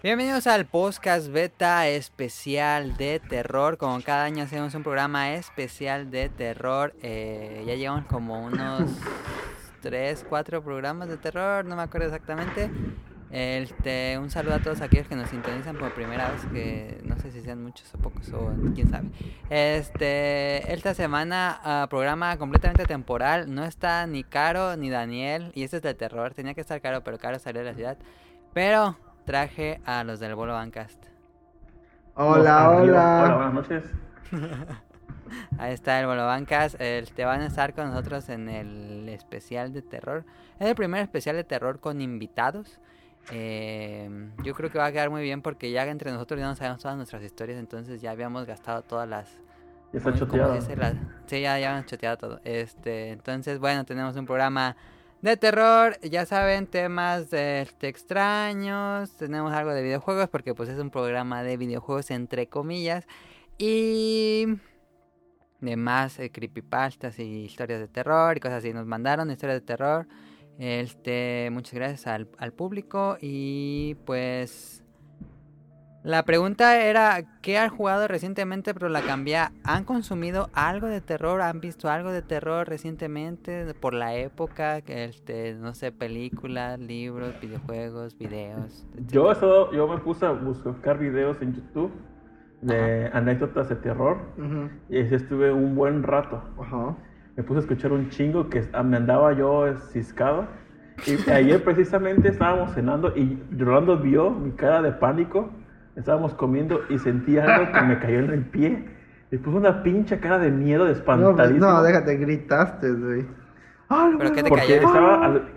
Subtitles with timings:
[0.00, 3.78] Bienvenidos al podcast beta especial de terror.
[3.78, 6.94] Como cada año hacemos un programa especial de terror.
[7.02, 8.92] Eh, ya llevamos como unos
[9.82, 12.70] 3, 4 programas de terror, no me acuerdo exactamente.
[13.32, 17.32] Este, un saludo a todos aquellos que nos sintonizan por primera vez, que no sé
[17.32, 19.08] si sean muchos o pocos, o quién sabe.
[19.50, 25.78] Este, esta semana, ah, programa completamente temporal, no está ni Caro ni Daniel, y este
[25.78, 27.98] es de terror, tenía que estar Caro, pero Caro salió de la ciudad.
[28.54, 28.96] Pero
[29.32, 31.04] traje a los del Bolo Bancast.
[32.14, 33.22] Hola, hola.
[33.26, 33.84] Hola, buenas noches.
[35.58, 36.78] Ahí está el Bolo Bancas.
[36.78, 40.24] Te van a estar con nosotros en el especial de terror.
[40.58, 42.80] Es el primer especial de terror con invitados.
[43.30, 46.56] Eh, yo creo que va a quedar muy bien porque ya entre nosotros ya nos
[46.56, 47.58] sabemos todas nuestras historias.
[47.58, 49.28] Entonces ya habíamos gastado todas las.
[49.92, 50.54] Ya está ¿cómo- cómo choteado.
[50.54, 50.76] se dice?
[50.76, 50.94] Las-
[51.26, 52.40] sí, ya, ya hemos choteado todo.
[52.44, 54.74] Este, entonces, bueno, tenemos un programa
[55.22, 55.98] de terror.
[56.02, 59.16] Ya saben, temas de, este, extraños.
[59.16, 63.06] Tenemos algo de videojuegos porque pues es un programa de videojuegos entre comillas.
[63.58, 64.46] Y
[65.60, 68.72] de más eh, creepypastas y historias de terror y cosas así.
[68.72, 70.06] Nos mandaron historias de terror.
[70.58, 74.82] Este, muchas gracias al, al público y pues
[76.04, 78.72] la pregunta era ¿qué han jugado recientemente?
[78.72, 79.38] Pero la cambié.
[79.64, 81.42] ¿Han consumido algo de terror?
[81.42, 84.78] ¿Han visto algo de terror recientemente por la época?
[84.78, 88.86] Este, no sé, películas, libros, videojuegos, videos.
[89.08, 91.90] Yo, he estado- yo me puse a buscar videos en YouTube
[92.60, 96.42] de anécdotas de terror Ujú, y así estuve un buen rato.
[96.60, 96.96] Ajá.
[97.36, 100.46] Me puse a escuchar un chingo que me andaba yo ciscado.
[101.06, 105.50] Y ayer precisamente estábamos cenando y Rolando vio mi cara de pánico.
[105.98, 108.88] Estábamos comiendo y sentí algo que me cayó en el pie.
[109.32, 111.66] Y puso una pinche cara de miedo, de No, pues, espantadísimo.
[111.66, 113.26] no, déjate, gritaste, güey.
[114.16, 114.86] ¿Pero qué te Porque cayó?
[114.86, 115.48] estaba, al,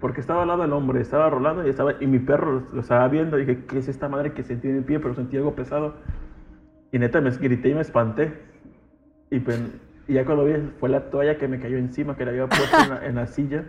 [0.00, 3.08] porque estaba al lado del hombre, estaba rolando y, estaba, y mi perro lo, estaba
[3.08, 3.36] viendo.
[3.36, 5.00] Y dije, ¿qué es esta madre que sentí en el pie?
[5.00, 5.96] Pero sentí algo pesado.
[6.92, 8.32] Y neta me grité y me espanté.
[9.30, 9.60] Y, pues,
[10.06, 12.76] y ya cuando vi, fue la toalla que me cayó encima, que la había puesto
[12.84, 13.64] en la, en la silla.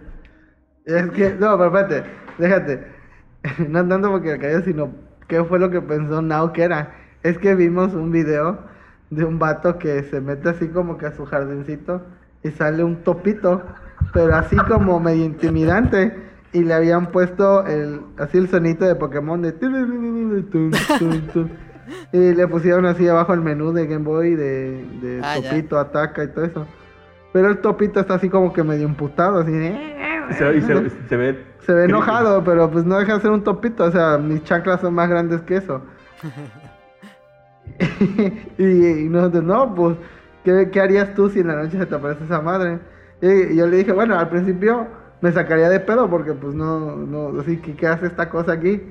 [0.86, 3.02] Es que, no, pero espérate, déjate.
[3.70, 4.92] No tanto porque le cayó, sino
[5.32, 6.92] qué fue lo que pensó Now que era.
[7.24, 8.60] Es que vimos un video
[9.10, 12.02] de un vato que se mete así como que a su jardincito
[12.44, 13.62] y sale un topito,
[14.14, 16.16] pero así como medio intimidante.
[16.54, 19.54] Y le habían puesto el, así el sonito de Pokémon de...
[22.14, 25.50] Y le pusieron así abajo el menú de Game Boy de, de Ah, ya.
[25.50, 26.68] Topito, Ataca y todo eso.
[27.34, 29.70] Pero el Topito está así como que medio imputado, así de...
[30.30, 31.51] Y se, y se- se ve.
[31.66, 33.84] Se ve enojado, pero pues no deja de ser un topito.
[33.86, 35.82] O sea, mis chakras son más grandes que eso.
[38.58, 39.98] y, y nosotros, no, pues,
[40.44, 42.80] ¿qué, qué harías tú si en la noche se te aparece esa madre?
[43.22, 44.88] Y, y yo le dije, bueno, al principio
[45.22, 48.82] me sacaría de pedo porque pues no, no, así que ¿qué hace esta cosa aquí?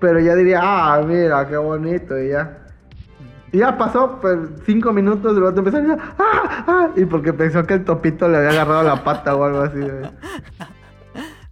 [0.00, 2.58] Pero ya diría, ah, mira, qué bonito, y ya.
[3.52, 4.36] Y ya pasó, pues,
[4.66, 8.38] cinco minutos, luego empezó a decir, ah, ah, y porque pensó que el topito le
[8.38, 9.78] había agarrado la pata o algo así.
[9.78, 10.10] güey.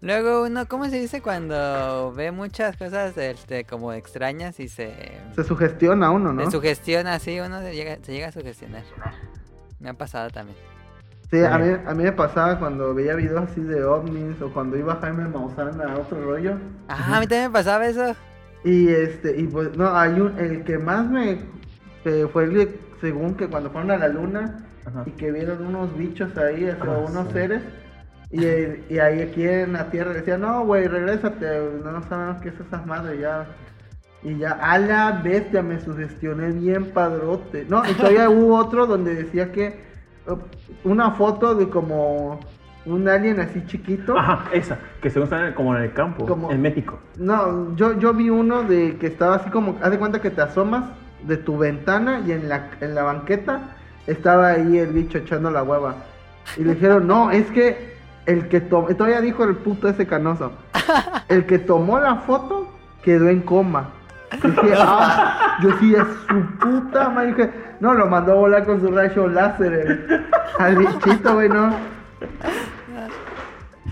[0.02, 4.92] Luego uno, ¿cómo se dice cuando ve muchas cosas este, como extrañas y se,
[5.36, 6.44] Se sugestiona uno, ¿no?
[6.44, 7.38] se sugestiona así?
[7.38, 8.82] Uno se llega, se llega a sugestionar.
[9.78, 10.58] Me ha pasado también.
[11.30, 14.76] Sí, a mí, a mí me pasaba cuando veía videos así de ovnis o cuando
[14.76, 16.56] iba Jaime Maussan a otro rollo.
[16.88, 18.14] Ah, a mí también me pasaba eso.
[18.64, 21.38] Y este, y pues, no, hay un, el que más me,
[22.02, 25.04] que fue el según que cuando fueron a la luna Ajá.
[25.06, 27.32] y que vieron unos bichos ahí, o sea, Ah, unos sí.
[27.34, 27.62] seres.
[28.32, 31.46] Y, ahí aquí en la tierra decía, no, güey, regrésate,
[31.84, 33.46] no sabemos qué es esas madres ya.
[34.22, 37.66] Y ya, a la bestia, me sugestioné bien padrote.
[37.68, 40.36] No, y todavía hubo otro donde decía que eh,
[40.84, 42.40] una foto de como
[42.86, 44.16] un alien así chiquito.
[44.16, 46.98] Ajá, esa, que se usa como en el campo, Como- en México.
[47.18, 50.40] No, yo, yo vi uno de que estaba así como, haz de cuenta que te
[50.40, 50.84] asomas
[51.26, 53.76] de tu ventana y en la, en la banqueta
[54.06, 55.96] estaba ahí el bicho echando la hueva.
[56.56, 57.91] Y le dijeron, no, es que
[58.26, 60.52] el que tomó, todavía dijo el puto ese canoso,
[61.28, 62.68] el que tomó la foto
[63.02, 63.90] quedó en coma.
[64.42, 67.28] Dije, ah, yo sí, es su puta madre.
[67.34, 70.26] Dije, no, lo mandó a volar con su rayo láser el-
[70.58, 71.74] al bichito, güey, no.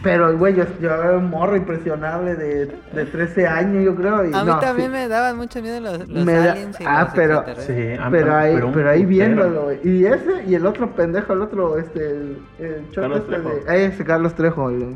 [0.02, 4.24] Pero, güey, yo, yo era un morro impresionable de, de 13 años, yo creo.
[4.24, 6.80] Y A mí no, también sí, me daban mucho miedo los, los Me da- aliens
[6.80, 7.44] y ah, los pero-.
[7.58, 9.80] Sí, a- Pero ahí, un pero ahí viéndolo, güey.
[9.84, 13.48] Y ese, y el otro pendejo, el otro, este, el, el Carlos este Trejo.
[13.50, 13.62] de.
[13.68, 14.94] ah, ese Carlos Trejo, el,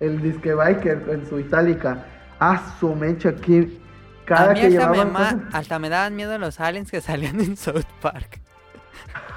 [0.00, 2.04] el disque biker en su itálica.
[2.40, 3.80] Ah, su mecha aquí.
[4.24, 7.38] Cada a mí que hasta me, cosas- hasta me daban miedo los aliens que salían
[7.40, 8.40] en South Park.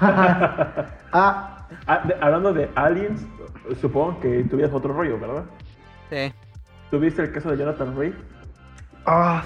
[0.00, 1.50] ah,
[1.86, 3.22] Ah, de- hablando de aliens,
[3.80, 5.44] supongo que tuvieras otro rollo, ¿verdad?
[6.10, 6.32] Sí,
[6.90, 8.14] ¿Tuviste el caso de Jonathan Ray?
[9.06, 9.42] ah,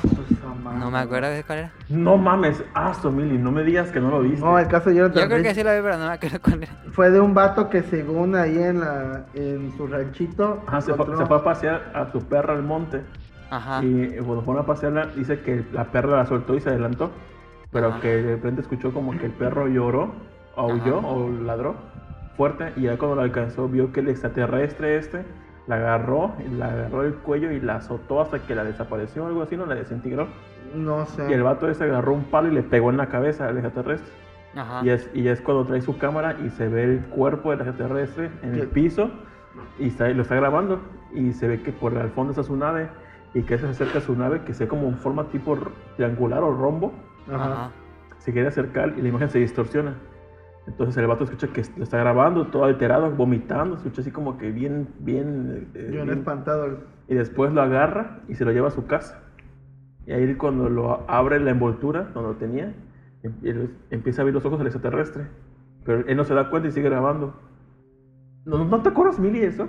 [0.79, 1.73] no me acuerdo de cuál era.
[1.89, 4.41] No mames, ah, Mili, no me digas que no lo viste.
[4.45, 6.41] No, el caso de Jonathan Yo creo que sí lo vi, pero no me acuerdo
[6.43, 6.73] cuál era.
[6.93, 11.05] fue de un vato que según ahí en la en su ranchito Ajá, se, fue,
[11.07, 13.03] encontró- se fue a pasear a su perra al monte.
[13.51, 13.83] Ajá.
[13.83, 17.11] Y cuando fueron a pasearla, dice que la perra la soltó y se adelantó.
[17.73, 18.01] Pero Ajá.
[18.01, 20.13] que de repente escuchó como que el perro lloró,
[20.57, 21.07] aulló Ajá.
[21.07, 21.75] o ladró
[22.39, 22.73] fuerte.
[22.77, 25.27] Y ya cuando la alcanzó, vio que el extraterrestre este
[25.67, 29.55] la agarró, la agarró el cuello y la azotó hasta que la desapareció, algo así,
[29.55, 30.27] no la desintegró.
[30.75, 33.47] no sé Y el vato ese agarró un palo y le pegó en la cabeza
[33.49, 34.11] al extraterrestre.
[34.57, 34.81] Ajá.
[34.83, 37.61] Y es, y ya es cuando trae su cámara y se ve el cuerpo del
[37.61, 38.67] extraterrestre en el ¿Qué?
[38.69, 39.11] piso
[39.79, 40.81] y está, lo está grabando.
[41.13, 42.89] Y se ve que por el fondo está su nave
[43.35, 45.59] y que se acerca a su nave que se ve como en forma tipo
[45.97, 46.95] triangular o rombo.
[47.31, 47.53] Ajá.
[47.53, 47.71] Ajá.
[48.17, 49.97] Se quiere acercar y la imagen se distorsiona.
[50.69, 54.51] Entonces el vato escucha que lo está grabando, todo alterado, vomitando, escucha así como que
[54.53, 55.69] bien, bien...
[55.75, 56.79] eh, bien- espantado
[57.09, 59.19] y después lo agarra y se lo lleva a su casa.
[60.07, 62.75] Y ahí cuando lo abre la envoltura, donde lo tenía,
[63.23, 65.25] em- empieza a ver los ojos del extraterrestre.
[65.85, 67.33] Pero él no se da cuenta y sigue grabando.
[68.49, 69.69] ¿No, no te acuerdas, Mili, eso?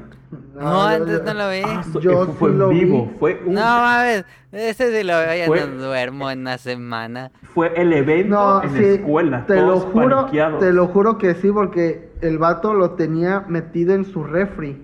[0.55, 1.61] No, yo- antes yo- no lo vi.
[1.65, 2.85] Ah, Yo fue sí en lo vi.
[2.85, 3.11] vivo.
[3.19, 4.23] Fue, un- No mames,
[4.53, 7.31] ese sí lo veo, ya Fue- no duermo en una semana.
[7.53, 9.45] fue el evento No, en sí, la escuela.
[9.45, 10.59] te lo juro, paniqueados.
[10.61, 14.81] te lo juro que sí, porque el vato lo tenía metido en su refri.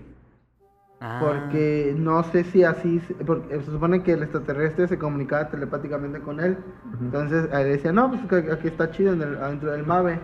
[1.08, 1.20] Ah.
[1.22, 6.20] Porque no sé si así, se- porque se supone que el extraterrestre se comunicaba telepáticamente
[6.20, 6.58] con él.
[7.00, 10.20] Entonces él decía, no, pues aquí está chido en el, adentro del MAVE.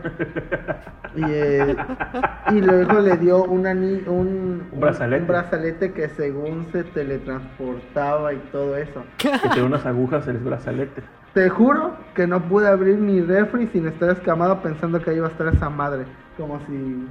[1.15, 1.75] y, eh,
[2.51, 5.21] y luego le dio un, un, Un brazalete.
[5.21, 9.03] un brazalete que según se teletransportaba y todo eso.
[9.17, 11.03] Que tenía unas agujas en el brazalete.
[11.35, 15.27] Te juro que no pude abrir mi refri sin estar escamado pensando que ahí iba
[15.27, 16.05] a estar esa madre.
[16.37, 17.07] Como si...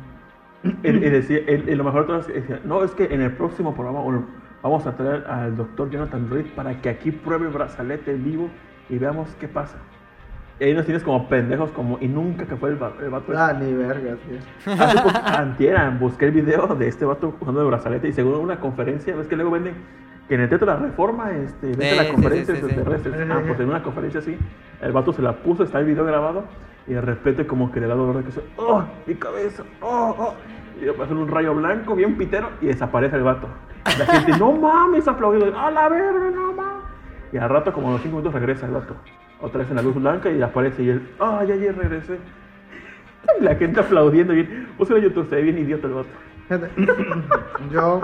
[0.62, 3.32] Y, y decía, él- y lo mejor de todo decía, no, es que en el
[3.32, 4.26] próximo programa bueno,
[4.62, 8.48] vamos a traer al doctor Jonathan Reed para que aquí pruebe el brazalete en vivo
[8.88, 9.78] y veamos qué pasa.
[10.58, 13.32] Y ahí nos tienes como pendejos, como, y nunca que fue el, va- el vato.
[13.34, 14.74] Ah, ni vergas, tío.
[14.74, 18.60] Hace poco, antier, busqué el video de este vato usando el brazalete y según una
[18.60, 19.72] conferencia, ves que luego venden
[20.28, 22.74] que en el Teatro de la Reforma, este, vende Sí, la conferencia sí, sí.
[23.30, 24.36] Ah, pues en una conferencia así,
[24.82, 26.44] el vato se la puso, está el video grabado
[26.90, 28.82] y de repente como que le da dolor de cabeza, ¡oh!
[29.06, 30.12] Mi cabeza, ¡oh!
[30.18, 30.34] oh",
[30.82, 33.46] Y le pasa un rayo blanco bien pitero y desaparece el vato.
[33.96, 36.82] La gente, no mames, aplaudido, ¡a la verga, no mames!
[37.32, 38.96] Y al rato, como a los 5 minutos, regresa el vato.
[39.40, 42.18] Otra vez en la luz blanca y aparece y él, ¡ah, ya, ya regresé!
[43.38, 44.68] Y la gente aplaudiendo bien.
[44.76, 46.08] En YouTube, se ve bien idiota el vato.
[47.70, 48.00] Yo,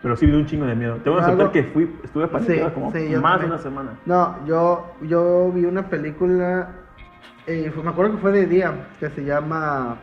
[0.00, 0.98] Pero sí dio un chingo de miedo.
[1.02, 3.90] Tengo que aceptar que fui, estuve Sí, como sí, más de una semana.
[4.06, 6.68] no, yo, yo vi una película,
[7.46, 9.96] eh, me acuerdo que fue de día, que se llama,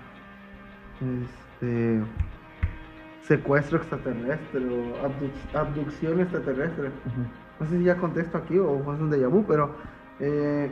[1.01, 2.01] este,
[3.23, 6.91] secuestro extraterrestre o abduc- abducción extraterrestre.
[7.59, 9.75] No sé si ya contesto aquí o fue un déjà vu, pero
[10.19, 10.71] eh,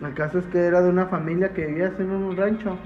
[0.00, 2.76] el caso es que era de una familia que vivía en un rancho,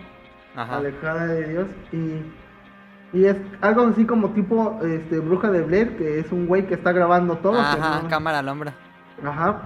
[0.57, 0.77] Ajá.
[0.77, 6.19] alejada de Dios, y, y es algo así como tipo este, Bruja de Blair, que
[6.19, 7.59] es un güey que está grabando todo.
[7.61, 8.73] Ajá, no- cámara al hombro.
[9.25, 9.63] Ajá.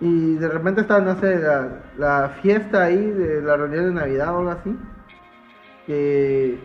[0.00, 4.34] Y de repente está, no sé, la, la fiesta ahí de la reunión de Navidad
[4.34, 4.76] o algo así.
[5.86, 6.58] Que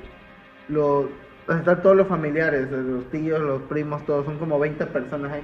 [0.67, 1.09] lo,
[1.47, 5.43] están todos los familiares, los tíos, los primos, todos, son como 20 personas ahí.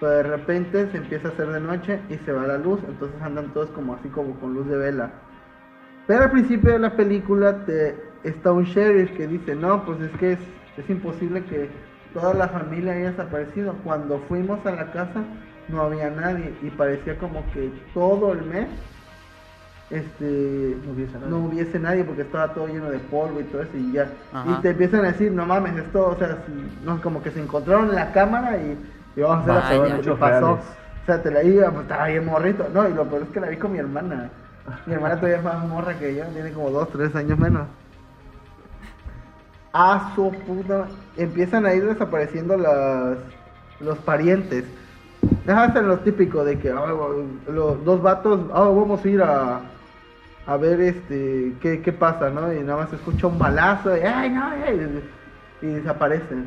[0.00, 3.20] Pero de repente se empieza a hacer de noche y se va la luz, entonces
[3.22, 5.10] andan todos como así como con luz de vela.
[6.06, 10.10] Pero al principio de la película te, está un sheriff que dice, no, pues es
[10.18, 10.38] que es,
[10.76, 11.70] es imposible que
[12.12, 13.74] toda la familia haya desaparecido.
[13.84, 15.24] Cuando fuimos a la casa
[15.68, 18.68] no había nadie y parecía como que todo el mes
[19.90, 21.28] este No hubiese nadie.
[21.28, 24.08] no hubiese nadie porque estaba todo lleno de polvo y todo eso y ya.
[24.32, 24.50] Ajá.
[24.50, 27.40] Y te empiezan a decir, no mames, esto, o sea, si- no, como que se
[27.40, 28.76] encontraron en la cámara y,
[29.16, 30.40] y vamos a hacer qué Hechos pasó.
[30.46, 30.64] reales.
[31.02, 32.66] O sea, te la iba, pues, estaba bien morrito.
[32.74, 34.28] No, y lo peor es que la vi con mi hermana.
[34.86, 37.68] Mi hermana todavía es más morra que yo, tiene como dos, tres años menos.
[39.72, 40.86] A su puta.
[41.16, 43.18] Empiezan a ir desapareciendo las,
[43.78, 44.64] los parientes.
[45.46, 46.92] Dejaste en lo típico de que ah,
[47.48, 49.60] los dos vatos, ah, vamos a ir a,
[50.44, 52.52] a ver este qué, qué pasa, ¿no?
[52.52, 55.02] Y nada más se escucha un balazo, y, ay, no, ay",
[55.62, 56.46] y desaparecen.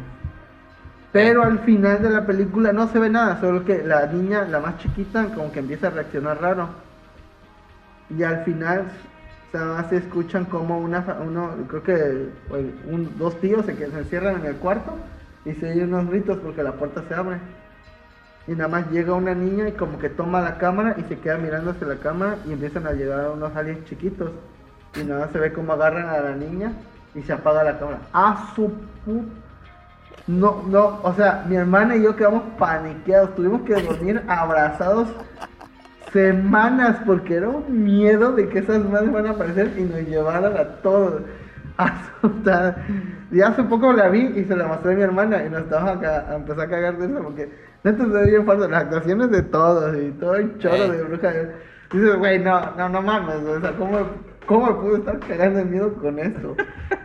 [1.13, 4.59] Pero al final de la película no se ve nada, solo que la niña, la
[4.59, 6.67] más chiquita, como que empieza a reaccionar raro.
[8.09, 8.91] Y al final
[9.89, 12.29] se escuchan como una, uno, creo que
[12.85, 14.93] un, dos tíos se, se encierran en el cuarto
[15.45, 17.37] y se oyen unos gritos porque la puerta se abre.
[18.47, 21.37] Y nada más llega una niña y como que toma la cámara y se queda
[21.37, 24.31] mirando hacia la cámara y empiezan a llegar unos aliens chiquitos.
[24.95, 26.73] Y nada más se ve como agarran a la niña
[27.13, 27.99] y se apaga la cámara.
[28.13, 28.71] ¡Ah, su
[29.05, 29.49] puta!
[30.29, 33.33] No, no, o sea, mi hermana y yo quedamos paniqueados.
[33.35, 35.07] Tuvimos que dormir abrazados
[36.13, 40.55] semanas porque era un miedo de que esas madres van a aparecer y nos llevaran
[40.55, 41.21] a todos.
[41.77, 42.77] Asustada.
[43.31, 46.03] Y hace poco la vi y se la mostré a mi hermana y nos estábamos
[46.03, 47.49] a, empezar a cagar de eso porque
[47.83, 48.67] no te se bien falso.
[48.67, 51.31] Las actuaciones de todos y todo el choro de bruja.
[51.91, 53.97] Dices, güey, no, no, no mames, o sea, ¿cómo,
[54.45, 56.55] ¿cómo me pude estar cagando el miedo con esto?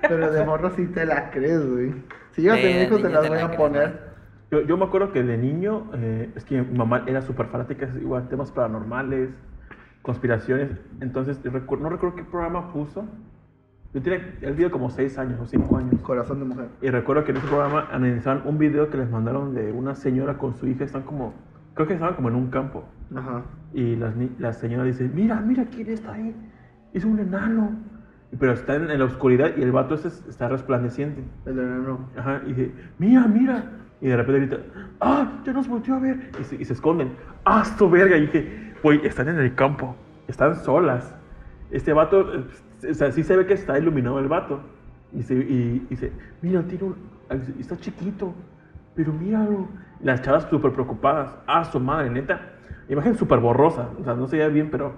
[0.03, 1.95] Pero de morro sí te la crees, güey.
[2.33, 4.15] Si yo te hijo, te las voy a poner.
[4.51, 7.89] Yo, yo, me acuerdo que de niño, eh, es que mi mamá era súper fanática,
[7.99, 9.31] igual temas paranormales,
[10.03, 10.71] conspiraciones.
[11.01, 11.51] Entonces, no
[11.89, 13.07] recuerdo qué programa puso.
[13.95, 16.01] Yo tenía el video como 6 años o 5 años.
[16.03, 16.67] Corazón de mujer.
[16.83, 20.37] Y recuerdo que en ese programa analizaban un video que les mandaron de una señora
[20.37, 20.85] con su hija.
[20.85, 21.33] Están como,
[21.75, 22.85] creo que estaban como en un campo.
[23.15, 23.45] Ajá.
[23.73, 26.35] Y la, la señora dice, mira, mira quién está ahí.
[26.93, 27.73] Es un enano
[28.39, 31.23] pero está en, la oscuridad y el vato ese está resplandeciente.
[31.47, 32.09] El enano.
[32.17, 33.65] Ajá, y dice, mira, mira.
[34.01, 34.57] Y de repente grita,
[35.01, 36.31] ah, ya nos volvió a ver.
[36.41, 37.13] Y se, y se esconden.
[37.45, 38.17] Ah, su verga.
[38.17, 39.97] Y dije, güey, están en el campo.
[40.27, 41.15] Están solas.
[41.71, 42.45] Este vato,
[42.91, 44.61] o sea, sí se ve que está iluminado el vato.
[45.13, 46.13] Y, se, y, dice,
[46.43, 46.97] mira, tiene un,
[47.59, 48.35] está chiquito.
[48.95, 49.69] Pero míralo.
[50.01, 51.35] Las chavas súper preocupadas.
[51.47, 52.41] Ah, su madre, neta.
[52.89, 53.89] Imagen súper borrosa.
[53.99, 54.95] O sea, no se veía bien, pero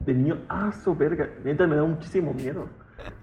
[0.00, 2.66] de niño, ah, su verga, neta me da muchísimo miedo.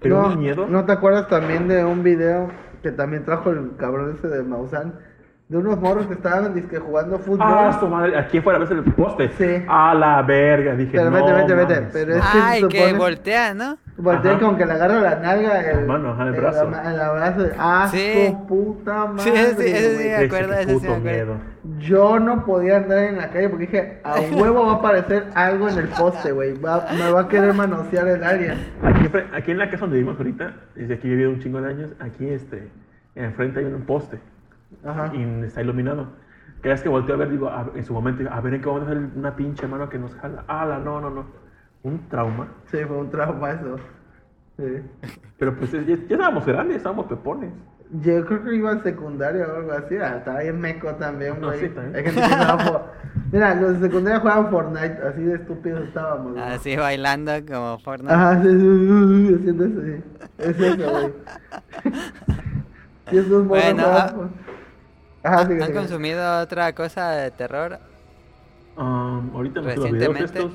[0.00, 0.66] Pero no, miedo.
[0.66, 2.48] ¿No te acuerdas también de un video
[2.82, 4.94] que también trajo el cabrón ese de Maussan?
[5.50, 7.40] De unos morros que estaban disque jugando fútbol.
[7.40, 9.32] Ah, su madre, aquí fuera a veces el poste.
[9.36, 9.64] Sí.
[9.66, 10.92] A la verga, dije.
[10.92, 11.88] Pero no, vete, vete, vete.
[11.92, 13.76] Pero es que Ay, que voltea, ¿no?
[13.96, 15.60] Voltea como que le agarra la nalga.
[15.72, 16.68] El, mano, ajá, el brazo.
[16.68, 17.46] El, el abrazo.
[17.58, 18.28] Ah, sí.
[18.28, 19.22] su puta madre.
[19.24, 21.36] Sí, sí, ese sí me acuerdo, ese sí me acuerdo.
[21.80, 25.68] Yo no podía andar en la calle porque dije, a huevo va a aparecer algo
[25.68, 26.52] en el poste, güey.
[26.52, 28.56] me va a querer manosear el área.
[28.84, 31.70] Aquí, aquí en la casa donde vivimos ahorita, desde aquí he vivido un chingo de
[31.70, 32.68] años, aquí este,
[33.16, 34.20] enfrente hay un poste.
[34.84, 35.10] Ajá.
[35.14, 36.08] Y está iluminado.
[36.60, 38.92] Cada vez que volteo a ver, digo, en su momento, a ver en qué momento
[38.92, 40.44] sale una pinche mano que nos jala.
[40.46, 40.78] ¡Hala!
[40.78, 41.24] No, no, no.
[41.82, 42.48] Un trauma.
[42.66, 43.76] Sí, fue un trauma eso.
[44.58, 44.82] Sí.
[45.38, 47.50] Pero pues ya, ya estábamos grandes, estábamos pepones.
[47.92, 49.96] Yo creo que iba al secundario o algo así.
[49.96, 51.50] Ah, estaba bien meco también, güey.
[51.50, 51.96] No, sí, también.
[51.96, 52.92] Hay gente que jugaba
[53.32, 56.32] Mira, los de secundaria jugaban Fortnite, así de estúpidos estábamos.
[56.32, 56.44] Güey.
[56.44, 58.14] Así bailando como Fortnite.
[58.14, 60.02] Ajá, sí, sí, haciendo eso, sí.
[60.38, 61.12] Es eso, güey.
[63.12, 64.14] y esos bueno, ah,
[65.22, 67.78] Ajá, sí, ¿Han consumido otra cosa de terror?
[68.76, 70.52] Um, ahorita me los videos estos.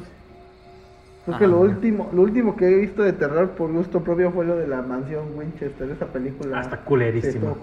[1.26, 4.46] Creo que lo último, lo último que he visto de terror por gusto propio fue
[4.46, 6.60] lo de la mansión Winchester, esa película.
[6.60, 7.58] Hasta ah, culerísimo.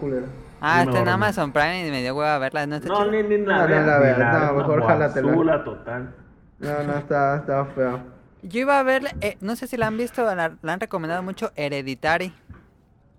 [0.60, 2.66] Ah, está en Amazon Prime y me dio hueva verla.
[2.66, 5.64] No, está no ni, ni la, no, la, verdad, no, mejor jálatela.
[5.64, 6.14] total.
[6.58, 8.00] No, no, está, está feo.
[8.42, 11.22] Yo iba a ver, eh, no sé si la han visto, la, la, han recomendado
[11.22, 12.32] mucho, Hereditary.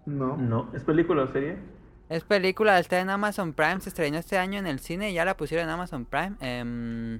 [0.05, 0.35] No.
[0.35, 1.57] No, ¿es película o serie?
[2.13, 5.25] Es película, está en Amazon Prime, se estrenó este año en el cine y ya
[5.25, 6.33] la pusieron en Amazon Prime.
[6.41, 7.19] Eh,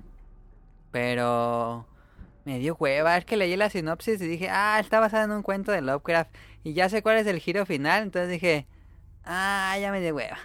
[0.91, 1.87] pero
[2.45, 5.41] me dio hueva, es que leí la sinopsis y dije, ah, está basada en un
[5.41, 6.29] cuento de Lovecraft
[6.63, 8.67] y ya sé cuál es el giro final, entonces dije,
[9.25, 10.37] ah, ya me dio hueva.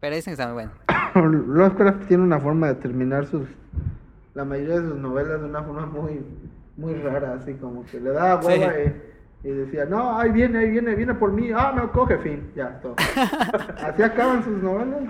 [0.00, 0.72] Pero dicen que está muy bueno.
[1.46, 3.48] Lovecraft tiene una forma de terminar sus,
[4.34, 6.20] la mayoría de sus novelas de una forma muy,
[6.76, 9.11] muy rara, así como que le da hueva y
[9.44, 12.80] y decía, no, ahí viene, ahí viene, viene por mí, ah, me coge, fin, ya,
[12.80, 12.94] todo.
[13.82, 15.02] Así acaban sus novelas.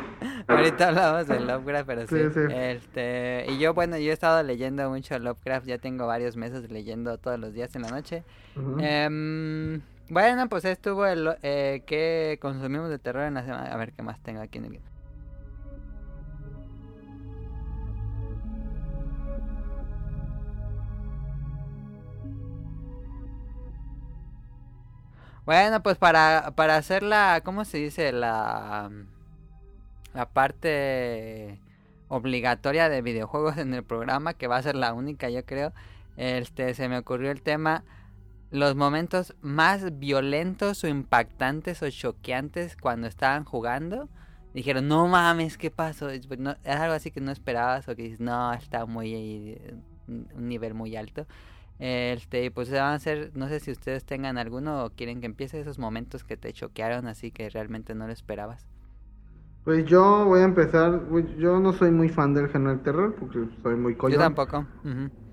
[0.46, 5.18] Ahorita hablamos de Lovecraft, pero sí, Este, y yo, bueno, yo he estado leyendo mucho
[5.18, 8.24] Lovecraft, ya tengo varios meses leyendo todos los días en la noche.
[8.78, 13.72] Em, bueno, pues estuvo el eh, que consumimos de terror en la semana.
[13.72, 14.80] A ver qué más tengo aquí en el
[25.44, 28.12] Bueno, pues para, para hacer la, ¿cómo se dice?
[28.12, 28.90] La,
[30.14, 31.58] la parte
[32.08, 35.72] obligatoria de videojuegos en el programa, que va a ser la única, yo creo.
[36.16, 37.84] Este, se me ocurrió el tema
[38.52, 44.10] los momentos más violentos o impactantes o choqueantes cuando estaban jugando.
[44.52, 46.10] Dijeron, no mames, ¿qué pasó?
[46.10, 46.28] Es,
[46.66, 49.58] algo así que no esperabas o que dices, no, está muy
[50.06, 51.26] un nivel muy alto.
[51.84, 55.60] Este, pues van a ser, no sé si ustedes tengan alguno o quieren que empiece
[55.60, 58.66] esos momentos que te choquearon así que realmente no lo esperabas.
[59.64, 63.14] Pues yo voy a empezar, pues, yo no soy muy fan del género del terror
[63.18, 64.14] porque soy muy collón.
[64.14, 64.66] Yo tampoco.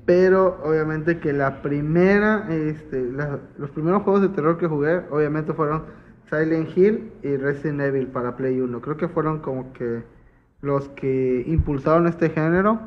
[0.06, 5.54] Pero obviamente que la primera, este, la- los primeros juegos de terror que jugué, obviamente
[5.54, 5.84] fueron
[6.30, 8.82] Silent Hill y Resident Evil para Play 1.
[8.82, 10.04] Creo que fueron como que
[10.62, 12.80] los que impulsaron este género.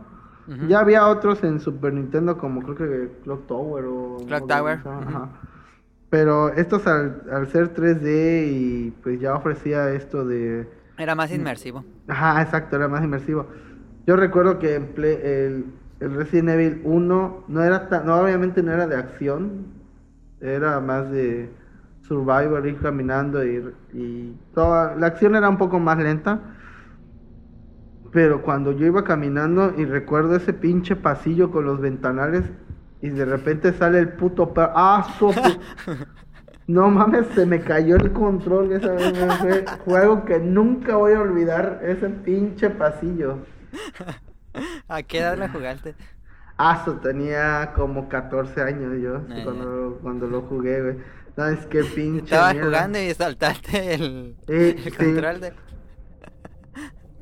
[0.69, 4.17] Ya había otros en Super Nintendo como creo que Clock Tower o...
[4.27, 5.29] Clock Tower, ajá.
[6.11, 10.69] Pero estos al, al ser 3D y pues ya ofrecía esto de...
[10.99, 11.85] Era más inmersivo.
[12.09, 13.47] Ajá, exacto, era más inmersivo.
[14.07, 15.65] Yo recuerdo que en Play- el,
[16.01, 19.67] el Resident Evil 1 no era tan, no, obviamente no era de acción,
[20.41, 21.49] era más de
[22.03, 26.41] Survivor, ir caminando y, y toda, la acción era un poco más lenta.
[28.13, 32.45] Pero cuando yo iba caminando y recuerdo ese pinche pasillo con los ventanales
[33.01, 34.73] y de repente sale el puto perro.
[34.77, 35.59] ¡Ah, pu-
[36.69, 39.65] No mames, se me cayó el control esa vez.
[39.85, 43.39] Fue, algo que nunca voy a olvidar, ese pinche pasillo.
[44.89, 45.97] ¿A qué edad lo jugaste?
[46.59, 50.97] Ah, su, tenía como 14 años yo Ah, cuando, cuando lo jugué, güey.
[51.37, 52.37] No, es que pinche.
[52.53, 52.65] Mierda.
[52.67, 54.91] jugando y saltaste el, Eh, el sí.
[54.93, 55.53] control de...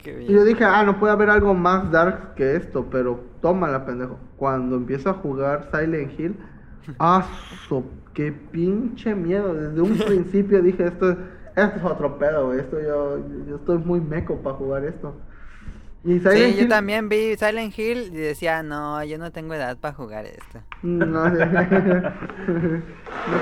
[0.05, 4.19] Y yo dije, ah, no puede haber algo más dark que esto, pero tómala, pendejo.
[4.37, 6.37] Cuando empiezo a jugar Silent Hill,
[6.99, 7.27] ah,
[7.69, 9.55] su, qué pinche miedo.
[9.55, 11.11] Desde un principio dije, esto,
[11.57, 12.61] esto es otro pedo, güey.
[12.61, 15.15] Esto yo, yo estoy muy meco para jugar esto.
[16.03, 19.93] Y Sí, yo también vi Silent Hill y decía, no, yo no tengo edad para
[19.93, 20.63] jugar esto.
[20.83, 21.43] No, me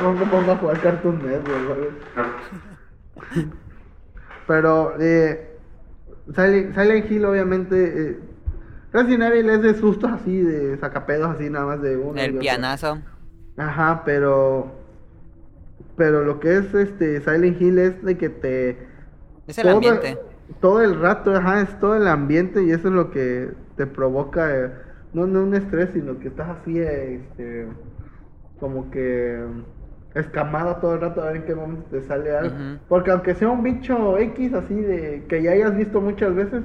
[0.02, 1.90] pongo, pongo a jugar Cartoon Network, ¿vale?
[4.48, 5.47] Pero, eh,
[6.34, 8.10] Silent, Silent Hill, obviamente.
[8.10, 8.18] Eh,
[8.92, 12.20] Resident Evil es de sustos así, de sacapedos así, nada más de uno.
[12.20, 12.40] El otro.
[12.40, 12.98] pianazo.
[13.56, 14.72] Ajá, pero.
[15.96, 18.78] Pero lo que es este Silent Hill es de que te.
[19.46, 20.18] Es el todo- ambiente.
[20.60, 24.56] Todo el rato, ajá, es todo el ambiente y eso es lo que te provoca,
[24.56, 24.72] eh,
[25.12, 27.66] no, no un estrés, sino que estás así, este,
[28.58, 29.44] como que
[30.20, 32.54] escamado todo el rato a ver en qué momento te sale algo.
[32.88, 36.62] Porque aunque sea un bicho X así de que ya hayas visto muchas veces,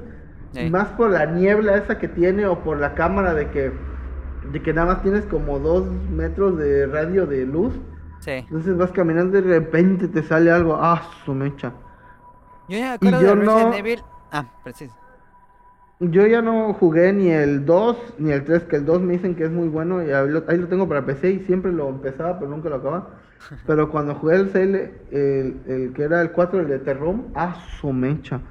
[0.51, 0.69] Sí.
[0.69, 3.71] más por la niebla esa que tiene o por la cámara de que,
[4.51, 7.73] de que nada más tienes como dos metros de radio de luz.
[8.19, 8.31] Sí.
[8.31, 11.71] Entonces vas caminando y de repente te sale algo, ah, su mecha.
[12.69, 14.01] Yo ya me acuerdo yo de no- Evil.
[14.31, 14.95] Ah, preciso.
[15.99, 19.35] Yo ya no jugué ni el 2 ni el 3, que el 2 me dicen
[19.35, 21.89] que es muy bueno y ahí lo, ahí lo tengo para PC y siempre lo
[21.89, 23.09] empezaba, pero nunca lo acababa.
[23.65, 24.75] Pero cuando jugué el CL,
[25.11, 28.41] el, el que era el 4, el de Terrum, ah, su mecha.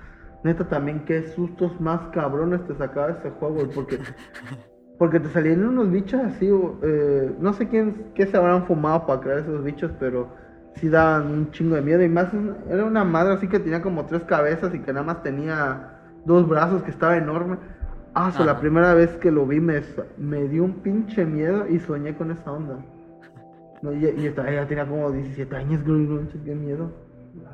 [0.45, 3.99] Neta, también qué sustos más cabrones te sacaba ese juego, porque,
[4.99, 6.49] porque te salían unos bichos así,
[6.83, 10.29] eh, no sé quién, qué se habrán fumado para crear esos bichos, pero
[10.77, 12.03] sí daban un chingo de miedo.
[12.03, 12.29] Y más,
[12.69, 16.49] era una madre así que tenía como tres cabezas y que nada más tenía dos
[16.49, 17.59] brazos, que estaba enorme.
[18.15, 19.81] Ah, so, la primera vez que lo vi me,
[20.19, 22.85] me dio un pinche miedo y soñé con esa onda.
[23.83, 26.91] No, y, y esta- ella tenía como 17 años, güey, no qué miedo.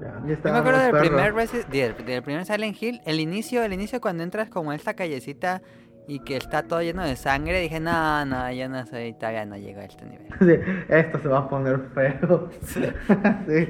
[0.00, 0.20] Ya.
[0.24, 1.34] Y Yo estaba me acuerdo del primer,
[1.70, 5.62] del, del primer Silent Hill, el inicio, el inicio cuando entras como a esta callecita
[6.06, 9.56] y que está todo lleno de sangre, dije, no, no, yo no soy, todavía no
[9.56, 10.26] llego a este nivel.
[10.40, 12.48] Sí, esto se va a poner feo.
[12.62, 12.82] Sí.
[13.48, 13.68] sí.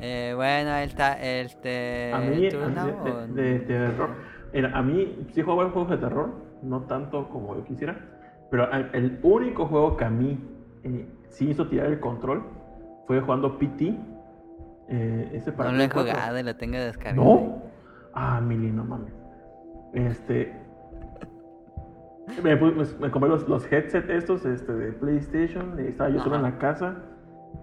[0.00, 2.12] Eh, bueno, ahí está, este...
[2.12, 4.10] A mí, ¿tú, a mí de, de- de terror.
[4.52, 6.30] Mira, a mí sí juego juegos de terror,
[6.62, 7.96] no tanto como yo quisiera,
[8.50, 10.38] pero el, el único juego que a mí
[10.84, 12.44] eh, sí hizo tirar el control
[13.06, 13.96] fue jugando PT.
[14.88, 16.12] Eh, ese para No lo he Play 4.
[16.20, 17.24] jugado y lo tengo descargado.
[17.24, 17.62] ¿No?
[18.14, 19.12] Ah, Mili, no mames.
[19.94, 20.52] Este.
[22.42, 22.58] Me,
[23.10, 26.96] compré los, los headsets estos este, de PlayStation y estaba yo solo en la casa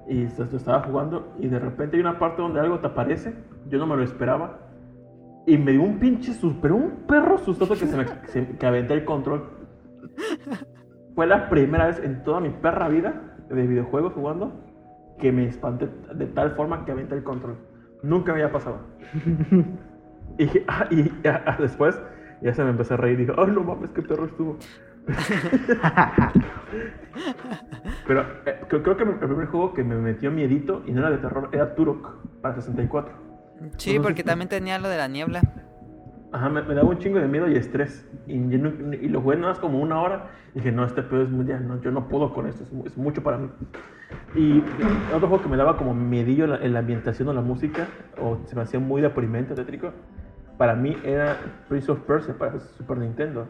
[0.08, 3.34] y se estaba jugando y de repente hay una parte donde algo te aparece,
[3.70, 4.60] yo no me lo esperaba
[5.48, 8.66] y me dio un pinche susto, pero un perro sustoso que se me se- que
[8.66, 9.50] aventé el control.
[11.22, 13.14] Fue la primera vez en toda mi perra vida
[13.48, 14.60] de videojuegos jugando
[15.20, 17.58] que me espanté de tal forma que aventé el control.
[18.02, 18.80] Nunca me había pasado.
[20.40, 22.02] Y, ah, y ah, después
[22.42, 24.58] ya se me empecé a reír y dije, ay, no mames, qué perro estuvo.
[28.08, 31.12] Pero eh, creo, creo que el primer juego que me metió miedito y no era
[31.12, 33.14] de terror era Turok para 64.
[33.78, 35.44] Sí, porque también tenía lo de la niebla.
[36.34, 38.10] Ajá, me, me daba un chingo de miedo y estrés.
[38.28, 40.28] Y, no- y lo jugué nada más como una hora.
[40.54, 41.46] Y dije, no, este pedo es muy.
[41.46, 43.50] ya, no, yo no puedo con esto, es, es mucho para mí.
[44.36, 44.64] Y
[45.14, 47.88] otro juego que me daba como miedillo la, en la ambientación o la música,
[48.22, 49.92] o se me hacía muy deprimente, tétrico,
[50.58, 53.48] para mí era Prince of Persia para Super Nintendo.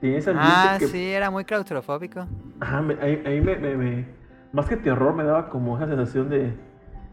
[0.00, 0.86] Tenía ambiente Ah, que...
[0.88, 2.26] sí, era muy claustrofóbico.
[2.60, 4.06] Ajá, me- ahí, ahí me, me- me-
[4.52, 6.52] Más que terror, me daba como esa sensación de...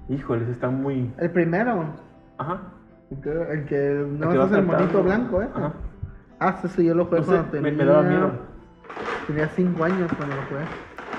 [0.09, 1.13] Híjoles, está muy...
[1.19, 1.85] El primero.
[2.37, 2.61] Ajá.
[3.11, 5.49] El que, que El no que es el monito blanco, ¿eh?
[5.53, 5.73] Ajá.
[6.39, 7.71] Ah, sí, sí, yo lo jugué No sé, cuando me, tenía...
[7.71, 8.31] me daba miedo.
[9.27, 10.61] Tenía 5 años cuando lo jugué.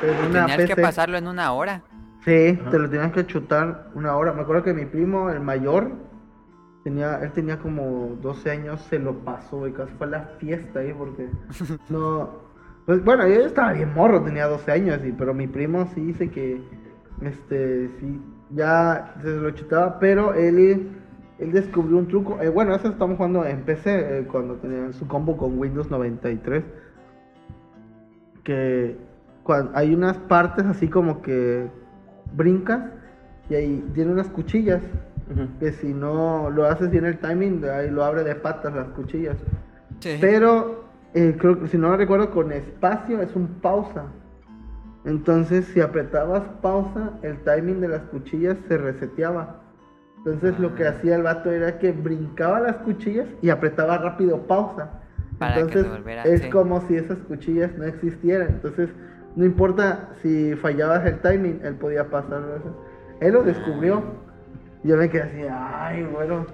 [0.00, 1.82] Pero una Tenías que pasarlo en una hora.
[2.24, 2.70] Sí, Ajá.
[2.70, 4.32] te lo tenías que chutar una hora.
[4.32, 5.92] Me acuerdo que mi primo, el mayor,
[6.84, 10.92] tenía, él tenía como 12 años, se lo pasó y casi fue la fiesta ahí
[10.94, 11.28] porque
[11.88, 12.50] no.
[12.86, 16.30] Pues bueno, yo estaba bien morro, tenía 12 años, y, pero mi primo sí dice
[16.30, 16.60] que,
[17.20, 20.99] este, sí, ya se lo chutaba, pero él,
[21.40, 22.40] él descubrió un truco.
[22.40, 26.62] eh, bueno, eso estamos jugando en PC eh, cuando tenía su combo con Windows 93
[28.44, 28.96] que
[29.42, 31.66] cuando hay unas partes así como que
[32.34, 32.82] brincas
[33.48, 34.82] y ahí tiene unas cuchillas
[35.60, 39.36] que si no lo haces bien el timing ahí lo abre de patas las cuchillas
[40.00, 40.16] Sí.
[40.20, 44.04] pero eh, creo que si no recuerdo con espacio es un pausa
[45.04, 49.59] entonces si apretabas pausa el timing de las cuchillas se reseteaba
[50.24, 54.90] entonces lo que hacía el vato era que brincaba las cuchillas y apretaba rápido pausa
[55.38, 56.50] Para que entonces volviera- es sí.
[56.50, 58.48] como si esas cuchillas no existieran.
[58.48, 58.90] Entonces,
[59.36, 62.42] no importa si fallabas el timing, él podía pasar.
[63.20, 64.02] Él lo descubrió.
[64.82, 66.44] Yo me quedé así, ay, bueno.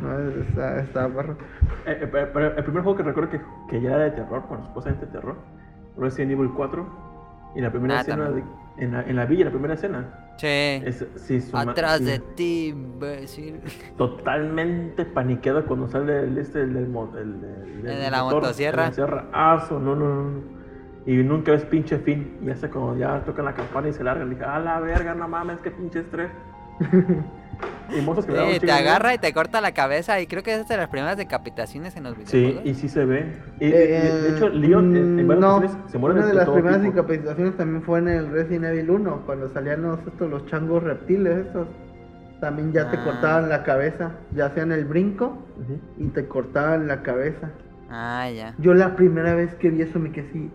[0.00, 1.36] No, está, está barro.
[1.86, 4.64] Eh, eh, pero- el primer juego que recuerdo que, que ya era de terror, bueno,
[4.66, 5.36] supuestamente de terror,
[5.98, 6.86] Resident Evil 4.
[7.56, 8.44] Y la primera Ah, escena, de-
[8.78, 10.46] en, la, en la villa, la primera escena, Sí.
[10.46, 11.04] es,
[11.54, 13.60] Atrás sí, de ti, imbécil.
[13.98, 16.86] totalmente paniqueado cuando sale el este el el,
[17.18, 18.86] el- El el de la motor, motosierra.
[18.86, 19.26] la sierra.
[19.32, 20.40] Ah, no, no, no.
[21.06, 22.38] Y nunca ves pinche fin.
[22.42, 25.28] Y hasta cuando ya tocan la campana y se largan, dije, a la verga, no
[25.28, 26.30] mames, qué pinche estrés.
[27.90, 30.42] y monstruos que Sí, un te de agarra y te corta la cabeza y creo
[30.42, 32.66] que es de las primeras decapitaciones en los Sí, videojuegos.
[32.66, 33.32] y sí se ve.
[33.58, 35.40] Y, y- Eh, de hecho, Leon en, en varias
[35.74, 36.92] no, se muere una de las primeras tipo.
[36.92, 41.46] incapacitaciones también fue en el Resident Evil 1, cuando salían los, estos, los changos reptiles
[41.46, 41.66] estos.
[42.40, 43.04] También ya te Ah.
[43.04, 45.36] cortaban la cabeza, ya hacían el brinco
[45.98, 47.50] y te cortaban la cabeza.
[47.90, 48.54] Ah, ya.
[48.58, 50.50] Yo la primera vez que vi eso me quedé así,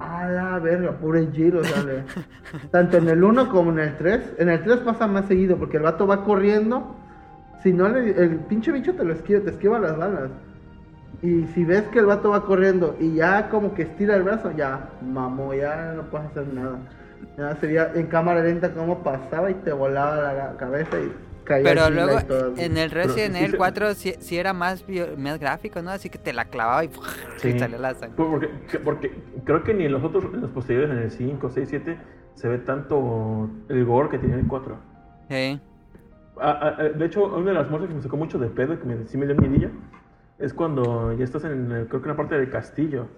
[0.00, 2.04] a la verga, puro giro, ¿sale?
[2.70, 4.34] Tanto en el 1 como en el 3.
[4.38, 6.94] En el 3 pasa más seguido porque el vato va corriendo.
[7.62, 10.30] Si no, le- el pinche bicho te lo esquiva, te esquiva las balas.
[11.22, 14.52] Y si ves que el vato va corriendo y ya como que estira el brazo,
[14.56, 16.78] ya, mamó, ya no puedes hacer nada.
[17.36, 21.12] Ya se veía en cámara lenta cómo pasaba y te volaba la cabeza y
[21.48, 22.54] caía Pero luego y todo.
[22.56, 25.90] en el Resident Evil se- 4 sí, sí era más, bio- más gráfico, ¿no?
[25.90, 26.90] Así que te la clavaba y,
[27.38, 27.48] Sí.
[27.48, 28.16] y salía la sangre.
[28.16, 28.48] Porque,
[28.84, 31.98] porque creo que ni en los otros, en los posteriores, en el 5, 6, 7,
[32.34, 34.76] se ve tanto el gore que tiene el 4.
[35.28, 35.60] Sí.
[36.40, 38.74] Ah, ah, eh, de hecho, una de las muertes que me sacó mucho de pedo
[38.74, 39.70] y que me, sí me dio miedilla
[40.38, 43.08] es cuando ya estás en, el- creo que en la parte del castillo,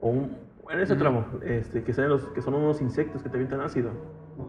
[0.00, 0.36] o un-
[0.70, 1.02] en ese Ujú.
[1.02, 3.90] tramo, este, que, salen los, que son unos insectos que te avientan ácido.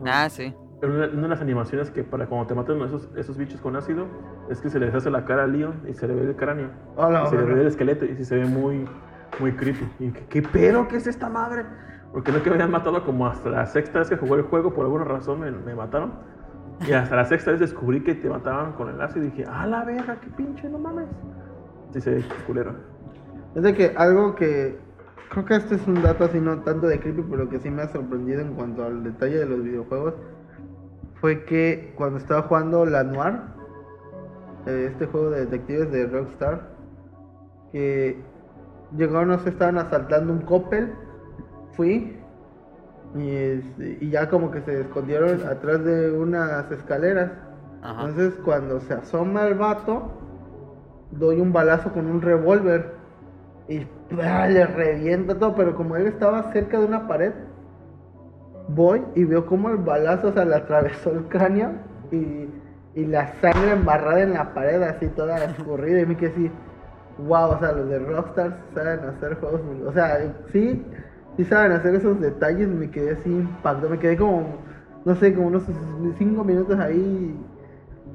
[0.07, 0.53] Ah, sí.
[0.85, 4.07] Una, una de las animaciones que para cuando te matan esos, esos bichos con ácido
[4.49, 6.69] es que se le deshace la cara a Leon y se le ve el cráneo.
[6.97, 8.87] Y se le ve el esqueleto y sí se ve muy,
[9.39, 9.87] muy creepy.
[9.99, 10.87] Y ¿qué, qué pedo?
[10.87, 11.65] ¿Qué es esta madre?
[12.11, 14.43] Porque no es que me habían matado como hasta la sexta vez que jugué el
[14.43, 16.13] juego, por alguna razón me, me mataron.
[16.87, 19.65] Y hasta la sexta vez descubrí que te mataban con el ácido y dije, ¡ah,
[19.65, 20.19] la verga!
[20.19, 20.69] ¡Qué pinche!
[20.69, 21.07] ¡No mames!
[21.91, 22.73] Sí se ve culero.
[23.55, 24.77] Es de que algo que
[25.29, 27.81] creo que este es un dato así no tanto de creepy, pero que sí me
[27.81, 30.13] ha sorprendido en cuanto al detalle de los videojuegos
[31.25, 33.39] fue que cuando estaba jugando La Noir,
[34.67, 36.69] eh, este juego de detectives de Rockstar,
[37.71, 38.21] que
[38.95, 40.93] llegaron, no sé, estaban asaltando un Coppel,
[41.71, 42.15] fui
[43.15, 47.31] y, este, y ya como que se escondieron atrás de unas escaleras.
[47.81, 48.07] Ajá.
[48.07, 50.11] Entonces cuando se asoma el vato,
[51.09, 52.93] doy un balazo con un revólver
[53.67, 53.79] y
[54.15, 54.47] ¡pah!
[54.47, 57.33] le revienta todo, pero como él estaba cerca de una pared,
[58.69, 61.71] voy y veo como el balazo se le atravesó el cráneo
[62.11, 62.47] y,
[62.95, 66.51] y la sangre embarrada en la pared, así toda escurrida, y me quedé así,
[67.19, 70.83] wow, o sea, los de Rockstar saben hacer juegos, o sea, sí,
[71.37, 74.45] sí saben hacer esos detalles, me quedé así impactado, me quedé como,
[75.03, 75.63] no sé, como unos
[76.17, 77.35] cinco minutos ahí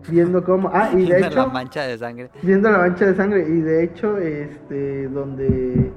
[0.08, 2.30] viendo cómo, ah, y de Viendo hecho la mancha de sangre.
[2.42, 5.92] viendo la mancha de sangre y de hecho este donde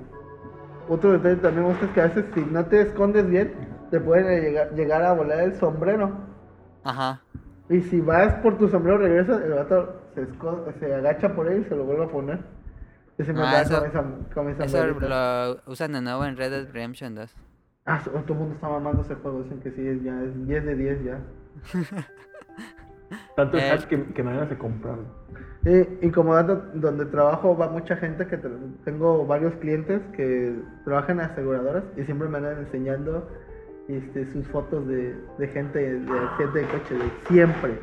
[0.89, 3.53] otro detalle también muestra es que a veces si no te escondes bien
[3.93, 6.11] te pueden llegar, llegar a volar el sombrero
[6.83, 7.21] Ajá.
[7.69, 10.25] y si vas por tu sombrero regresas el vato se,
[10.79, 12.39] se agacha por él y se lo vuelve a poner
[13.19, 14.03] y se me Ah, va eso- con esa,
[14.33, 17.35] con esa Eso lo usan de nuevo en Red Dead Redemption 2.
[17.85, 20.65] ah todo el mundo está mamando ese juego dicen que sí es ya es 10
[20.65, 21.19] de 10 ya
[23.35, 23.87] Tanto es Eh.
[23.87, 25.05] que, que me ganas de comprarlo.
[26.01, 28.37] Y como dato, donde trabajo va mucha gente que
[28.83, 33.29] tengo varios clientes que trabajan en aseguradoras y siempre me andan enseñando
[33.87, 37.79] este, sus fotos de, de gente de gente de coche, de siempre.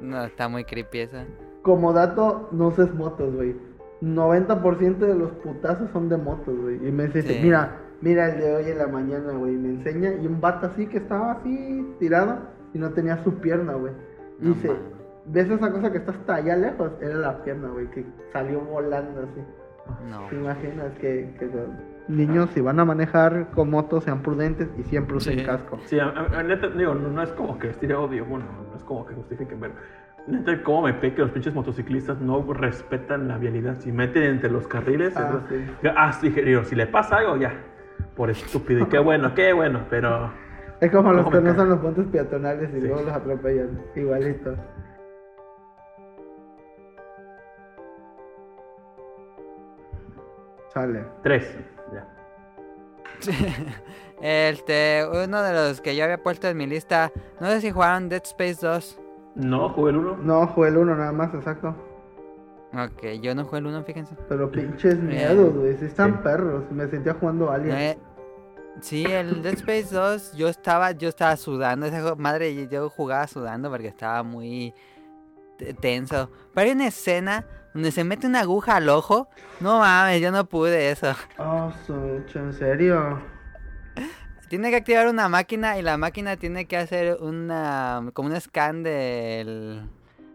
[0.00, 1.18] No, está muy creepy eso.
[1.62, 3.54] Como dato, no uses motos, güey.
[4.02, 6.76] 90% de los putazos son de motos, güey.
[6.86, 7.40] Y me dice, Sí.
[7.42, 9.52] mira, mira el de hoy en la mañana, güey.
[9.56, 12.38] Me enseña y un vato así que estaba así tirado
[12.74, 13.92] y no tenía su pierna, güey.
[14.40, 14.72] No dice.
[15.26, 16.90] ¿ves esa cosa que está hasta allá lejos?
[17.00, 19.40] Era la pierna, güey, que salió volando así.
[20.10, 20.28] No.
[20.28, 21.48] ¿Te imaginas que, que
[22.08, 25.44] niños si van a manejar con motos sean prudentes y siempre usen Sí.
[25.44, 25.78] casco?
[25.86, 28.76] Sí, a, a- a neta, digo, no, no es como que estire odio, bueno, no
[28.76, 29.72] es como que justifiquen, pero
[30.26, 33.78] neta, como me pe que los pinches motociclistas no respetan la vialidad.
[33.80, 35.64] Si meten entre los carriles, Ah, es- sí.
[35.82, 37.52] que- ah, sí, digo, si le pasa algo, ya,
[38.16, 38.80] por estúpido.
[38.80, 40.30] Y qué bueno, qué bueno, pero
[40.80, 42.86] Es como los ¿Cómo que no usan los puentes peatonales y Sí.
[42.86, 43.80] luego los atropellan.
[43.94, 44.54] Igualito.
[50.72, 51.04] Sale.
[51.22, 51.56] tres.
[54.20, 58.08] Este, uno de los que yo había puesto en mi lista, no sé si jugaron
[58.08, 58.98] Dead Space 2.
[59.34, 60.16] No, jugué el uno.
[60.16, 61.74] No, jugué el uno nada más, exacto.
[62.72, 64.16] Ok, yo no jugué el 1, fíjense.
[64.28, 65.76] Pero pinches miedos, güey.
[65.76, 66.18] Sí están Sí.
[66.22, 66.64] perros.
[66.70, 67.76] Me sentía jugando Alien.
[67.76, 67.98] Eh,
[68.80, 73.68] sí, el Dead Space 2, yo estaba, yo estaba sudando, juego- madre, yo jugaba sudando
[73.70, 74.72] porque estaba muy
[75.58, 76.30] te- tenso.
[76.54, 79.28] Pero hay una escena donde se mete una aguja al ojo,
[79.60, 81.14] no mames, yo no pude eso.
[81.38, 81.70] Oh,
[82.34, 83.20] en serio.
[84.48, 88.82] Tiene que activar una máquina y la máquina tiene que hacer una como un scan
[88.84, 89.82] del,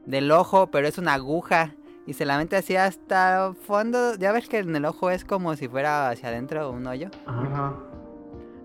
[0.05, 1.71] del ojo, pero es una aguja
[2.05, 4.15] y se la mete así hasta el fondo.
[4.15, 7.09] Ya ves que en el ojo es como si fuera hacia adentro un hoyo.
[7.25, 7.73] Ajá.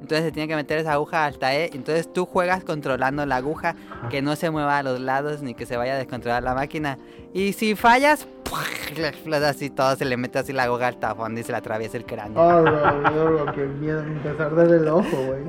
[0.00, 1.70] Entonces se tiene que meter esa aguja hasta ahí.
[1.72, 4.08] Entonces tú juegas controlando la aguja, Ajá.
[4.08, 6.98] que no se mueva a los lados ni que se vaya a descontrolar la máquina.
[7.32, 8.26] Y si fallas,
[9.44, 12.04] así todo, se le mete así la aguja hasta fondo y se le atraviesa el
[12.04, 12.40] cráneo.
[12.40, 15.42] Oh, lo, qué miedo empezar desde el ojo, güey.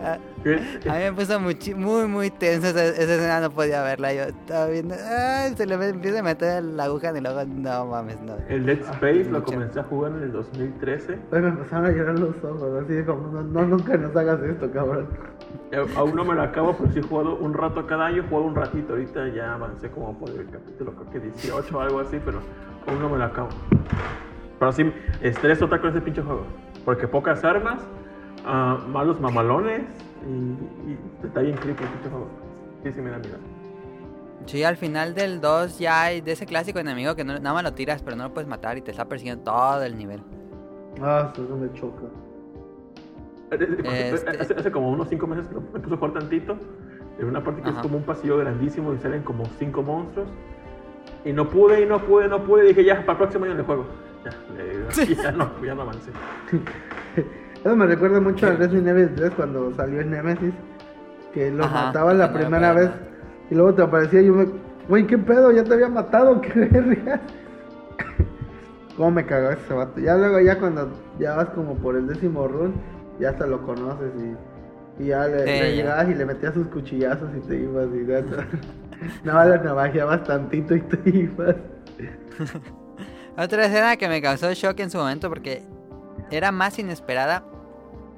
[0.46, 4.14] Ah, A mí me puso muchi- muy, muy tenso esa, esa escena, no podía verla.
[4.14, 7.86] Yo estaba viendo, ay, se le empieza a meter la aguja en el ojo, no
[7.88, 8.36] mames, no.
[8.48, 9.46] El Dead Space lo mucho.
[9.46, 11.18] comencé a jugar en el 2013.
[11.30, 14.42] Pues me empezaron a llorar los ojos, así de como, no, no, nunca nos hagas
[14.44, 15.08] esto, cabrón.
[15.72, 18.24] Eh, Aún no me lo acabo, pero sí he jugado un rato cada año.
[18.24, 18.94] He jugado un ratito.
[18.94, 22.40] Ahorita ya avancé como por el capítulo, creo que 18 o algo así, pero
[22.88, 23.50] aún no me lo acabo.
[24.60, 26.46] Pero sí, estrés total con ese pinche juego.
[26.86, 27.82] Porque pocas armas,
[28.46, 29.82] ah, malos mamalones
[30.26, 32.28] y, y está bien creepy el juego.
[32.84, 33.38] Sí, sí, me da miedo.
[34.46, 37.64] Sí, al final del 2 ya hay de ese clásico enemigo que no, nada más
[37.64, 40.22] lo tiras, pero no lo puedes matar y te está persiguiendo todo el nivel.
[41.02, 42.04] Ah, eso me choca.
[43.52, 46.58] Este- Hace, hace como unos 5 meses me puse a jugar tantito.
[47.18, 47.78] En una parte que Ajá.
[47.80, 50.28] es como un pasillo grandísimo y salen como 5 monstruos.
[51.24, 52.64] Y no pude, y no pude, no pude.
[52.66, 53.86] Dije, ya, para el próximo año le juego.
[54.26, 54.32] Ya,
[55.06, 56.12] le- ya, no, ya no avancé.
[57.66, 60.54] Eso me recuerda mucho al Resident Evil 3 cuando salió en Nemesis.
[61.34, 62.90] Que lo Ajá, mataban la primera vez.
[63.50, 64.48] Y luego te aparecía y yo me.
[64.88, 65.52] Güey, ¿qué pedo?
[65.52, 67.20] Ya te había matado, qué verga.
[68.96, 70.00] ¿Cómo me cagó ese vato?
[70.00, 72.74] Ya luego, ya cuando ya vas como por el décimo run,
[73.20, 74.12] ya hasta lo conoces
[75.00, 75.76] y, y ya le, Sí, le ya.
[75.84, 78.22] llegabas y le metías sus cuchillazos y te ibas y ya.
[79.24, 81.56] Nada más la navajeabas tantito y te ibas.
[83.38, 85.64] Otra escena que me causó shock en su momento porque
[86.32, 87.44] era más inesperada.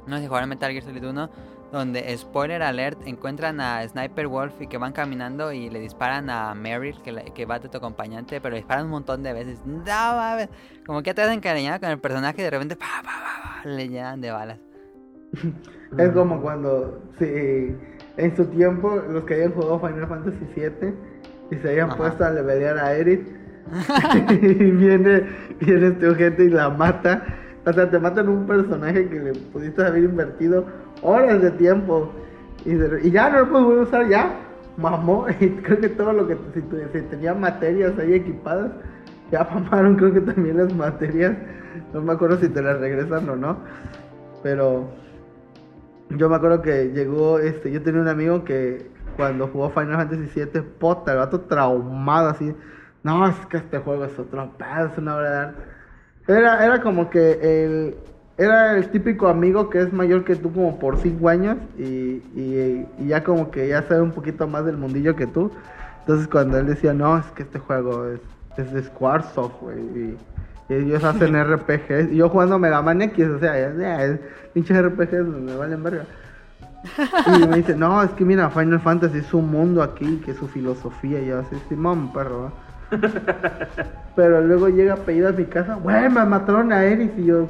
[0.07, 1.29] No sé si jugaron Metal Gear Solid 1.
[1.71, 6.55] Donde, spoiler alert, encuentran a Sniper Wolf y que van caminando y le disparan a
[6.55, 9.59] Meryl, que, la- que va de tu acompañante, pero le disparan un montón de veces.
[9.65, 10.47] No mames.
[10.85, 13.69] Como que te has encariñado con el personaje y de repente pa, pa, pa, pa,
[13.69, 14.59] le llenan de balas.
[15.97, 17.75] Es como cuando, sí,
[18.17, 20.93] en su tiempo, los que hayan jugado Final Fantasy VII
[21.51, 21.97] y se hayan Ajá.
[21.97, 23.25] puesto a levelear a Eric,
[24.31, 25.23] y viene,
[25.61, 27.23] viene este ojete y la mata.
[27.67, 30.65] O sea, te matan un personaje que le pudiste haber invertido
[31.01, 32.09] horas de tiempo
[32.65, 34.39] y, ya no lo puedes usar, ya
[34.77, 35.25] mamó.
[35.41, 38.71] Y creo que todo lo que, si, si tenía materias ahí equipadas,
[39.31, 41.35] ya mamaron, creo que también las materias.
[41.93, 43.57] No me acuerdo si te las regresan o no,
[44.43, 44.87] pero
[46.11, 50.29] yo me acuerdo que llegó, este, yo tenía un amigo que cuando jugó Final Fantasy
[50.33, 52.55] VII, pota, el vato traumado así.
[53.03, 55.76] No, es que este juego es otro pedo, es una obra de arte.
[56.27, 57.95] Era, era como que el,
[58.37, 62.85] era el típico amigo que es mayor que tú como por 5 años y, y,
[62.99, 65.51] y ya como que ya sabe un poquito más del mundillo que tú.
[66.01, 68.19] Entonces cuando él decía, no, es que este juego es,
[68.57, 69.79] es de Squaresoft, güey.
[69.79, 70.17] Y,
[70.69, 72.11] y ellos hacen RPGs.
[72.11, 74.19] Y yo jugando Mega Man X, o sea, ya, ya, es
[74.53, 76.05] pinches RPGs me valen verga.
[77.41, 80.37] Y me dice, no, es que mira, Final Fantasy es un mundo aquí, que es
[80.37, 81.21] su filosofía.
[81.21, 82.43] Y yo así, Simón, perro.
[82.43, 82.66] ¿va?".
[84.15, 87.11] Pero luego llega a pedir a mi casa, güey, me mataron a Eris.
[87.17, 87.47] Y yo,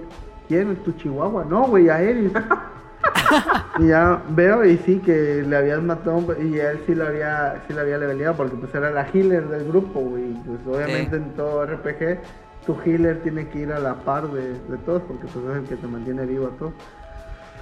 [0.47, 0.75] ¿quién?
[0.77, 1.45] ¿Tu chihuahua?
[1.49, 2.31] No, güey, a Eris.
[3.79, 7.73] y ya veo y sí que le habías matado y él sí lo había sí
[7.73, 11.23] lo había leveleado porque pues era la healer del grupo güey pues obviamente Sí.
[11.23, 12.19] en todo RPG
[12.65, 15.63] tu healer tiene que ir a la par de, de todos porque pues es el
[15.69, 16.73] que te mantiene vivo a todos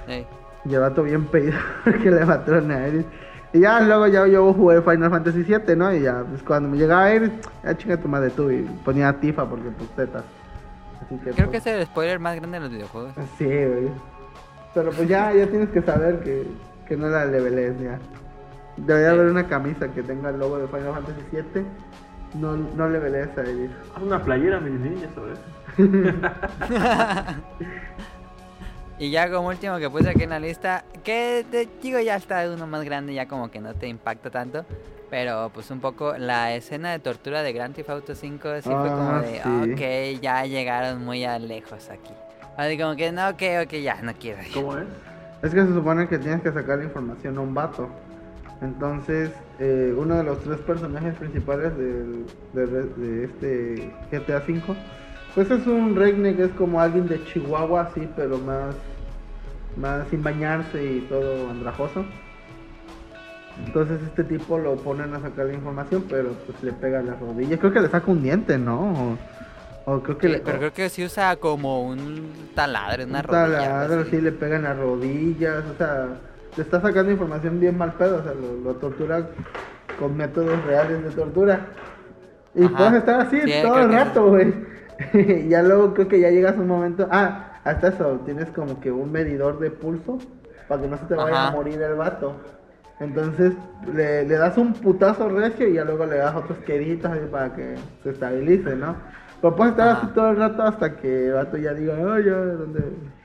[0.08, 0.26] Sí.
[0.64, 1.58] y el vato bien pedido
[2.02, 3.04] que le mataron a Eris
[3.56, 6.76] y ya luego ya yo jugué Final Fantasy 7 no y ya pues cuando me
[6.76, 7.30] llegaba Eris
[7.64, 10.24] ya chinga tu madre tú y ponía Tifa porque pues tetas
[11.02, 13.12] así que Creo pues, que es el spoiler más grande de los videojuegos.
[13.38, 13.88] Sí, güey.
[14.74, 16.46] Pero pues ya, ya tienes que saber que,
[16.86, 17.98] que no la levelees ya.
[18.76, 19.14] Debería Sí.
[19.14, 21.64] haber una camisa que tenga el logo de Final Fantasy 7.
[22.34, 23.70] No, no levelees a Eris.
[23.94, 25.38] Haz una playera, mis niñas, ¿sabes?
[28.98, 32.48] Y ya como último que puse aquí en la lista, que te digo ya está
[32.50, 34.64] uno más grande, ya como que no te impacta tanto.
[35.10, 38.90] Pero pues un poco la escena de tortura de Grand Theft Auto 5 sí fue
[38.90, 40.14] como Ah, de, sí.
[40.16, 42.12] ok, ya llegaron muy a lejos aquí.
[42.56, 44.52] Así como que no, ok, ok, ya, no quiero ir.
[44.52, 44.86] ¿Cómo es?
[45.42, 47.88] Es que se supone que tienes que sacar la información a un vato.
[48.62, 49.30] Entonces,
[49.60, 54.74] eh, uno de los tres personajes principales del- de, de este GTA V,
[55.36, 58.76] pues es un redneck, es como alguien de Chihuahua, así, pero más,
[59.76, 62.16] más sin bañarse y todo andrajoso.
[63.56, 67.58] Entonces este tipo lo ponen a sacar la información, pero pues le pega la rodilla.
[67.58, 69.18] Creo que le saca un diente, ¿no?
[69.84, 70.40] O, o creo que Sí, le...
[70.40, 73.68] pero creo que sí usa como un taladro, una Un rodilla.
[73.68, 76.22] taladro, sí, le pegan las rodillas, o sea,
[76.56, 79.30] le está sacando información bien mal pedo, o sea, lo, lo tortura
[79.98, 81.66] con métodos reales de tortura.
[82.54, 84.54] Y puedes estar así Sí, todo el rato, güey.
[85.48, 88.90] Ya luego creo que ya llegas a un momento, ah, hasta eso, tienes como que
[88.92, 90.18] un medidor de pulso
[90.68, 91.48] para que no se te vaya Ajá.
[91.48, 92.34] a morir el vato.
[92.98, 93.52] Entonces
[93.92, 97.54] le, le das un putazo recio y ya luego le das otros queditos así para
[97.54, 98.96] que se estabilice, ¿no?
[99.42, 99.98] Pero puedes estar Ajá.
[99.98, 102.80] así todo el rato hasta que el vato ya diga, oh, ya, ¿dónde?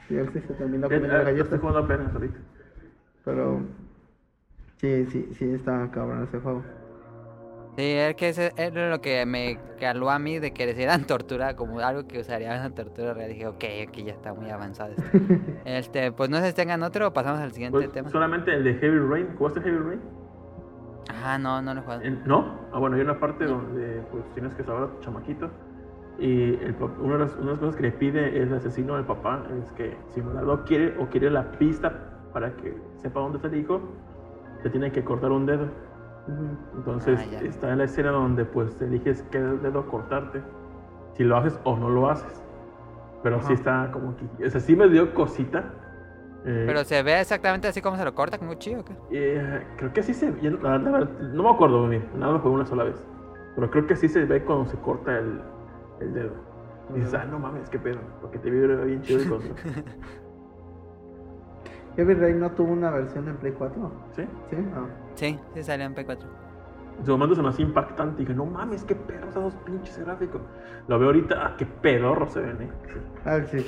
[0.10, 1.44] Y él sí se terminó Eh, comiendo eh, la galleta.
[1.44, 2.38] Estoy jugando apenas ahorita.
[3.24, 3.62] Pero
[4.82, 6.64] sí, sí, sí, está cabrón ese juego.
[7.78, 11.04] Sí, es que ese era lo que me caló a mí de que les dieran
[11.08, 13.30] tortura como algo que usaría una tortura real.
[13.30, 15.04] Dije, ok, ok, ya está muy avanzado esto.
[15.66, 18.10] este, pues no sé si tengan otro o pasamos al siguiente Pues, tema.
[18.10, 19.28] solamente el de Heavy Rain.
[19.38, 20.02] ¿Jugaste Heavy Rain?
[21.24, 22.02] Ah, no, no lo he jugado.
[22.26, 22.60] ¿No?
[22.74, 25.50] Ah, bueno, hay una parte donde pues tienes que salvar a tu chamaquito.
[26.20, 29.06] Y el una, de las, una de las cosas que le pide el asesino al
[29.06, 31.92] papá es que si Morado quiere o quiere la pista
[32.34, 33.82] para que sepa dónde está el hijo,
[34.62, 35.68] te tiene que cortar un dedo.
[36.76, 40.42] Entonces Ah, está en la escena donde pues eliges qué dedo cortarte.
[41.14, 42.44] Si lo haces o no lo haces.
[43.24, 43.54] Pero sí Ajá.
[43.54, 44.46] está como que...
[44.46, 45.74] O sea, sí me dio cosita.
[46.46, 48.94] Eh, Pero se ve exactamente así como se lo corta con un cuchillo, ¿o qué?
[49.12, 52.66] eh, creo que sí se verdad, no me acuerdo muy bien, nada más jugué una
[52.66, 53.06] sola vez.
[53.54, 55.40] Pero creo que sí se ve cuando se corta el,
[56.00, 56.32] el dedo.
[56.90, 59.56] Y dices, ah, no mames, qué pedo, porque te vibra bien chido el control.
[61.96, 63.92] Heavy Rain no tuvo una versión en Play 4.
[64.16, 64.24] ¿Sí?
[64.50, 64.58] ¿Sí?
[64.76, 64.86] Ah.
[65.16, 66.18] Sí, sí salió en P4.
[67.00, 69.98] En su momento se me hacía impactante y dije, no mames, qué perros esos pinches
[70.00, 70.42] gráficos.
[70.88, 72.70] Lo veo ahorita, ah, qué pedorro se ven, eh.
[72.88, 73.00] Sí.
[73.26, 73.66] Ah, sí.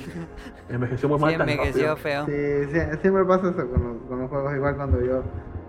[0.68, 1.96] Envejeció muy mal Sí, tan envejeció rápido.
[1.96, 2.26] feo.
[2.26, 4.54] Sí, sí, siempre pasa eso con los, con los juegos.
[4.54, 5.22] Igual cuando yo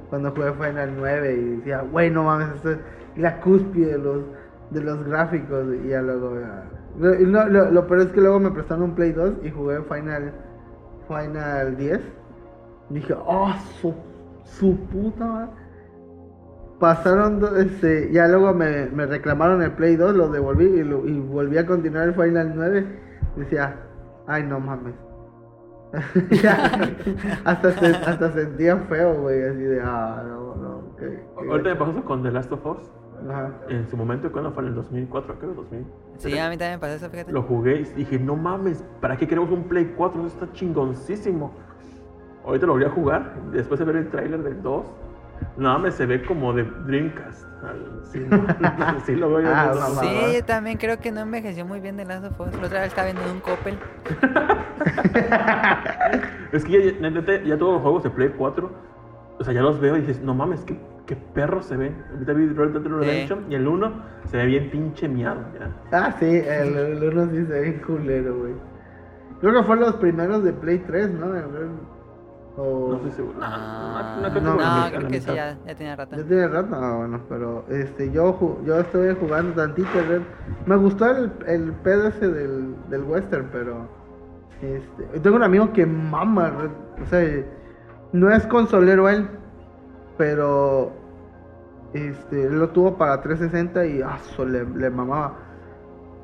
[0.09, 2.77] cuando jugué Final 9 y decía, güey, no mames, esto es
[3.15, 4.21] la cúspide de los,
[4.69, 5.65] de los gráficos.
[5.83, 6.39] Y ya luego.
[6.39, 10.33] ya- lo peor es que luego me prestaron un Play 2 y jugué Final,
[11.07, 11.99] Final 10.
[12.91, 13.93] Y dije, oh, su,
[14.43, 15.51] su puta madre.
[16.79, 21.19] Pasaron, este, ya luego me, me reclamaron el Play 2, lo devolví y, lo- y
[21.19, 22.85] volví a continuar el Final 9.
[23.38, 23.75] Decía,
[24.27, 24.93] ay, no mames.
[27.45, 30.95] Hasta, se- hasta sentía feo, güey, así de, ah, no, no.
[30.97, 31.85] qué- qué Ahorita me gacho".
[31.93, 32.91] pasó con The Last of Us.
[33.29, 33.51] Ajá.
[33.69, 35.85] En su momento, cuando fue en el 2004, creo, 2000.
[36.17, 37.31] Sí, a mí también me pasó eso, fíjate.
[37.31, 40.19] Lo jugué y dije, no mames, ¿para qué queremos un Play 4?
[40.25, 41.53] Eso está chingoncísimo.
[42.45, 44.85] Ahorita lo volví a jugar, después de ver el tráiler del 2.
[45.58, 47.45] No mames, se ve como de Dreamcast.
[48.12, 48.26] Sí,
[49.06, 49.50] sí lo veo yo.
[49.54, 50.02] Ah, no, mamá.
[50.02, 52.54] Sí, yo también creo que no envejeció muy bien de Last of Us.
[52.60, 53.78] La otra vez estaba viendo un Coppel.
[56.52, 58.71] Es que ya, ya- neta, ya todos los juegos de Play 4,
[59.39, 61.95] o sea, ya los veo y dices, no mames, qué, qué perros se ven.
[62.13, 63.91] Ahorita vi Red Dead Redemption y el 1
[64.26, 65.41] se ve bien pinche miado.
[65.60, 65.69] Ya.
[65.91, 68.54] Ah, sí, el, el uno sí se ve culero, güey.
[69.41, 71.36] Creo que fue los primeros de Play 3, ¿no?
[71.36, 71.95] El-
[72.58, 72.88] O...
[72.91, 73.38] No estoy seguro.
[73.41, 76.16] Ah, No, no, creo que no, no, creo que sí, ya, ya tenía rato.
[76.16, 79.89] Ya tiene rato, ah, bueno, pero este, yo, yo estuve jugando tantito.
[80.08, 80.22] Red-
[80.66, 83.88] Me gustó el, el pedo ese del, del western, pero
[84.62, 87.43] este, tengo un amigo que mama, Red- o sea,
[88.14, 89.28] no es consolero él,
[90.18, 90.93] pero
[91.93, 94.18] este, él lo tuvo para 360 y ah,
[94.76, 95.34] le mamaba.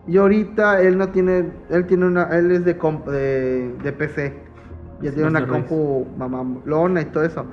[0.07, 4.50] Y ahorita él no tiene, él tiene una, él es de, comp- de, de PC.
[5.01, 7.45] Ya tiene una compu mamalona y todo eso.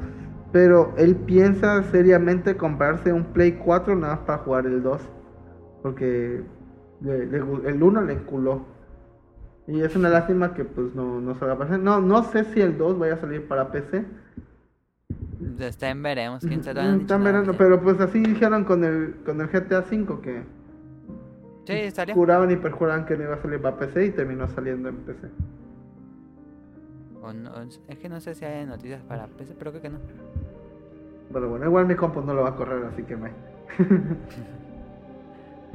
[0.53, 5.01] Pero él piensa seriamente comprarse un Play 4 nada más para jugar el 2.
[5.83, 6.43] Porque
[7.03, 8.63] le- le gu- el 1 le enculó.
[9.67, 11.83] Y es una lástima que pues no, no salga para PC.
[11.83, 14.05] No, no sé si el 2 vaya a salir para PC.
[15.61, 16.83] Está en veremos, quién sabe.
[16.83, 17.59] Nada, verando, sí.
[17.59, 20.43] pero pues así dijeron con el, con el GTA V que
[21.67, 22.15] Sí, estaría.
[22.15, 25.29] juraban y perjuraban que no iba a salir para PC y terminó saliendo en PC.
[27.29, 29.99] O no- es que no sé si hay noticias para PC, pero creo que no.
[31.33, 33.31] Pero bueno, igual mi compu no lo va a correr, así que me...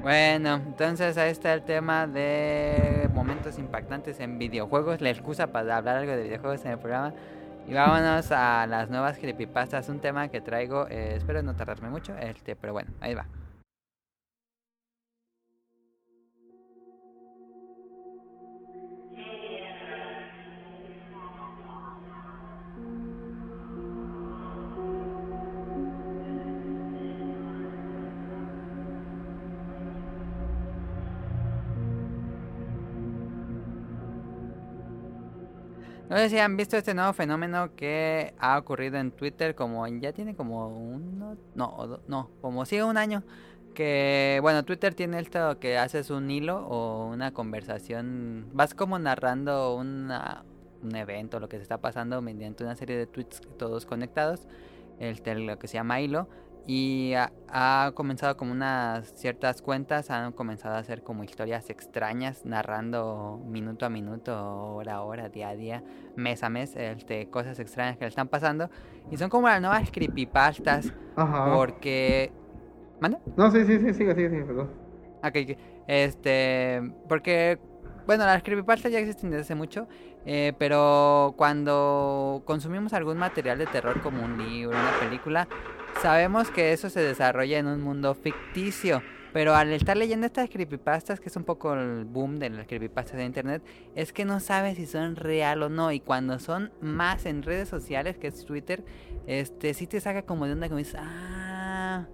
[0.02, 5.98] Bueno, entonces ahí está el tema de momentos impactantes en videojuegos, la excusa para hablar
[5.98, 7.14] algo de videojuegos en el programa.
[7.68, 12.18] Y vámonos a las nuevas creepypastas, un tema que traigo, eh, espero no tardarme mucho,
[12.18, 13.26] este, pero bueno, ahí va.
[36.14, 40.14] No sé si han visto este nuevo fenómeno que ha ocurrido en Twitter, como ya
[40.14, 43.24] tiene como uno, no, no, como sí un año,
[43.74, 49.76] que bueno, Twitter tiene esto que haces un hilo o una conversación, vas como narrando
[49.76, 50.12] un
[50.96, 54.48] evento, lo que se está pasando mediante una serie de tweets todos conectados,
[55.00, 56.28] este, lo que se llama hilo,
[56.66, 62.46] y ha, ha comenzado como unas ciertas cuentas, han comenzado a hacer como historias extrañas,
[62.46, 64.34] narrando minuto a minuto,
[64.76, 65.84] hora a hora, día a día,
[66.16, 68.70] mes a mes, este, cosas extrañas que le están pasando.
[69.12, 71.54] Y son como las nuevas creepypastas, Ajá.
[71.54, 72.32] porque...
[73.02, 73.20] ¿Manda?
[73.36, 74.70] No, sí, sí, sí, sigue, sigue, sigue, perdón.
[75.22, 75.58] Ok,
[75.88, 77.60] este, porque,
[78.06, 79.88] bueno, las creepypastas ya existen desde hace mucho,
[80.26, 85.48] eh, pero cuando consumimos algún material de terror como un libro, una película,
[86.02, 89.02] sabemos que eso se desarrolla en un mundo ficticio.
[89.34, 93.18] Pero al estar leyendo estas creepypastas, que es un poco el boom de las creepypastas
[93.18, 93.64] de internet,
[93.96, 95.92] es que no sabes si son real o no.
[95.92, 98.86] Y cuando son más en redes sociales, que es Twitter,
[99.26, 102.06] este sí te saca como de onda como dices, ah,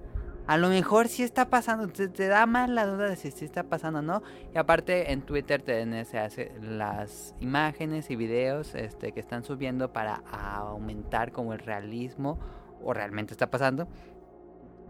[0.48, 3.64] a lo mejor sí está pasando, te, da más la duda de si sí está
[3.64, 4.24] pasando o no.
[4.56, 9.92] Y aparte en Twitter te, se hace las imágenes y videos este, que están subiendo
[9.92, 12.40] para aumentar como el realismo
[12.84, 13.88] o realmente está pasando.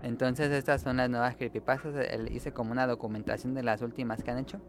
[0.02, 1.94] Entonces estas son las nuevas creepypastas.
[2.10, 4.60] El- Hice como una documentación de las últimas que han hecho.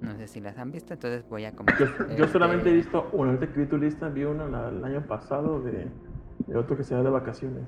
[0.00, 1.88] No sé si las han visto, entonces voy a comentar.
[1.88, 4.84] yo Este, solamente he visto, bueno, ahorita que vi tu lista, vi una la- el
[4.84, 5.88] año pasado de,
[6.46, 7.64] de otro que se va de vacaciones.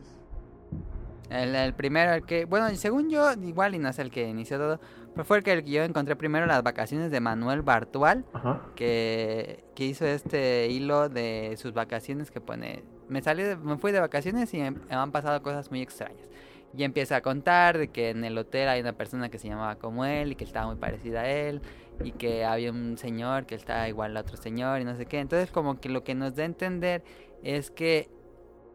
[1.30, 4.58] El, el primero, el que, bueno, según yo, igual y no es el que inició
[4.58, 4.80] todo,
[5.14, 8.60] pero fue el que yo encontré primero las vacaciones de Manuel Bartual, Ajá.
[8.76, 14.00] que, que hizo este hilo de sus vacaciones que pone, me salí, me fui de
[14.00, 16.28] vacaciones y me han pasado cosas muy extrañas.
[16.76, 19.76] Y empieza a contar de que en el hotel hay una persona que se llamaba
[19.76, 21.62] como él y que estaba muy parecida a él
[22.04, 25.18] y que había un señor que estaba igual a otro señor y no sé qué.
[25.18, 27.02] Entonces como que lo que nos da a entender
[27.42, 28.10] es que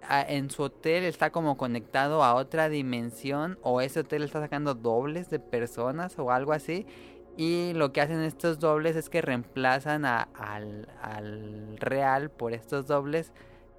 [0.01, 4.73] a- en su hotel está como conectado a otra dimensión o ese hotel está sacando
[4.73, 6.85] dobles de personas o algo así.
[7.37, 13.31] Y lo que hacen estos dobles es que reemplazan al, al real por estos dobles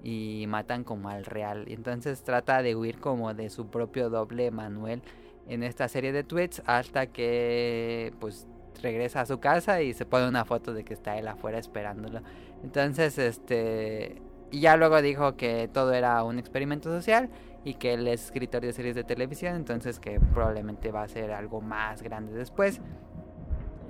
[0.05, 1.65] y matan como al real.
[1.67, 5.03] Y entonces trata de huir como de su propio doble Manuel
[5.49, 8.47] en esta serie de tweets hasta que pues
[8.83, 12.21] regresa a su casa y se pone una foto de que está él afuera esperándolo.
[12.63, 14.23] Entonces, este...
[14.51, 17.29] Y ya luego dijo que todo era un experimento social
[17.65, 21.33] y que él es escritor de series de televisión, entonces que probablemente va a ser
[21.33, 22.81] algo más grande después.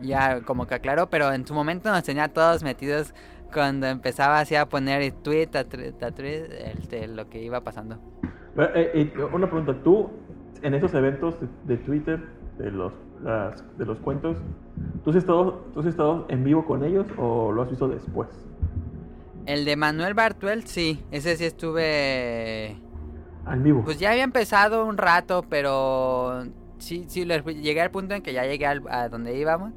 [0.01, 3.15] Ya como que aclaró, pero en su momento nos tenía todos metidos
[3.53, 6.47] cuando empezaba así a poner tweet a tweet, a tweet,
[6.79, 7.99] este, lo que iba pasando.
[8.55, 10.11] Bueno, eh, eh, una pregunta, ¿tú
[10.63, 12.21] en esos eventos de, de Twitter,
[12.59, 12.93] de los,
[13.23, 14.37] las- de los cuentos,
[15.05, 18.29] ¿tú has, estado, ¿tú has estado en vivo con ellos o lo has visto después?
[19.47, 22.77] El de Manuel Bartuel, sí, ese sí estuve...
[23.45, 23.83] Ah, En vivo.
[23.85, 26.45] Pues ya había empezado un rato, pero
[26.79, 29.73] sí, sí, llegué al punto en que ya llegué al- a donde íbamos.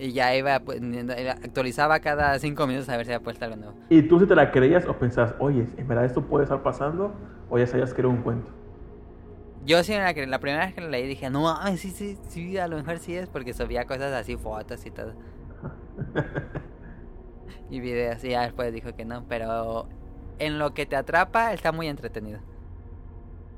[0.00, 0.80] Y ya iba, pues,
[1.42, 3.74] actualizaba cada cinco minutos a ver si había puesto algo nuevo.
[3.90, 7.12] ¿Y tú si te la creías o pensabas, oye, ¿en verdad esto puede estar pasando?
[7.50, 8.48] ¿O ya sabías que era un cuento?
[9.64, 12.18] Yo sí, la, que- la primera vez que lo leí dije, no mames, sí, sí,
[12.28, 15.14] sí, a lo mejor sí es porque subía cosas así, fotos y todo.
[17.68, 19.88] y videos, y ya después dijo que no, pero
[20.38, 22.40] en lo que te atrapa, está muy entretenido.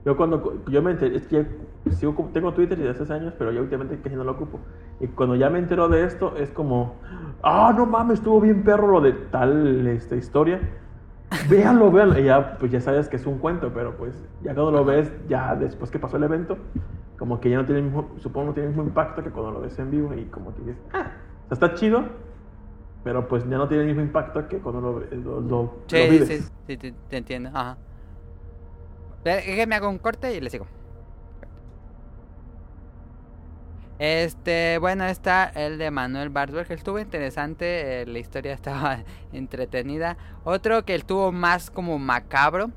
[0.05, 1.47] Yo cuando yo me enteré, es que
[1.93, 4.59] sigo tengo Twitter desde hace años, pero ya últimamente casi no lo ocupo.
[5.01, 6.97] Y cuando ya me entero de esto, es como,
[7.43, 10.61] ah, no mames, estuvo bien perro lo de tal esta historia.
[11.49, 12.19] Véanlo, véanlo.
[12.19, 15.13] Y ya, pues ya sabes que es un cuento, pero pues ya cuando lo ves,
[15.29, 16.59] ya después que pasó el evento,
[17.19, 19.53] como que ya no tiene el mismo, supongo no tiene el mismo impacto que cuando
[19.53, 21.13] lo ves en vivo y como que dices, ah,
[21.51, 22.03] está chido,
[23.05, 25.97] pero pues ya no tiene el mismo impacto que cuando lo, lo, lo- lo Sí,
[26.11, 26.29] vives.
[26.29, 27.51] sí, sí, te, te entiendo.
[27.55, 27.77] Ajá.
[29.25, 30.67] Déjeme hago un corte y le sigo.
[33.99, 36.73] Este, bueno, está el de Manuel Barsberg.
[36.73, 40.17] Estuvo interesante, eh, la historia estaba entretenida.
[40.43, 42.73] Otro que estuvo más como macabro.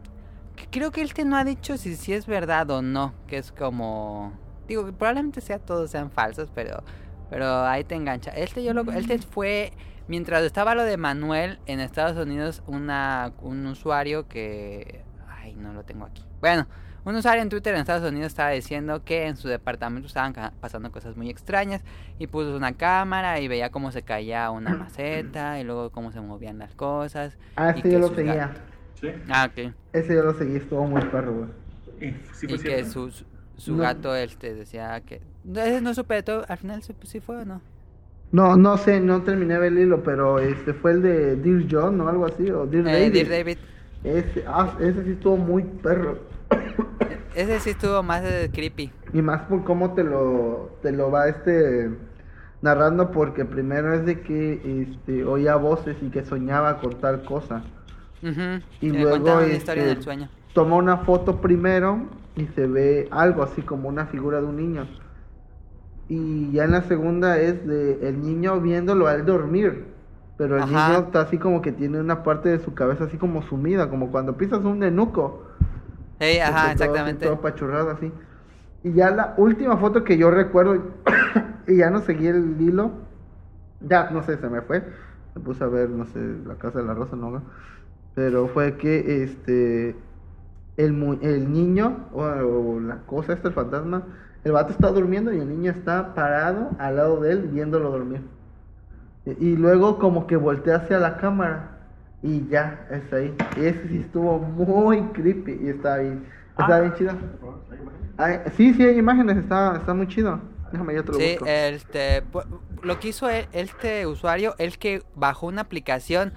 [0.56, 3.14] que creo que este no ha dicho si, si es verdad o no.
[3.28, 4.34] Que es como.
[4.68, 6.84] Digo, que probablemente sea todos sean falsos, pero.
[7.32, 8.30] Pero ahí te engancha.
[8.32, 9.74] Este yo lo, este fue.
[10.08, 15.04] Mientras estaba lo de Manuel en Estados Unidos, una, un usuario que.
[15.28, 16.25] Ay, no lo tengo aquí.
[16.42, 16.68] Bueno,
[17.06, 20.92] un usuario en Twitter en Estados Unidos estaba diciendo que en su departamento estaban pasando
[20.92, 21.84] cosas muy extrañas
[22.20, 26.22] y puso una cámara y veía cómo se caía una maceta y luego cómo se
[26.22, 27.38] movían las cosas.
[27.56, 28.54] Ah, ese yo lo seguía.
[29.00, 29.74] Sí, Ah, ok.
[29.94, 31.50] Ese yo lo seguí, estuvo muy perro, güey.
[32.10, 33.12] y sí y que su,
[33.58, 33.84] su, No.
[33.84, 35.22] gato este decía que...
[35.44, 37.62] No, ese no supe de todo, al final supe si fue o no.
[38.32, 42.10] No, no sé, no terminé el hilo, pero este fue el de Dear John o
[42.10, 43.14] algo así, o Dear Eh, David.
[43.14, 43.58] Dear David.
[44.06, 46.20] Ese, ah, ese sí estuvo muy perro.
[47.36, 48.92] Ese sí estuvo más eh, creepy.
[49.12, 51.90] Y más por cómo te lo, te lo va este
[52.62, 57.64] narrando, porque primero es de que este, oía voces y que soñaba con tal cosa.
[58.80, 60.30] Y le luego, la historia este, del sueño.
[60.54, 64.88] Toma una foto primero y se ve algo así como una figura de un niño.
[66.08, 69.95] Y ya en la segunda es de el niño viéndolo al dormir.
[70.38, 70.72] Pero el Ajá.
[70.88, 74.12] niño está así como que tiene una parte de su cabeza así como sumida, como
[74.12, 75.44] cuando pisas un nenuco.
[76.44, 77.26] Que ajá, todo exactamente.
[77.26, 78.12] Todo apachurrado así.
[78.84, 80.76] Y ya la última foto que yo recuerdo,
[81.68, 82.92] y ya no seguí el hilo,
[83.82, 84.84] ya no sé, se me fue.
[85.36, 87.44] Me puse a ver, no sé, la casa de la rosa, no,
[88.16, 89.96] pero fue que este
[90.78, 94.04] el, mu- el niño o, o la cosa esta, el fantasma,
[94.44, 98.22] el vato está durmiendo y el niño está parado al lado de él viéndolo dormir.
[99.26, 101.72] Y, luego como que voltea hacia la cámara
[102.22, 103.36] y ya, es ahí.
[103.58, 106.80] Y ese sí estuvo muy creepy y está bien, está Ah.
[106.82, 107.12] bien chido.
[108.18, 110.40] Ay, sí, sí, hay imágenes, está, está muy chido.
[110.72, 111.46] Déjame, yo te lo Sí, busco.
[111.48, 112.24] este,
[112.84, 116.34] lo que hizo el- este usuario es que bajó una aplicación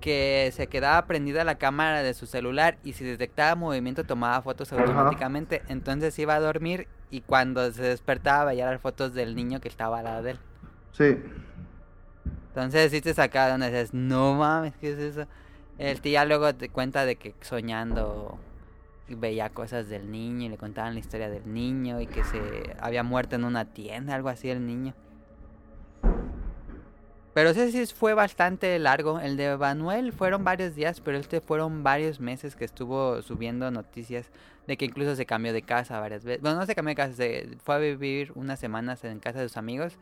[0.00, 4.72] que se quedaba prendida la cámara de su celular y si detectaba movimiento tomaba fotos
[4.72, 4.82] Ajá.
[4.82, 5.60] automáticamente.
[5.68, 9.98] Entonces iba a dormir y cuando se despertaba veía las fotos del niño que estaba
[9.98, 10.38] al lado de él.
[10.92, 11.16] Sí.
[12.50, 15.26] Entonces sí te donde dices, no mames, ¿qué es eso?
[15.78, 18.38] El tía luego te cuenta de que soñando
[19.08, 23.04] veía cosas del niño y le contaban la historia del niño y que se había
[23.04, 24.94] muerto en una tienda, algo así el niño.
[27.34, 29.20] Pero ese sí fue bastante largo.
[29.20, 34.30] El de Manuel fueron varios días, pero este fueron varios meses que estuvo subiendo noticias
[34.66, 36.42] de que incluso se cambió de casa varias veces.
[36.42, 39.48] Bueno, no se cambió de casa, se fue a vivir unas semanas en casa de
[39.48, 39.96] sus amigos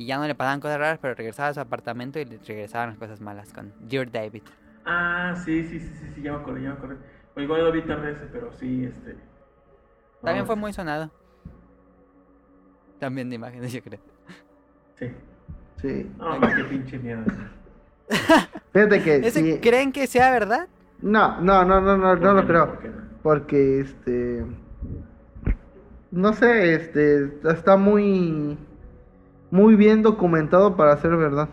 [0.00, 2.88] y ya no le pasaban cosas raras, pero regresaba a su apartamento y le regresaban
[2.88, 4.42] las cosas malas con Dear David.
[4.86, 6.96] Ah, sí, sí, sí, sí, sí, ya me acordé, ya me acordé.
[7.36, 9.18] O igual lo vi tarde ese, pero sí, este.
[10.22, 11.10] También fue muy sonado.
[12.98, 14.00] También de imágenes, yo creo.
[14.98, 15.12] Sí.
[15.82, 16.10] Sí.
[16.16, 17.22] No, qué pinche miedo.
[18.72, 19.58] Fíjate que ¿Ese sí.
[19.60, 20.66] creen que sea verdad?
[21.02, 22.66] No, no, no, no, no, no ¿Por lo creo.
[22.68, 23.02] ¿Por qué no?
[23.22, 24.46] Porque este.
[26.10, 27.30] No sé, este.
[27.44, 28.56] Está muy.
[29.50, 31.48] Muy bien documentado para ser verdad.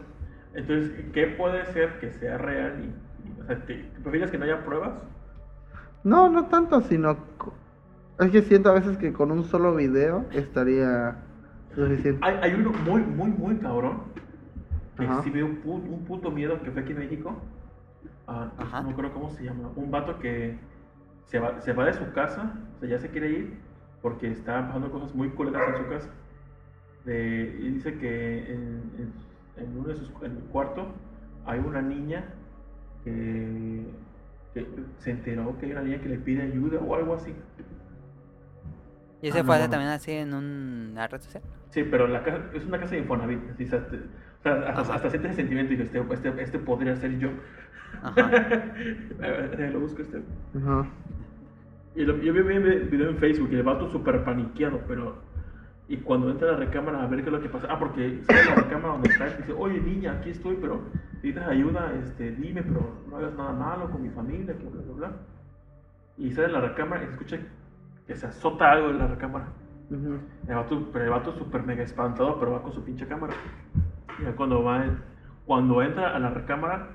[0.53, 2.79] Entonces, ¿qué puede ser que sea real?
[2.83, 4.93] Y, y, o sea, ¿te, ¿prefieres que no haya pruebas?
[6.03, 7.17] No, no tanto, sino.
[8.19, 11.17] Es que siento a veces que con un solo video estaría
[11.75, 12.19] suficiente.
[12.25, 14.01] Hay, hay uno muy, muy, muy cabrón.
[14.97, 15.21] Que Ajá.
[15.21, 17.35] sí me dio un, pu- un puto miedo que fue aquí en México.
[18.27, 18.81] Ah, Ajá.
[18.81, 19.69] no acuerdo cómo se llama.
[19.75, 20.57] Un vato que
[21.27, 23.57] se va, se va de su casa, o sea, ya se quiere ir
[24.01, 26.09] porque está pasando cosas muy culeras en su casa.
[27.07, 30.87] De- y dice que en, en- en uno de sus en el cuarto
[31.45, 32.25] hay una niña
[33.03, 33.85] que,
[34.53, 34.67] que
[34.99, 37.33] se enteró que hay una niña que le pide ayuda o algo así.
[39.21, 39.71] Y ese Ah, fue no, hace no.
[39.71, 41.41] también así en una red social.
[41.69, 43.39] Sí, pero la casa, es una casa de Infonavit.
[43.51, 43.87] así, o sea,
[44.43, 47.29] hasta, hasta sientes el sentimiento y este, este, este podría ser yo.
[48.03, 48.29] Ajá.
[49.73, 50.21] Lo busco este.
[50.57, 50.87] Ajá.
[51.95, 52.47] Y lo- yo vi un
[52.91, 55.25] video en Facebook y el vato súper paniqueado, pero.
[55.89, 57.67] Y cuando entra a la recámara a ver qué es lo que pasa.
[57.69, 60.81] Ah, porque sale la recámara donde está y dice, oye niña, aquí estoy, pero
[61.13, 64.93] necesitas ayuda, este, dime, pero no hagas nada malo con mi familia, que bla, bla,
[64.93, 65.11] bla.
[66.17, 67.37] Y sale de la recámara y escucha
[68.05, 69.47] que se azota algo en la recámara.
[69.89, 70.19] Ujú.
[70.47, 73.33] El vato, pero el vato súper mega espantado, pero va con su pinche cámara.
[74.19, 74.83] Y ya cuando va,
[75.45, 76.89] cuando entra a la recámara,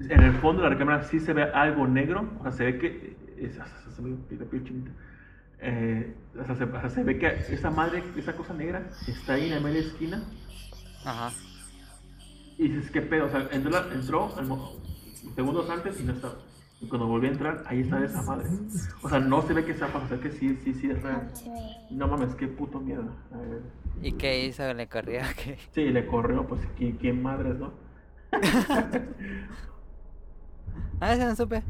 [0.00, 2.78] en el fondo de la recámara sí se ve algo negro, o sea, se ve
[2.78, 3.58] que, es,
[4.50, 4.90] piel chinita.
[5.64, 9.34] Eh, o sea, se, o sea, se ve que esa madre, esa cosa negra, está
[9.34, 10.22] ahí en la media esquina.
[11.04, 11.32] Ajá.
[12.58, 13.26] Y dices, ¿qué pedo?
[13.26, 14.30] O sea, entró,
[15.34, 16.34] segundos antes y no estaba.
[16.80, 18.48] Y cuando volví a entrar, ahí está esa madre.
[19.02, 21.00] O sea, no se ve que sea para o sea, que sí, sí, sí es
[21.00, 21.30] real.
[21.90, 23.04] No mames, qué puto miedo.
[24.02, 24.74] ¿Y qué hizo?
[24.74, 25.20] ¿Le corrió?
[25.36, 25.58] ¿Qué?
[25.70, 27.72] Sí, le corrió, pues, ¿quién, quién madres, no?
[31.00, 31.64] Ah, ese no supe.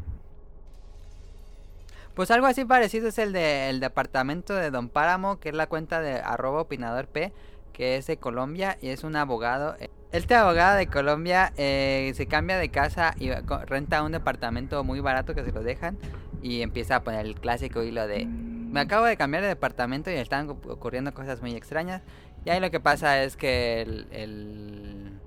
[2.15, 5.67] Pues algo así parecido es el de el departamento de Don Páramo, que es la
[5.67, 7.33] cuenta de arroba opinador P,
[7.73, 9.77] que es de Colombia y es un abogado.
[10.13, 13.31] Este abogado de Colombia eh, se cambia de casa y
[13.67, 15.97] renta un departamento muy barato que se lo dejan
[16.43, 20.15] y empieza a poner el clásico hilo de me acabo de cambiar de departamento y
[20.15, 22.03] están ocu- ocurriendo cosas muy extrañas.
[22.45, 25.19] Y ahí lo que pasa es que el,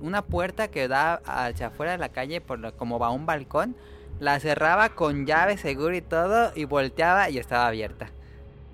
[0.00, 3.76] una puerta que da hacia afuera de la calle, por lo- como va un balcón,
[4.20, 8.10] la cerraba con llave seguro y todo y volteaba y estaba abierta.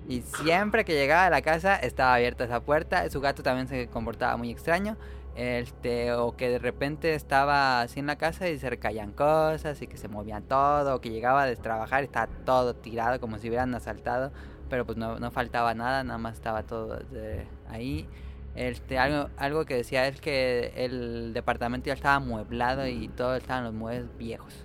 [0.07, 3.09] Y siempre que llegaba a la casa estaba abierta esa puerta.
[3.09, 4.97] Su gato también se comportaba muy extraño.
[5.35, 9.87] Este, o que de repente estaba así en la casa y se recaían cosas y
[9.87, 10.95] que se movían todo.
[10.95, 14.31] O que llegaba de trabajar y estaba todo tirado como si hubieran asaltado.
[14.69, 18.07] Pero pues no, no faltaba nada, nada más estaba todo de ahí.
[18.55, 23.65] Este, algo, algo que decía es que el departamento ya estaba amueblado y todo estaban
[23.65, 24.64] los muebles viejos.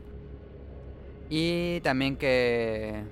[1.30, 3.04] Y también que,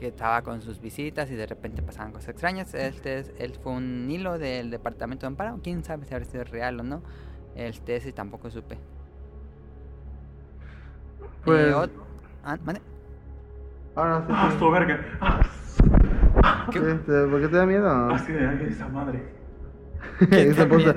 [0.00, 2.72] que estaba con sus visitas y de repente pasaban cosas extrañas.
[2.74, 5.60] Este es, él fue un hilo del departamento de Amparo.
[5.62, 7.02] Quién sabe si habrá sido real o no.
[7.54, 8.78] Este ese tampoco supe.
[11.44, 11.90] Pues- ot-
[12.44, 12.80] ah, sí.
[13.94, 14.58] ¡Ah, sí.
[14.58, 15.00] su verga!
[15.20, 16.68] ¡Ah!
[16.72, 16.78] ¿Qué?
[16.78, 17.88] Este, ¿Por qué te da miedo?
[18.10, 19.22] Así de ay, esa madre.
[20.30, 20.92] ¿Qué se puso,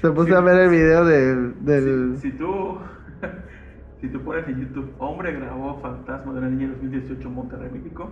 [0.00, 0.32] se puso Sí.
[0.34, 1.64] a ver el video del...
[1.64, 2.16] del...
[2.18, 2.78] Si, si tú.
[4.00, 7.70] Si tú pones en YouTube, hombre grabó fantasma de una niña en 2018 en Monterrey,
[7.70, 8.10] México,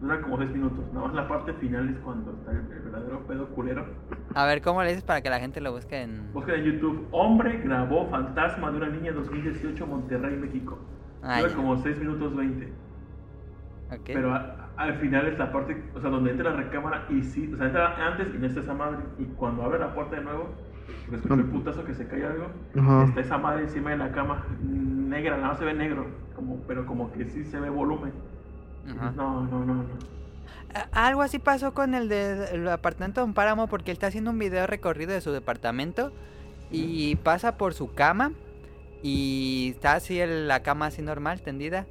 [0.00, 0.84] dura como 6 minutos.
[0.92, 3.84] Nada más la parte final es cuando está el, el verdadero pedo culero.
[4.34, 6.32] A ver, ¿cómo le dices para que la gente lo busque en...?
[6.32, 10.78] Busca en YouTube, hombre grabó fantasma de una niña en 2018 en Monterrey, México.
[11.22, 11.56] Ah, dura ya.
[11.56, 12.72] como 6 minutos 20.
[13.92, 14.00] Ok.
[14.06, 17.50] Pero a- al final es la parte, o sea, donde entra la recámara y sí,
[17.52, 19.00] o sea, entra antes y no está esa madre.
[19.18, 20.48] Y cuando abre la puerta de nuevo,
[21.12, 22.46] escuchó el putazo que se cae algo,
[22.78, 23.04] Ajá.
[23.04, 26.86] está esa madre encima de la cama, negra, nada más se ve negro, como, pero
[26.86, 28.12] como que sí se ve volumen.
[28.96, 29.12] Ajá.
[29.16, 29.84] No, no, no, no.
[30.92, 34.38] Algo así pasó con el del apartamento de un páramo porque él está haciendo un
[34.38, 36.12] video recorrido de su departamento
[36.70, 38.32] y pasa por su cama
[39.02, 41.86] y está así el- la cama así normal, tendida.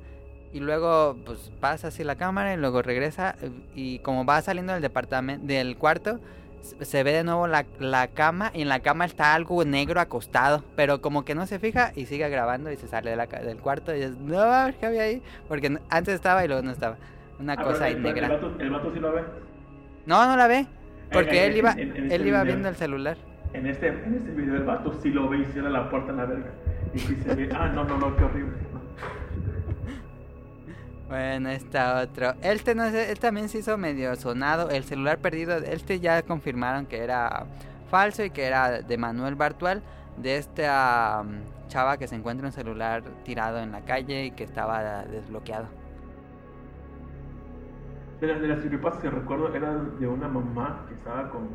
[0.54, 3.36] Y luego pues pasa así la cámara y luego regresa
[3.76, 6.20] y como va saliendo del departamento, del cuarto,
[6.62, 10.64] se- ve de nuevo la, la cama y en la cama está algo negro acostado,
[10.76, 13.58] pero como que no se fija y sigue grabando y se sale de la del
[13.58, 14.42] cuarto y es, no,
[14.80, 15.22] ¿qué había ahí?
[15.48, 16.98] Porque antes estaba y luego no estaba.
[17.40, 18.28] Una Ah, cosa ahí el, negra.
[18.28, 19.22] El vato, el vato sí lo ve.
[20.06, 20.68] No, no la ve.
[21.12, 22.54] Porque en- él iba, en- en este él iba video.
[22.56, 23.18] viendo el celular.
[23.54, 26.18] En este, en este video el vato sí lo ve y cierra la puerta en
[26.18, 26.52] la verga.
[26.94, 28.54] Y ve, ah, no, no, no, qué horrible.
[31.12, 31.18] No.
[31.18, 32.34] Bueno, está otro.
[32.42, 34.70] Este no él también se hizo medio sonado.
[34.70, 37.48] El celular perdido, este ya confirmaron que era
[37.90, 39.84] falso y que era de Manuel Bartual,
[40.18, 44.44] de esta um, chava que se encuentra un celular tirado en la calle y que
[44.44, 45.68] estaba desbloqueado.
[48.22, 48.60] De las, de las
[48.98, 51.50] que recuerdo era de una mamá que estaba con,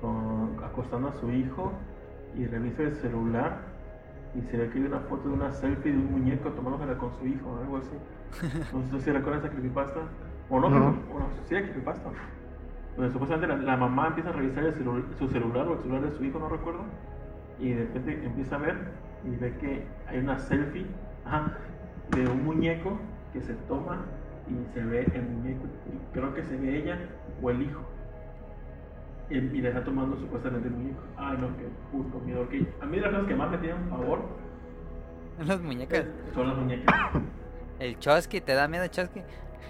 [0.00, 1.72] con- acostando a su hijo
[2.36, 3.58] y revisa el celular
[4.34, 7.12] y se ve que hay una foto de una selfie de un muñeco tomándosela con
[7.18, 7.96] su hijo o algo así.
[8.72, 10.00] No sé si recuerdan esa creepypasta.
[10.50, 10.76] O no, No.
[10.92, 12.10] creepy- bueno, sí era creepypasta.
[12.96, 16.02] Donde supuestamente la, la mamá empieza a revisar el celu- su celular o el celular
[16.02, 16.80] de su hijo, no recuerdo.
[17.58, 18.76] Y de repente empieza a ver
[19.24, 20.86] y ve que hay una selfie
[21.24, 21.52] ajá,
[22.10, 22.98] de un muñeco
[23.32, 24.04] que se toma
[24.48, 25.64] y se ve el muñeco.
[25.92, 26.98] y creo que se ve ella
[27.42, 27.80] o el hijo.
[29.28, 31.00] Y, le está tomando supuestamente el muñeco.
[31.16, 32.46] Ay, no, qué puto miedo.
[32.80, 34.20] A mí de las cosas que más me tienen favor
[35.44, 36.04] Los muñecos.
[36.34, 36.94] son las muñecas.
[37.78, 39.22] El Chosky, ¿te da miedo Chosky?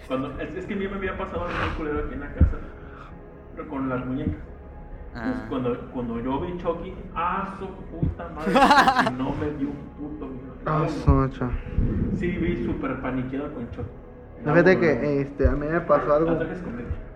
[0.08, 2.32] Cuando, es, es que a mí me había pasado algo muy culero aquí en la
[2.32, 2.58] casa,
[3.54, 4.34] pero con las muñecas.
[5.14, 5.46] Entonces, Ah.
[5.48, 8.52] cuando, cuando yo vi Chucky, ¡ah, su puta madre!
[9.18, 10.54] no me dio un puto miedo.
[10.66, 11.50] Ah, su macho.
[12.18, 13.88] Sí, vi súper paniqueado con Chucky.
[14.44, 16.38] Fíjate que este, a mí me pasó algo.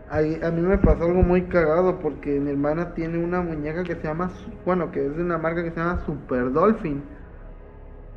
[0.09, 3.95] Ahí- a mí me pasó algo muy cagado porque mi hermana tiene una muñeca que
[3.95, 4.31] se llama,
[4.65, 7.05] bueno, que es de una marca que se llama Super Dolphin.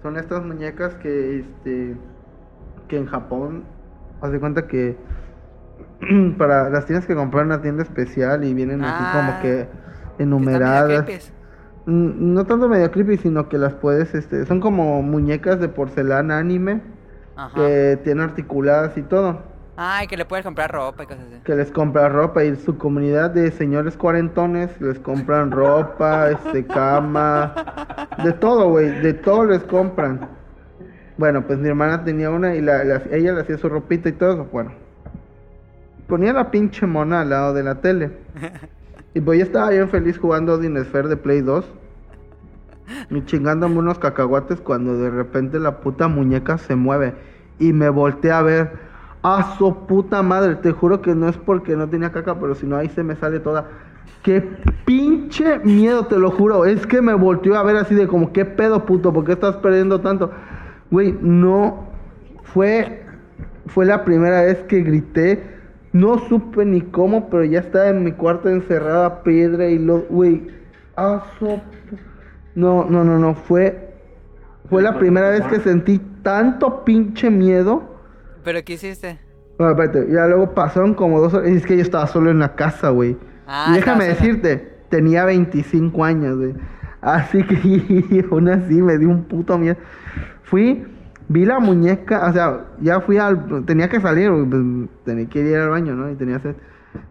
[0.01, 1.95] Son estas muñecas que, este,
[2.93, 3.63] que en Japón,
[4.21, 4.95] haz de cuenta que
[6.37, 9.61] para las tienes que comprar en una tienda especial y vienen así Ah, como que
[9.61, 9.77] Están
[10.17, 10.85] medio enumeradas.
[11.03, 11.33] creepies.
[11.87, 16.37] Mm, No tanto medio creepy, sino que las puedes, este, son como muñecas de porcelana
[16.37, 16.81] anime
[17.35, 17.55] Ajá.
[17.55, 19.41] que tienen articuladas y todo.
[19.75, 21.41] Ay, que le puedes comprar ropa y cosas así.
[21.43, 27.55] Que les compra ropa y su comunidad de señores cuarentones les compran ropa, este, cama,
[28.23, 30.29] de todo, güey, de todo les compran.
[31.17, 34.13] Bueno, pues mi hermana tenía una y la, la- ella le hacía su ropita y
[34.13, 34.71] todo eso, bueno.
[36.07, 38.11] Ponía la pinche mona al lado de la tele.
[39.15, 41.65] Y pues yo estaba bien feliz jugando Sphere de Play 2.
[43.11, 47.13] Y chingándome unos cacahuates cuando de repente la puta muñeca se mueve.
[47.59, 48.71] Y me volteé a ver.
[49.21, 52.65] A su puta madre, te juro que no es porque no tenía caca, pero si
[52.65, 53.67] no ahí se me sale toda.
[54.23, 54.41] Qué
[54.83, 56.65] pinche miedo, te lo juro.
[56.65, 59.13] Es que me volteó a ver así de como, ¿qué pedo, puto?
[59.13, 60.31] ¿Por qué estás perdiendo tanto?
[60.93, 61.87] Güey, no.
[62.43, 63.01] Fue,
[63.65, 65.41] fue la primera vez que grité.
[65.91, 70.01] No supe ni cómo, pero ya estaba en mi cuarto encerrada, piedra y lo.
[70.01, 70.47] Güey,
[70.95, 71.61] a su pu-
[72.53, 73.33] No, no, no, no.
[73.33, 73.95] Fue,
[74.69, 77.81] fue la primera vez que sentí tanto pinche miedo.
[78.43, 79.17] ¿Pero qué hiciste?
[79.57, 81.49] Bueno, espérate, ya luego pasaron como dos horas.
[81.49, 83.17] y Es que yo estaba solo en la casa, güey.
[83.47, 84.13] Ah, y déjame sola.
[84.15, 86.53] decirte, tenía 25 años, güey.
[87.01, 89.75] Así que aún así me dio un puto miedo.
[90.53, 90.85] Fui,
[91.29, 93.65] vi la muñeca, o sea, ya fui al.
[93.65, 94.61] Tenía que salir, pues,
[95.03, 96.11] tenía que ir al baño, ¿no?
[96.11, 96.55] Y tenía sed.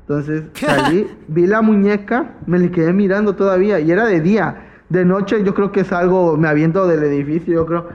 [0.02, 3.80] Entonces salí, vi la muñeca, me le quedé mirando todavía.
[3.80, 4.68] Y era de día.
[4.90, 7.88] De noche yo creo que salgo, me aviento del edificio, yo creo.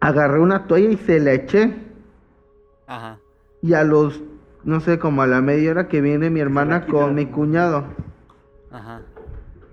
[0.00, 1.76] Agarré una toalla y se la eché.
[2.88, 3.18] Ajá.
[3.62, 4.24] Y a los,
[4.64, 7.84] no sé, como a la media hora que viene mi hermana con mi cuñado.
[8.72, 9.02] Ajá.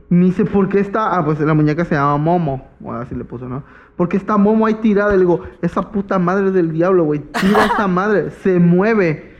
[0.09, 1.17] Me dice, ¿por qué está?
[1.17, 2.67] Ah, pues la muñeca se llama Momo.
[2.83, 3.63] O así le puso, ¿no?
[4.01, 5.11] ¿Por qué está Momo ahí tirada?
[5.11, 7.19] Le digo, esa puta madre del diablo, güey.
[7.19, 9.31] Tira esa madre, se mueve.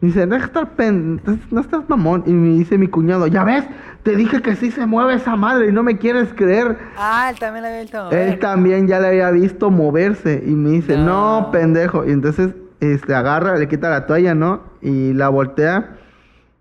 [0.00, 1.20] Dice, de estar pen...
[1.50, 2.22] No estás mamón.
[2.24, 3.66] Y me dice mi cuñado, ya ves,
[4.02, 6.78] te dije que sí se mueve esa madre y no me quieres creer.
[6.96, 8.10] Ah, él también la había visto.
[8.10, 8.38] Él mover.
[8.40, 11.50] también ya le había visto moverse y me dice, no, No.
[11.50, 12.06] pendejo.
[12.08, 14.62] Y entonces este, agarra, le quita la toalla, ¿no?
[14.80, 15.98] Y la voltea.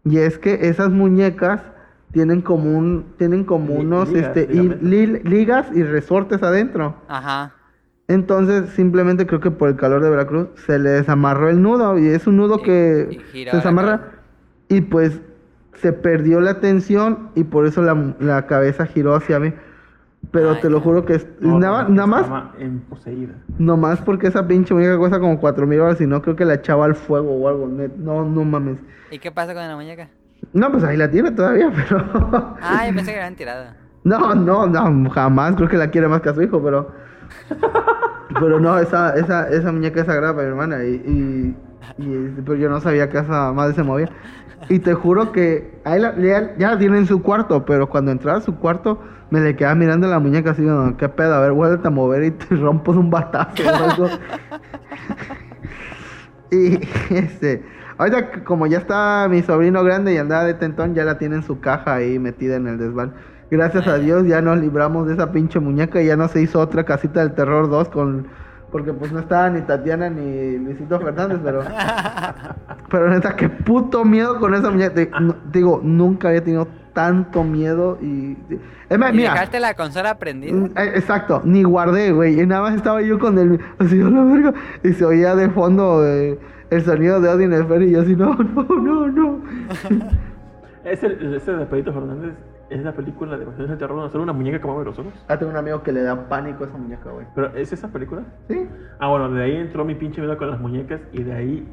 [0.03, 1.61] Y es que esas muñecas
[2.11, 6.95] tienen como un, tienen como unos, ligas, este, y- li- ligas y resortes adentro.
[7.07, 7.53] Ajá.
[8.07, 11.97] Entonces, simplemente creo que por el calor de Veracruz se le desamarró el nudo.
[11.99, 14.11] Y es un nudo Y- que y se desamarra.
[14.67, 15.21] Y pues
[15.75, 19.53] se perdió la tensión y por eso la, la cabeza giró hacia mí.
[20.31, 23.35] Pero Ay, te lo juro que es, No, nada, nada más, estaba emposeída.
[23.57, 26.55] nomás porque esa pinche muñeca cuesta como cuatro mil dólares y no creo que la
[26.55, 27.67] echaba al fuego o algo.
[27.67, 28.77] net- No, no mames.
[29.11, 30.09] ¿Y qué pasa con la muñeca?
[30.53, 32.03] No, pues ahí la tiene todavía, pero...
[32.61, 33.65] Ah, yo pensé que la habían tirado.
[34.03, 35.55] No, no, no, jamás.
[35.55, 36.91] Creo que la quiere más que a su hijo, pero.
[38.39, 40.83] Pero no, esa, esa, esa muñeca es sagrada para mi hermana.
[40.83, 41.55] Y,
[41.97, 44.09] y, y- pero yo no sabía que esa madre se movía.
[44.69, 48.11] Y te juro que ahí la- ya, ya la tiene en su cuarto, pero cuando
[48.11, 48.99] entraba a su cuarto
[49.31, 50.65] me le quedaba mirando la muñeca así,
[50.97, 51.35] ¿qué pedo?
[51.35, 54.07] A ver, vuélvete a mover y te rompo un batazo o algo.
[56.51, 56.79] y
[57.13, 57.63] este,
[57.99, 61.43] ahorita como ya está mi sobrino grande y andaba de tentón, ya la tiene en
[61.43, 63.13] su caja ahí metida en el desván.
[63.51, 66.59] Gracias a Dios ya nos libramos de esa pinche muñeca y ya no se hizo
[66.59, 68.27] otra casita del terror 2 con
[68.71, 71.61] porque pues no estaba ni Tatiana ni Luisito Fernández, pero
[72.91, 74.93] pero neta qué puto miedo con esa muñeca.
[74.93, 78.37] Te- no- digo, nunca había tenido tanto miedo y
[78.89, 80.53] es más, ¿Y mira, dejaste la consola prendida?
[80.53, 82.39] Mm, eh, Exacto, ni guardé, güey.
[82.39, 83.59] Y nada más estaba yo con el.
[83.79, 84.53] Así, la verga.
[84.83, 86.37] Y se oía de fondo eh,
[86.69, 89.41] el sonido de Odin Esfer y yo así, no, no, no, no.
[90.83, 92.33] Ese, ese de Pedrito Fernández
[92.69, 95.13] es la película de Cuestiones del Terror donde sale una muñeca que mueve los ojos.
[95.27, 97.27] Ah, tengo un amigo que le da pánico a esa muñeca, güey.
[97.35, 98.23] Pero ¿es esa película?
[98.47, 98.67] ¿Sí?
[98.99, 101.67] Ah, bueno, de ahí entró mi pinche miedo con las muñecas y de ahí,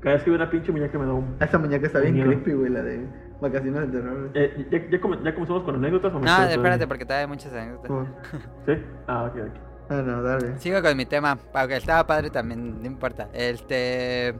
[0.00, 1.36] cada vez que veo una pinche muñeca me da un...
[1.40, 2.28] Esa muñeca está bien Miedo.
[2.28, 3.06] creepy, güey, la de
[3.40, 4.30] Vacaciones del Terror.
[4.34, 5.00] Eh, ¿ya, ya, ¿Ya
[5.34, 7.90] comenzamos con anécdotas o No, espérate, porque todavía hay muchas anécdotas.
[8.66, 8.72] ¿Sí?
[9.06, 9.69] Ah, ok, ok.
[9.90, 10.56] Ah, no, dale.
[10.60, 13.28] Sigo con mi tema, aunque estaba padre también, no importa.
[13.32, 14.38] Este,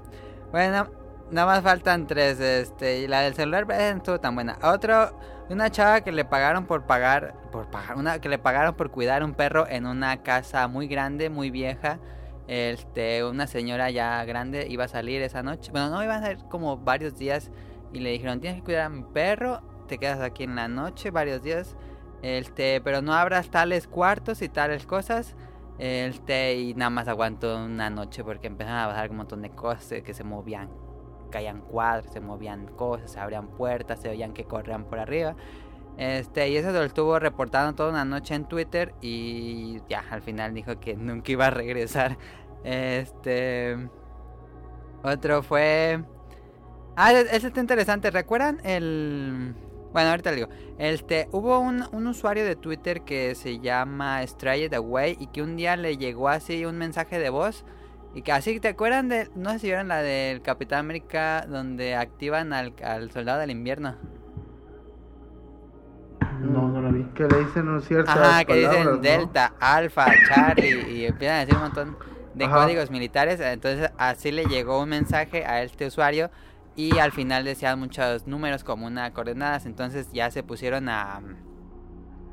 [0.53, 0.89] bueno,
[1.33, 4.59] nada más faltan tres, este, y la del celular eh, no estuvo tan buena.
[4.63, 8.93] Otro, una chava que le pagaron por pagar, por pagar, una que le pagaron por
[8.93, 11.99] cuidar un perro en una casa muy grande, muy vieja.
[12.47, 15.73] Este, una señora ya grande iba a salir esa noche.
[15.73, 17.51] Bueno, no, iban a salir como varios días
[17.93, 21.11] y le dijeron, tienes que cuidar a mi perro, te quedas aquí en la noche
[21.11, 21.77] varios días.
[22.23, 25.37] Este, pero no abras tales cuartos y tales cosas.
[25.79, 29.93] Este, y nada más aguantó una noche porque empezaron a pasar un montón de cosas
[29.93, 30.69] eh, que se movían.
[31.31, 35.37] Caían cuadros, se movían cosas, se abrían puertas, se oían que corrían por arriba.
[35.97, 40.55] Este, y eso lo estuvo reportando toda una noche en Twitter y ya, al final
[40.55, 42.19] dijo que nunca iba a regresar.
[42.65, 43.89] Este...
[45.03, 46.05] Otro fue...
[46.97, 48.11] Ah, e-, ese está interesante.
[48.11, 49.55] ¿Recuerdan el...
[49.93, 50.49] Bueno, ahorita le digo.
[50.79, 55.57] Este, hubo un, un, usuario de Twitter que se llama Strayed Away y que un
[55.57, 57.65] día le llegó así un mensaje de voz.
[58.15, 59.31] Y que así, ¿te acuerdan de...
[59.35, 63.97] No sé si vieron la del Capitán América donde activan al, al soldado del invierno?
[66.41, 67.05] No, no la vi.
[67.15, 68.11] Que le dicen un cierto.
[68.11, 71.97] Ajá, que dicen Delta, Alpha, Charlie y empiezan a decir un montón
[72.35, 72.63] de Ajá.
[72.63, 73.41] códigos militares.
[73.41, 76.31] Entonces así le llegó un mensaje a este usuario
[76.81, 79.67] y al final decían muchos números como una coordenadas.
[79.67, 81.21] Entonces ya se pusieron a...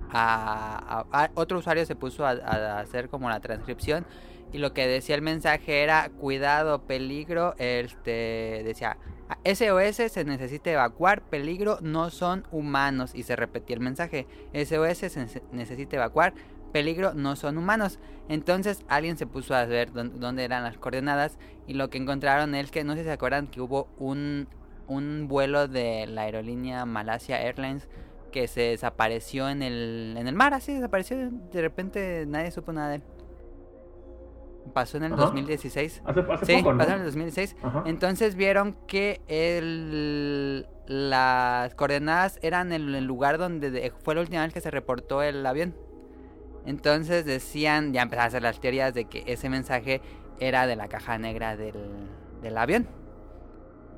[0.09, 4.05] A, otro usuario se puso a, a, hacer como la transcripción
[4.53, 8.95] y lo que decía el mensaje era cuidado peligro este decía
[9.43, 13.13] SOS se necesita evacuar, peligro no son humanos.
[13.13, 14.27] Y se repetía el mensaje.
[14.53, 16.33] SOS se necesita evacuar,
[16.71, 17.99] peligro no son humanos.
[18.29, 21.37] Entonces alguien se puso a ver dónde eran las coordenadas.
[21.65, 24.47] Y lo que encontraron es que, no sé si se acuerdan, que hubo un,
[24.87, 27.87] un vuelo de la aerolínea Malasia Airlines
[28.31, 30.53] que se desapareció en el, en el mar.
[30.53, 31.17] Así desapareció.
[31.17, 33.03] De repente nadie supo nada de él.
[34.73, 35.23] Pasó en el Ajá.
[35.23, 36.01] 2016.
[36.05, 36.77] Hace, hace sí, poco, ¿no?
[36.79, 37.55] pasó en el 2016.
[37.63, 37.83] Ajá.
[37.85, 44.43] Entonces vieron que el, las coordenadas eran en el lugar donde de- fue la última
[44.43, 45.73] vez que se reportó el avión.
[46.67, 50.01] Entonces decían, ya empezaron a hacer las teorías de que ese mensaje
[50.41, 52.09] era de la caja negra del,
[52.41, 52.87] del avión.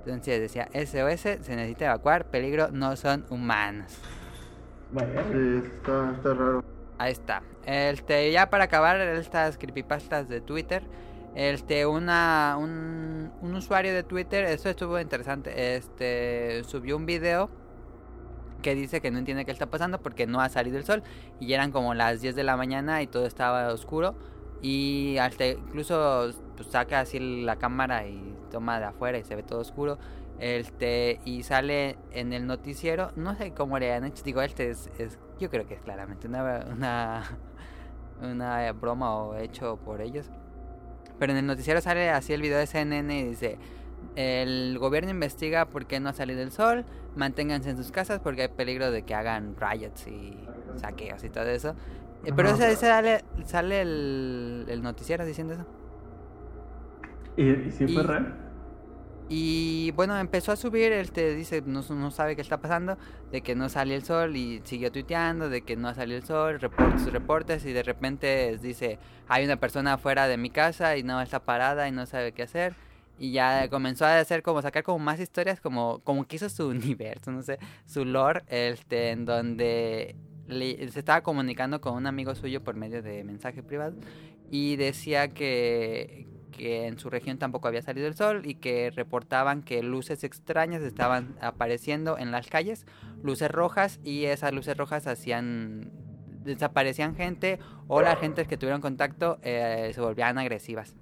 [0.05, 3.97] Entonces decía, SOS, se necesita evacuar, peligro, no son humanos.
[4.91, 6.63] Bueno, Sí, está, está raro.
[6.99, 7.41] Ahí está.
[7.65, 10.83] Este, ya para acabar estas creepypastas de Twitter.
[11.33, 17.49] Este, una, un, un usuario de Twitter, esto estuvo interesante, este, subió un video
[18.61, 21.03] que dice que no entiende qué está pasando porque no ha salido el sol.
[21.39, 24.15] Y eran como las 10 de la mañana y todo estaba oscuro.
[24.61, 29.43] Y hasta incluso pues, saca así la cámara y toma de afuera y se ve
[29.43, 29.97] todo oscuro.
[30.39, 34.89] Este y sale en el noticiero no sé cómo le han hecho digo este es,
[34.97, 37.23] es- yo creo que es claramente una una
[38.21, 40.29] una broma o hecho por ellos.
[41.17, 43.57] Pero en el noticiero sale así el video de CNN y dice
[44.15, 46.85] el gobierno investiga por qué no ha salido el sol
[47.19, 51.45] manténganse en sus casas porque hay peligro de que hagan riots y saqueos y todo
[51.49, 51.75] eso
[52.23, 55.67] Eh, pero ese, ese sale, sale el, el noticiero diciendo eso
[57.35, 58.25] ¿y, y si fue real?
[59.31, 62.97] y bueno, empezó a subir, él te dice, no, no sabe qué está pasando,
[63.31, 66.59] de que no sale el sol y siguió tuiteando, de que no salió el sol,
[66.59, 71.21] reportes, reportes y de repente dice, hay una persona afuera de mi casa y no
[71.21, 72.75] está parada y no sabe qué hacer.
[73.19, 76.67] Y ya comenzó a hacer como sacar como más historias, como, como que hizo su
[76.69, 80.15] universo, no sé, su lore, este, en donde
[80.49, 83.95] se estaba comunicando con un amigo suyo por medio de mensaje privado
[84.49, 89.61] y decía que, que en su región tampoco había salido el sol y que reportaban
[89.61, 92.85] que luces extrañas estaban apareciendo en las calles,
[93.21, 95.91] luces rojas y esas luces rojas hacían
[96.43, 100.95] desaparecían gente o las gentes que tuvieron contacto eh, se volvían agresivas.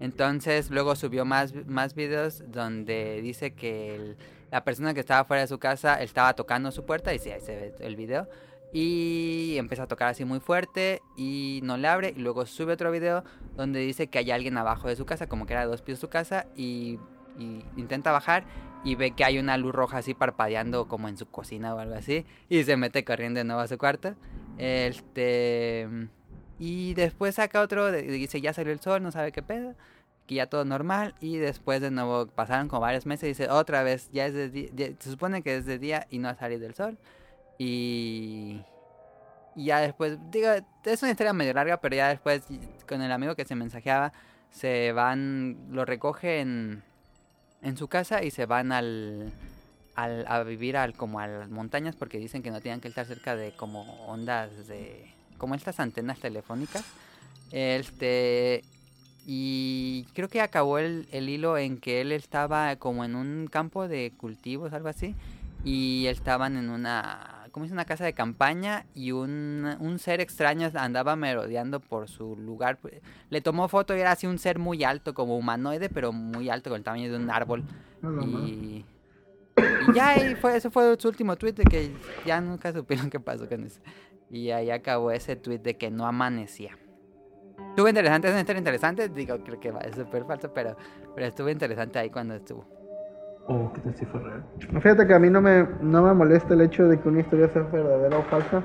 [0.00, 4.16] Entonces luego subió más, más videos donde dice que
[4.50, 7.40] la persona que estaba fuera de su casa estaba tocando su puerta y sí, ahí
[7.40, 8.28] se ve el video.
[8.72, 12.12] Y empieza a tocar así muy fuerte y no le abre.
[12.14, 13.24] Y luego sube otro video
[13.56, 15.98] donde dice que hay alguien abajo de su casa, como que era de dos pies
[15.98, 16.46] su casa.
[16.54, 16.98] Y
[17.76, 18.44] intenta bajar
[18.84, 21.94] y ve que hay una luz roja así parpadeando como en su cocina o algo
[21.94, 22.26] así.
[22.48, 24.14] Y se mete corriendo de nuevo a su cuarto.
[24.58, 26.08] Este...
[26.58, 29.74] Y después saca otro, de- dice ya salió el sol, no sabe qué pedo.
[30.26, 31.14] Que ya todo normal.
[31.20, 34.48] Y después de nuevo pasaron como varios meses y dice otra vez, ya es de
[34.50, 36.98] día, se supone que es de día y no ha salido el sol.
[37.58, 38.60] Y,
[39.56, 40.48] y ya después, digo,
[40.84, 42.42] es una historia medio larga, pero ya después
[42.88, 44.12] con el amigo que se mensajeaba,
[44.50, 46.82] se van, lo recoge en,
[47.62, 49.32] en su casa y se van al,
[49.94, 53.04] al, a vivir al, como a las montañas porque dicen que no tienen que estar
[53.06, 56.84] cerca de como ondas de, como estas antenas telefónicas.
[57.50, 58.62] Este,
[59.26, 63.88] y creo que acabó el, el hilo en que él estaba como en un campo
[63.88, 65.14] de cultivos, algo así.
[65.64, 67.72] Y estaban en una, ¿cómo es?
[67.72, 72.78] Una casa de campaña y un, un ser extraño andaba merodeando por su lugar.
[73.28, 76.70] Le tomó foto y era así un ser muy alto, como humanoide, pero muy alto,
[76.70, 77.64] con el tamaño de un árbol.
[78.00, 78.22] No.
[78.46, 78.84] Y,
[79.58, 81.92] y ya, y fue, ese fue su último tweet de que
[82.24, 83.80] ya nunca supieron qué pasó con eso.
[84.30, 86.76] Y ahí acabó ese tweet de que no amanecía.
[87.70, 89.08] Estuvo interesante, es una historia interesante.
[89.08, 90.76] Digo, creo que va, es súper falso, pero,
[91.14, 92.64] pero estuvo interesante ahí cuando estuvo.
[93.46, 94.44] ¿O qué tal si fue real?
[94.58, 97.48] Fíjate que a mí no me, no me molesta el hecho de que una historia
[97.48, 98.62] sea verdadera o falsa,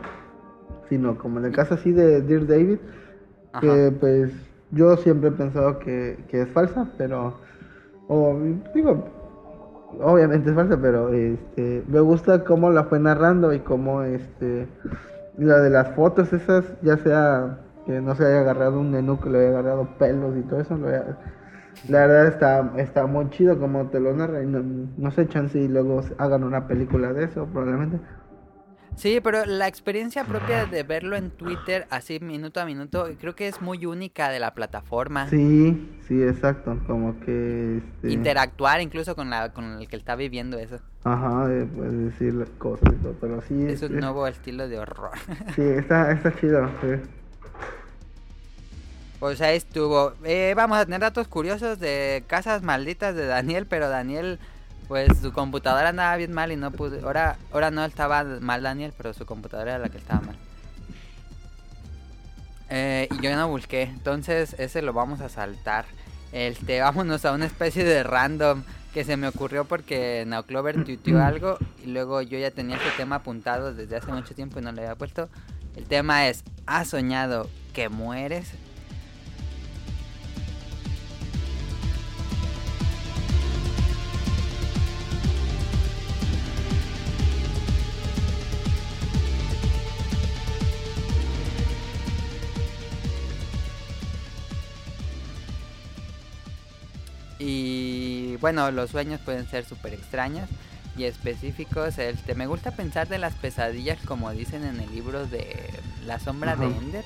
[0.89, 2.79] sino como en el caso así de Dear David,
[3.61, 3.97] que Ajá.
[3.99, 4.33] pues
[4.71, 7.39] yo siempre he pensado que, que es falsa, pero,
[8.09, 8.35] o
[8.73, 9.07] digo,
[10.01, 14.67] obviamente es falsa, pero este, me gusta cómo la fue narrando y cómo este,
[15.37, 19.29] la de las fotos esas, ya sea que no se haya agarrado un menú, que
[19.29, 21.17] le haya agarrado pelos y todo eso, lo haya-
[21.87, 24.63] la verdad está, está muy chido como te lo narra y no,
[24.97, 27.99] no sé chance y luego hagan una película de eso probablemente.
[28.95, 33.47] Sí, pero la experiencia propia de verlo en Twitter así minuto a minuto creo que
[33.47, 35.27] es muy única de la plataforma.
[35.29, 40.57] Sí, sí, exacto, como que este, Interactuar incluso con la con el que está viviendo
[40.57, 40.79] eso.
[41.03, 44.67] ajá, de, pues, decir las cosas y todo, pero sí Es un es- nuevo estilo
[44.69, 45.11] de horror.
[45.55, 46.87] Sí, está, está chido, sí.
[49.19, 50.13] Pues ahí estuvo.
[50.25, 54.37] Eh, vamos a tener datos curiosos de casas malditas de Daniel, pero Daniel,
[54.87, 57.05] pues su computadora andaba bien mal y no pudo.
[57.05, 60.35] Ahora, ahora no estaba mal Daniel, pero su computadora era la que estaba mal.
[62.69, 65.85] Eh, y yo no busqué, entonces ese lo vamos a saltar.
[66.31, 68.63] Este, vámonos a una especie de random
[68.93, 73.17] que se me ocurrió porque Naoclover tuiteó algo y luego yo ya tenía este tema
[73.17, 75.29] apuntado desde hace mucho tiempo y no le había puesto.
[75.75, 78.51] El tema es, ¿has soñado que mueres?
[98.43, 100.49] Bueno, los sueños pueden ser súper extraños
[100.97, 101.97] y específicos.
[101.97, 105.69] Este, me gusta pensar de las pesadillas como dicen en el libro de
[106.05, 106.65] La sombra de.
[106.65, 107.05] Ender,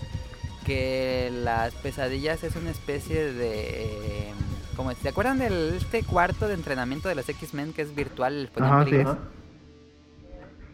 [0.65, 4.33] que las pesadillas es una especie de...
[4.75, 8.49] Como, ¿Se acuerdan de este cuarto de entrenamiento de los X-Men que es virtual?
[8.51, 8.95] ponían Ajá, sí.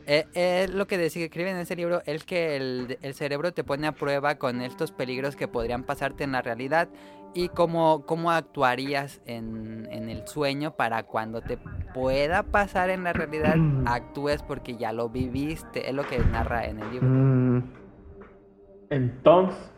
[0.05, 3.66] Eh, eh, lo que decía, escribe en ese libro es que el, el cerebro te
[3.66, 6.88] pone a prueba con estos peligros que podrían pasarte en la realidad
[7.34, 11.58] y cómo, cómo actuarías en, en el sueño para cuando te
[11.94, 16.80] pueda pasar en la realidad actúes porque ya lo viviste, es lo que narra en
[16.80, 17.10] el libro.
[17.10, 17.64] Mm,
[18.90, 19.72] Entonces,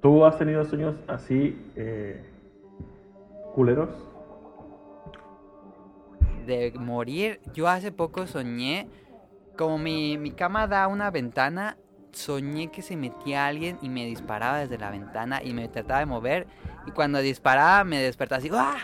[0.00, 2.24] ¿tú has tenido sueños así eh,
[3.54, 3.90] culeros?
[6.46, 8.88] De morir, yo hace poco soñé,
[9.56, 11.76] como mi, mi cama da a una ventana,
[12.12, 16.06] soñé que se metía alguien y me disparaba desde la ventana y me trataba de
[16.06, 16.48] mover.
[16.86, 18.76] Y cuando disparaba me despertaba así, ¡guau!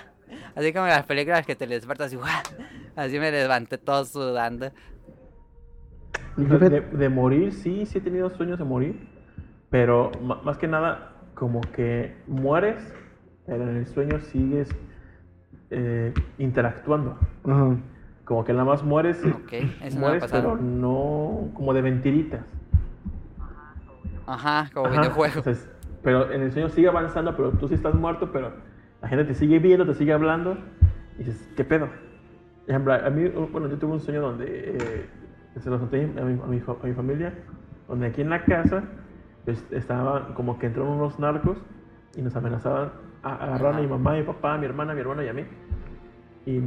[0.55, 2.29] Así como en las películas que te despiertas así, ¡guau!
[2.97, 4.73] Así me levanté todo sudando.
[6.37, 9.09] De, de morir, sí, sí he tenido sueños de morir,
[9.71, 10.13] pero
[10.45, 12.77] más que nada, como que mueres,
[13.47, 14.69] pero en el sueño sigues
[15.71, 17.19] eh, interactuando.
[17.45, 17.77] ajá.
[18.25, 20.55] Como que nada más mueres, Ok, eso no me ha mueres, pasado.
[20.55, 22.45] pero no como de mentiritas.
[24.29, 25.41] Ajá, como Ajá, videojuego.
[25.41, 25.55] o sea,
[26.03, 28.53] pero en el sueño sigue avanzando, pero tú sí estás muerto, pero
[29.01, 30.59] la gente te sigue viendo, te sigue hablando,
[31.17, 31.87] y dices, ¿qué pedo?
[31.87, 35.09] Por ejemplo, a mí, bueno, yo tuve un sueño donde, eh,
[35.59, 37.33] se lo conté a mi, a, mi, a mi familia,
[37.89, 38.85] donde aquí en la casa,
[39.47, 41.57] pues, estaba como que entraron unos narcos
[42.15, 44.95] y nos amenazaban, a, agarraron a mi mamá, a mi papá, a mi hermana, a
[44.95, 45.45] mi hermano y a mí.
[46.45, 46.61] Y,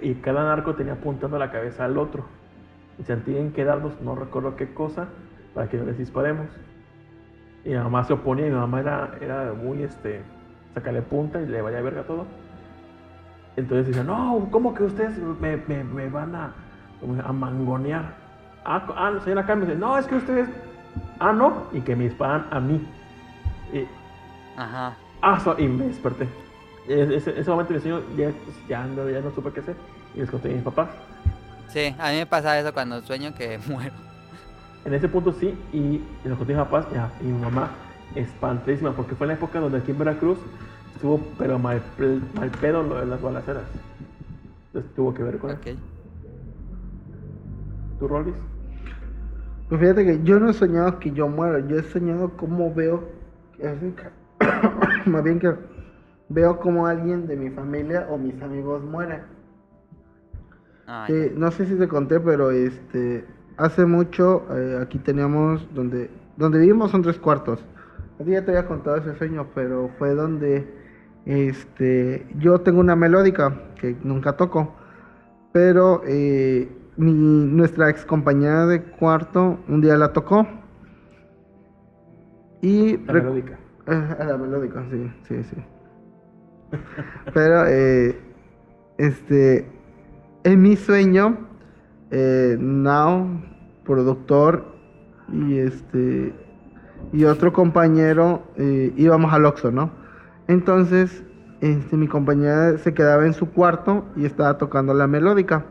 [0.00, 2.24] y cada narco tenía apuntando la cabeza al otro.
[2.98, 5.08] Y se tienen que darnos, no recuerdo qué cosa,
[5.54, 6.46] para que no les disparemos.
[7.64, 10.22] Y mi mamá se oponía, y mi mamá era, era muy, este,
[10.74, 12.26] sacarle punta y le vaya a verga todo.
[13.56, 16.52] Entonces decía, no, ¿cómo que ustedes me, me- me van a,
[17.24, 18.14] a mangonear?
[18.64, 20.48] Ah, ah, señora Carmen dice, no, es que ustedes,
[21.18, 22.80] ah, no, y que me disparan a mí.
[23.72, 23.86] Y,
[24.58, 24.94] Ajá.
[25.20, 26.28] ah, so- y me desperté.
[26.88, 28.30] Y ese, ese- momento en el sueño ya,
[28.68, 29.76] ya, no, ya no supe qué hacer.
[30.14, 30.88] Y les conté a mis papás.
[31.68, 33.92] Sí, a mí me pasa eso cuando sueño que muero.
[34.84, 37.70] En ese punto sí, y los conté a mis papás ya, y mi mamá
[38.14, 40.38] espantísima, porque fue en la época donde aquí en Veracruz
[40.94, 41.82] estuvo pero mal,
[42.34, 43.64] mal pedo lo de las balaceras.
[44.68, 45.66] Entonces tuvo que ver con Ok.
[47.98, 48.34] tu Rolis.
[49.68, 53.04] Pues fíjate que yo no he soñado que yo muero, yo he soñado cómo veo,
[55.06, 55.54] más bien que
[56.28, 59.20] veo como alguien de mi familia o mis amigos muere.
[60.86, 63.24] Ah, Sí, no sé si te conté, pero este,
[63.60, 67.62] hace mucho eh, aquí teníamos donde, donde vivimos son tres cuartos.
[68.18, 70.66] A ti ya te había contado ese sueño, pero fue donde,
[71.26, 74.74] este, yo tengo una melódica que nunca toco,
[75.52, 80.46] pero eh, mi, nuestra ex compañera de cuarto un día la tocó.
[82.62, 83.58] Y La melódica.
[83.86, 85.56] La melódica, sí, sí, sí.
[87.32, 88.18] Pero, eh,
[88.98, 89.66] este,
[90.44, 91.38] en mi sueño,
[92.10, 93.49] eh, Now,
[93.84, 94.64] productor
[95.32, 96.34] y este
[97.12, 99.90] y otro compañero eh, íbamos al Oxxo, ¿no?
[100.48, 101.22] Entonces,
[101.60, 105.66] este, mi compañera se quedaba en su cuarto y estaba tocando la melódica.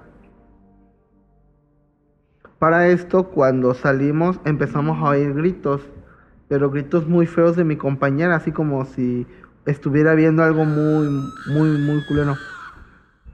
[2.60, 5.82] Para esto, cuando salimos, empezamos a oír gritos,
[6.48, 9.26] pero gritos muy feos de mi compañera, así como si
[9.66, 11.08] estuviera viendo algo muy,
[11.48, 12.36] muy, muy culero.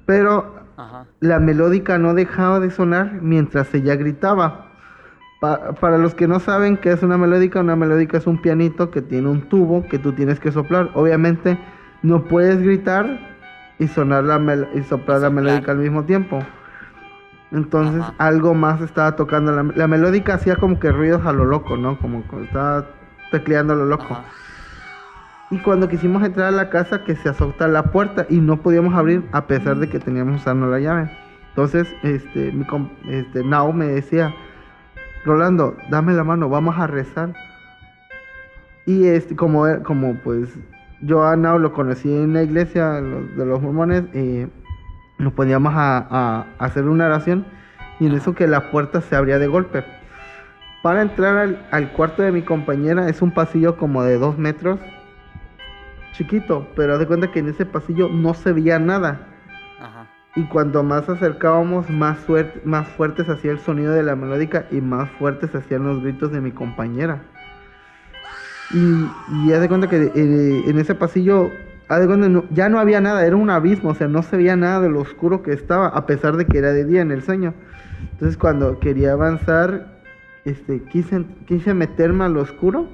[0.05, 1.05] Pero Ajá.
[1.19, 4.71] la melódica no dejaba de sonar mientras ella gritaba.
[5.41, 8.89] Pa- para los que no saben qué es una melódica, una melódica es un pianito
[8.91, 10.89] que tiene un tubo que tú tienes que soplar.
[10.93, 11.57] Obviamente
[12.03, 13.19] no puedes gritar
[13.79, 16.39] y sonar la mel- y soplar la melódica al mismo tiempo.
[17.51, 18.13] Entonces Ajá.
[18.17, 19.51] algo más estaba tocando.
[19.51, 21.97] La, la melódica hacía como que ruidos a lo loco, ¿no?
[21.99, 22.85] Como estaba
[23.31, 24.05] tecleando a lo loco.
[24.13, 24.23] Ajá.
[25.51, 28.95] Y cuando quisimos entrar a la casa, que se azota la puerta y no podíamos
[28.95, 31.09] abrir a pesar de que teníamos usando la llave.
[31.49, 32.65] Entonces, este, mi
[33.09, 34.33] este, Nao me decía,
[35.23, 37.33] Rolando, dame la mano, vamos a rezar.
[38.85, 40.49] Y este, como, e- como pues
[41.01, 44.47] yo a Nao lo conocí en la iglesia de los mormones, y
[45.17, 47.45] nos poníamos a- a hacer una oración
[47.99, 49.85] y en eso que la puerta se abría de golpe.
[50.83, 54.79] Para entrar al, al cuarto de mi compañera es un pasillo como de dos metros,
[56.17, 59.27] chiquito, pero haz de cuenta que en ese pasillo no se veía nada.
[59.79, 60.07] Ajá.
[60.35, 64.65] Y cuanto más acercábamos, más, suerte, más fuerte se hacía el sonido de la melódica
[64.71, 67.21] y más fuertes se hacían los gritos de mi compañera.
[68.73, 69.07] Y,
[69.45, 71.51] y haz de cuenta que eh, en ese pasillo,
[71.87, 74.37] haz de cuenta, no- ya no había nada, era un abismo, o sea, no se
[74.37, 77.11] veía nada de lo oscuro que estaba, a pesar de que era de día en
[77.11, 77.53] el sueño.
[78.13, 80.01] Entonces cuando quería avanzar,
[80.45, 82.87] este, quise, quise meterme al oscuro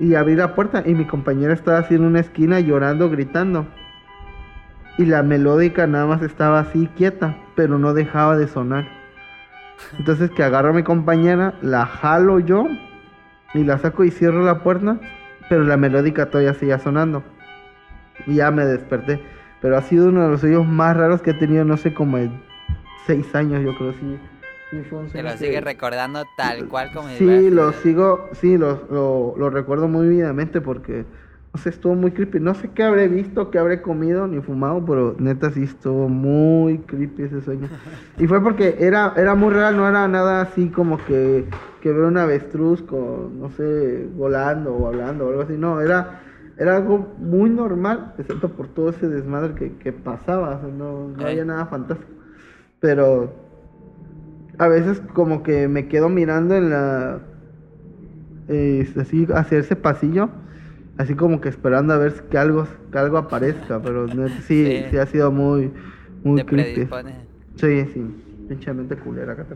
[0.00, 3.66] y abrí la puerta y mi compañera estaba así en una esquina llorando, gritando.
[4.96, 8.88] Y la melódica nada más estaba así quieta, pero no dejaba de sonar.
[9.98, 12.66] Entonces que agarro a mi compañera, la jalo yo
[13.52, 14.98] y la saco y cierro la puerta,
[15.50, 17.22] pero la melódica todavía seguía sonando.
[18.26, 19.22] Y ya me desperté.
[19.60, 22.16] Pero ha sido uno de los sueños más raros que he tenido, no sé, como
[22.16, 22.42] en
[23.06, 24.18] seis años, yo creo, sí.
[24.70, 29.88] Te lo sigues recordando tal cual como Sí, lo sigo, sí, lo, lo, lo recuerdo
[29.88, 31.04] muy vividamente porque,
[31.52, 32.38] no sé, estuvo muy creepy.
[32.38, 36.78] No sé qué habré visto, qué habré comido ni fumado, pero neta sí estuvo muy
[36.78, 37.68] creepy ese sueño.
[38.16, 41.46] Y fue porque era, era muy real, no era nada así como que,
[41.80, 45.54] que ver un avestruz con, no sé, volando o hablando o algo así.
[45.54, 46.20] No, era,
[46.56, 50.56] era algo muy normal, excepto por todo ese desmadre que, que pasaba.
[50.56, 52.12] O sea, no, no había nada fantástico.
[52.80, 53.49] Pero
[54.60, 57.20] a veces como que me quedo mirando en la
[58.48, 60.28] eh, así hacia ese pasillo
[60.98, 64.86] así como que esperando a ver que algo que algo aparezca pero neta, sí, Sí.
[64.90, 65.72] sí ha sido muy
[66.24, 66.88] muy creepy
[67.56, 68.02] sí sí
[68.48, 69.46] pinchamente culera acá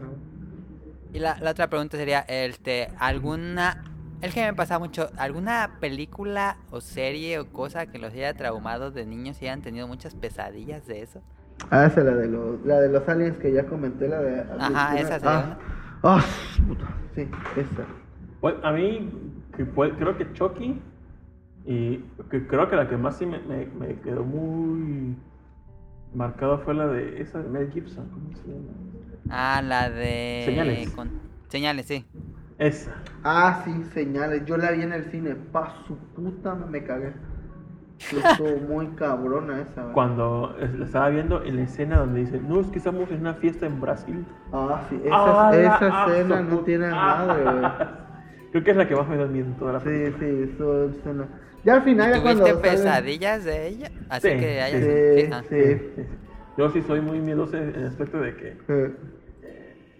[1.12, 3.76] Y la, la otra pregunta sería, este, ¿alguna...
[4.20, 8.90] Es que me pasa mucho, ¿alguna película o serie o cosa que los haya traumado
[8.90, 11.22] de niños y hayan tenido muchas pesadillas de eso?
[11.70, 14.40] Ah esa es la de los la de los aliens que ya comenté la de
[14.58, 15.58] Ajá, esa sería ah,
[16.02, 16.24] ah,
[16.66, 17.84] puta, sí esa
[18.40, 19.10] Pues, a mí,
[19.52, 20.78] creo que Chucky,
[21.64, 21.96] y
[22.30, 25.16] que creo que la que más sí me, me- me quedó muy
[26.14, 28.06] marcado fue la de esa de Mel Gibson.
[28.10, 28.72] ¿Cómo se llama?
[29.30, 30.42] Ah, la de...
[30.44, 30.90] Señales.
[30.90, 31.10] con-
[31.48, 32.04] Señales, sí.
[32.58, 32.92] Esa.
[33.24, 37.12] ah sí señales yo la vi en el cine pa su puta me cagué
[37.98, 39.92] Sí, estuvo muy cabrona esa ¿verdad?
[39.94, 43.34] Cuando la estaba viendo en la escena donde dice, no, es que estamos en una
[43.34, 44.24] fiesta en Brasil.
[44.52, 47.72] Ah, sí, esa, Ah, esa escena no tiene madre, güey.
[48.52, 50.18] Creo que es la que más me da miedo en toda la Sí, película.
[50.18, 51.26] sí, eso escena.
[51.64, 52.44] Ya al final, ya cuando.
[52.44, 53.90] ¿Tuviste salen- pesadillas de ella?
[54.10, 54.82] Así Sí, que hayas...
[54.84, 55.42] Sí, ah.
[55.48, 55.56] sí.
[55.64, 56.02] Sí, sí.
[56.58, 58.94] Yo sí soy muy miedoso en el aspecto de que sí.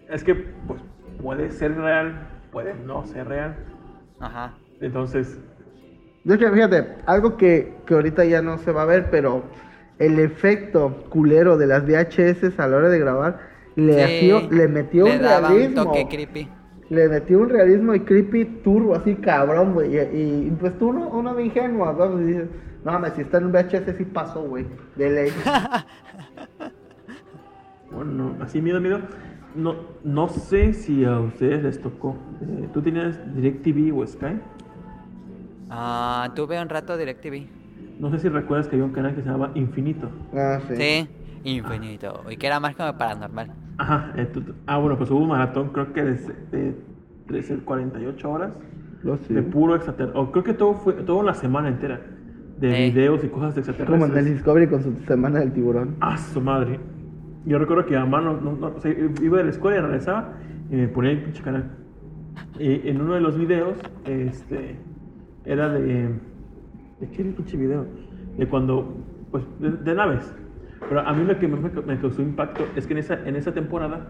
[0.09, 0.81] es que pues,
[1.21, 3.57] puede ser real, puede no ser real.
[4.21, 4.53] Ajá.
[4.81, 5.41] Entonces,
[6.25, 9.45] De hecho, fíjate, algo que, que ahorita ya no se va a ver, pero
[9.99, 13.39] el efecto culero de las VHS a la hora de grabar
[13.77, 15.83] le, Sí, hacía- le metió le un daba realismo.
[15.83, 16.49] un toque creepy.
[16.91, 19.97] Le metió un realismo y creepy turbo, así cabrón, güey.
[19.97, 22.49] Y, y, pues tú, uno, uno de ingenuo, vamos, y dices,
[22.85, 24.67] no mames, si está en un VHS, sí pasó, güey.
[24.97, 25.33] De ley.
[27.91, 29.01] bueno, así miedo, miedo.
[29.55, 32.17] No, no sé si a ustedes les tocó.
[32.43, 34.41] Eh, ¿Tú tenías DirecTV o Sky?
[35.70, 37.47] Ah, tuve un rato DirecTV.
[37.99, 40.09] No sé si recuerdas que había un canal que se llamaba Infinito.
[40.35, 40.74] Ah, sí.
[40.77, 41.09] Sí,
[41.45, 42.23] infinito.
[42.31, 43.51] Y que era más como paranormal.
[43.78, 44.12] Ajá.
[44.16, 46.12] eh, tú- ah, bueno, pues hubo un maratón, creo que de,
[46.53, 46.74] de,
[47.28, 48.53] de ser 48 horas
[49.03, 49.35] Lo sé.
[49.35, 50.20] de puro extraterrestre.
[50.20, 52.01] O creo que todo fue toda una semana entera
[52.61, 52.91] de Eh.
[52.91, 54.35] videos y cosas de Como en el extraterrestres.
[54.36, 55.97] Discovery con su semana del tiburón.
[56.01, 56.78] Ah, su madre.
[57.47, 60.32] yo recuerdo que a mano, no, no, o sea, iba de la escuela y regresaba
[60.70, 61.70] y me ponía el pinche canal.
[62.59, 63.77] Y en uno de los videos,
[64.07, 64.77] este,
[65.45, 66.09] era de.
[67.01, 67.87] ¿De qué era el pinche video?
[68.39, 68.97] De cuando.
[69.31, 70.33] Pues, de, de naves.
[70.89, 73.53] Pero a mí lo que me, me causó impacto es que en esa, en esa
[73.53, 74.09] temporada,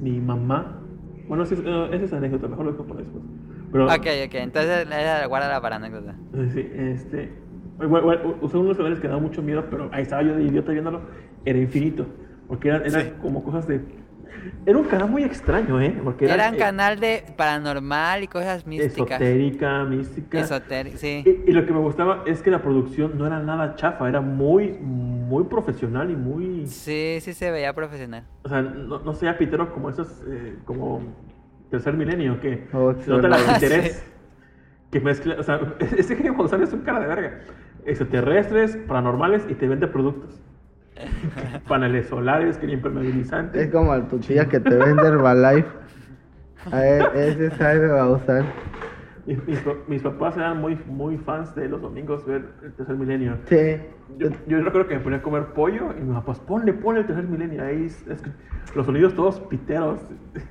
[0.00, 0.80] mi mamá.
[1.28, 3.22] Bueno, esa es, esa es anécdota, mejor lo dejo para después.
[3.70, 4.86] Pero, Ok, ok, entonces
[5.28, 6.14] guárdala para anécdota.
[6.52, 7.30] Sí, este.
[7.76, 10.72] Bueno, bueno, usé unos canales que daban mucho miedo, pero ahí estaba yo de idiota
[10.72, 11.02] viéndolo.
[11.44, 12.06] Era infinito.
[12.48, 13.12] Porque eran, eran Sí.
[13.22, 13.80] como cosas de.
[14.66, 15.98] Era un canal muy extraño, ¿eh?
[16.02, 19.20] Porque era, Era un eh, canal de paranormal y cosas místicas.
[19.20, 20.40] esotérica, mística.
[20.40, 21.22] Esotérica, sí.
[21.24, 24.20] Y, y lo que me gustaba es que la producción no era nada chafa, era
[24.20, 26.66] muy, muy profesional y muy.
[26.66, 28.24] Sí, sí se veía profesional.
[28.44, 31.02] O sea, no, no sea pitero como esos, eh, como
[31.70, 33.50] Tercer Milenio, que Oh, se nota el sí.
[33.54, 34.12] interés.
[34.90, 35.60] Que mezcla, o sea,
[35.98, 37.40] ese genio González es un cara de verga.
[37.84, 40.40] Extraterrestres, paranormales y te vende productos.
[41.68, 43.70] Paneles solares, que Es impermeabilizantes.
[43.70, 45.68] como el tu tía que te vende Herbalife.
[46.72, 48.44] A él, ese sabe va a usar.
[49.26, 52.96] Mis, mis pa- mis papás eran muy, muy fans de los domingos ver el Tercer
[52.96, 53.36] Milenio.
[53.46, 53.76] Sí.
[54.18, 57.02] Yo, yo recuerdo que me ponía a comer pollo y mi papá, pues ponle, ponle
[57.02, 57.62] el tercer milenio.
[57.62, 58.22] Ahí es- es
[58.74, 60.00] los sonidos todos piteros.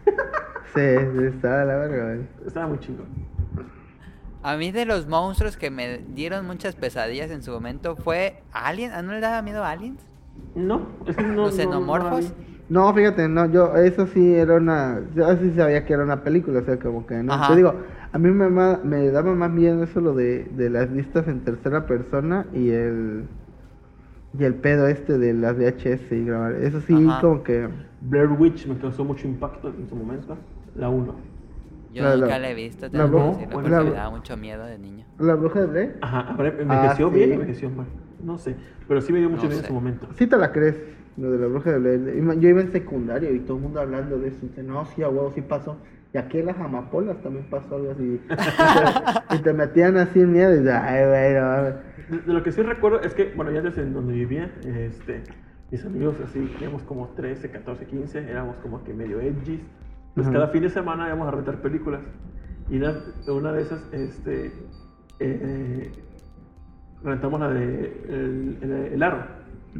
[0.76, 2.28] Sí, de la verga, güey.
[2.45, 3.07] Estaba muy chingón.
[4.44, 8.91] A mí de los monstruos que me dieron muchas pesadillas en su momento fue Alien.
[8.91, 10.07] ¿A no le daba miedo a Aliens?
[10.55, 11.30] No, es que no.
[11.30, 12.23] ¿Los no- no xenomorfos?
[12.26, 12.47] la.
[12.69, 16.59] No, fíjate, no, yo, eso sí era una, yo sí sabía que era una película,
[16.59, 17.31] o sea, como que no.
[17.34, 17.49] Ajá.
[17.49, 17.73] Te digo,
[18.11, 21.85] a mí me, me daba más miedo eso lo de, de las vistas en tercera
[21.85, 23.23] persona y el,
[24.38, 26.55] y el pedo este de las VHS y grabar.
[26.55, 27.22] Eso sí, Ajá.
[27.22, 27.69] como que,
[28.01, 30.38] Blair Witch me causó mucho impacto en su momento.
[30.76, 31.15] La 1.
[31.93, 34.09] Yo La- nunca la- la he visto, la tengo que bruja- la- porque me daba
[34.09, 35.05] mucho miedo de niño.
[35.19, 37.15] la bruja de Blair, Ajá, a ver, Ah, envejeció sí.
[37.15, 37.85] bien, envejeció mal.
[38.23, 38.56] No sé,
[38.88, 40.07] pero sí me dio mucho No miedo en su momento.
[40.15, 40.76] sí te la crees,
[41.18, 42.39] lo de la bruja de Blair.
[42.39, 45.31] Yo iba en secundario y todo el mundo hablando de eso, no, sí, a huevo,
[45.34, 45.77] sí pasó.
[46.14, 48.22] Y aquí en las amapolas también pasó algo así.
[49.35, 51.73] y te metían así en miedo y dices, ay, güey, no mames".
[52.10, 55.23] De, de lo que sí recuerdo es que, bueno, ya desde en donde vivía, este,
[55.69, 59.61] mis amigos así, teníamos como 13, 14, 15, éramos como que medio edgy.
[60.15, 60.34] Pues Ajá.
[60.34, 62.02] cada fin de semana íbamos a rentar películas.
[62.69, 62.95] Y una,
[63.27, 64.52] una de esas, este,
[65.19, 65.91] eh,
[67.03, 69.19] rentamos la de El, el- El Aro.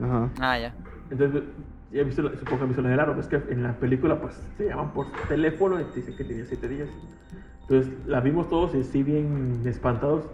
[0.02, 0.30] Ajá.
[0.40, 0.74] Ah, ya.
[1.10, 1.44] Entonces,
[1.92, 4.20] ya visto, la- supongo que han visto la del aro, es que en la película
[4.20, 6.90] pues se llaman por teléfono y te dicen que tenía siete días.
[7.62, 10.26] Entonces la vimos todos y sí bien espantados.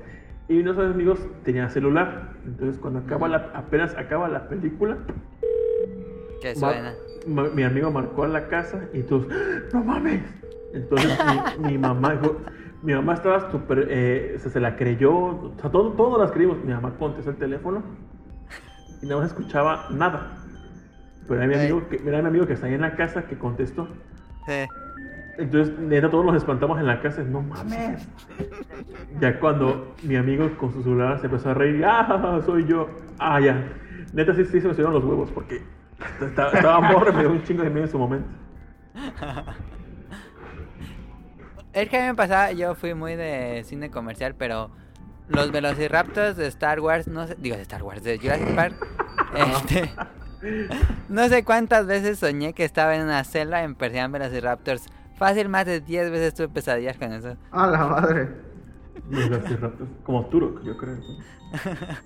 [0.49, 2.33] Y unos amigos tenían celular.
[2.45, 4.97] Entonces cuando acaba la, apenas acaba la película,
[6.41, 6.93] Que ma- suena.
[7.27, 9.27] ma- mi amigo marcó a la casa y todos,
[9.73, 10.21] ¡no mames!
[10.73, 11.17] Entonces
[11.59, 12.37] mi, mi mamá dijo,
[12.83, 16.57] mi mamá estaba súper, eh, se, se la creyó, o sea, todo, todos las creímos.
[16.63, 17.81] Mi mamá contestó el teléfono
[19.01, 20.33] y no escuchaba nada.
[21.27, 23.37] Pero era mi, amigo que, era mi amigo que está ahí en la casa que
[23.37, 23.87] contestó.
[24.45, 24.67] Sí.
[25.37, 27.23] Entonces, neta, todos nos espantamos en la casa.
[27.23, 28.05] No mames.
[29.21, 32.89] Ya cuando mi amigo con su celular se empezó a reír, ¡ah, soy yo!
[33.17, 33.63] Ah, ya.
[34.11, 35.61] Neta, sí, sí se me subieron los huevos porque
[36.21, 38.27] estaba, estaba morro y me dio un chingo de miedo en su momento.
[41.73, 44.69] Es que a mí me pasaba, yo fui muy de cine comercial, pero
[45.29, 48.75] los Velociraptors de Star Wars, no sé, digo de Star Wars, de Jurassic Park,
[49.35, 49.91] este,
[51.09, 54.85] no sé cuántas veces soñé que estaba en una celda en Perseguían Velociraptors.
[55.17, 57.37] Fácil, más de 10 veces tuve pesadillas con eso.
[57.51, 58.29] A la madre.
[59.05, 60.97] Velociraptors, Como Turok, yo creo.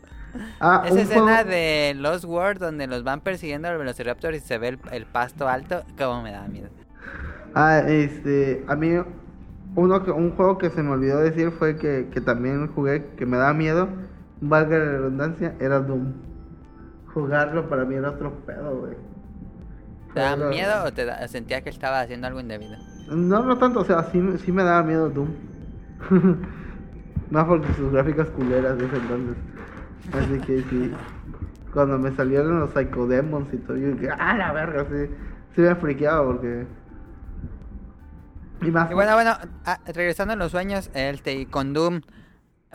[0.60, 4.58] Ah, Esa escena juego- de Lost World donde los van persiguiendo los Velociraptors y se
[4.60, 6.68] ve el, el pasto alto, como me da miedo.
[7.56, 8.92] Ah, este, a mí
[9.78, 13.26] uno que, un juego que se me olvidó decir fue que, que también jugué, que
[13.28, 13.88] me daba miedo,
[14.42, 16.14] valga la redundancia, era Doom.
[17.14, 18.94] Jugarlo para mí era otro pedo, güey.
[20.16, 22.76] ¿Te da Pero- miedo o te da- sentías que estaba haciendo algo indebido?
[23.08, 25.30] No, no tanto, o sea, sí, sí me daba miedo Doom.
[27.30, 29.36] Más porque sus gráficas culeras de ese entonces.
[30.14, 30.92] Así que sí.
[31.74, 35.12] Cuando me salieron los Psychodemons y todo, yo dije, ah, la verga, sí.
[35.56, 36.66] Sí me friqueaba porque.
[38.62, 38.90] Y más.
[38.92, 42.02] Y bueno, bueno, ah, regresando a los sueños, este, y con Doom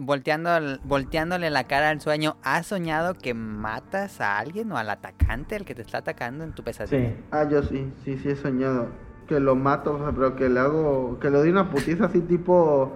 [0.01, 0.51] volteando,
[0.85, 5.65] volteándole la cara al sueño, ¿has soñado que matas a alguien o al atacante, el
[5.65, 7.11] que te está atacando en tu pesadilla?
[7.11, 7.17] Sí.
[7.31, 8.89] Ah, yo sí, sí, sí he soñado.
[9.27, 11.19] Que lo mato, o sea, pero que le hago.
[11.21, 12.93] Que le doy una putiza así tipo.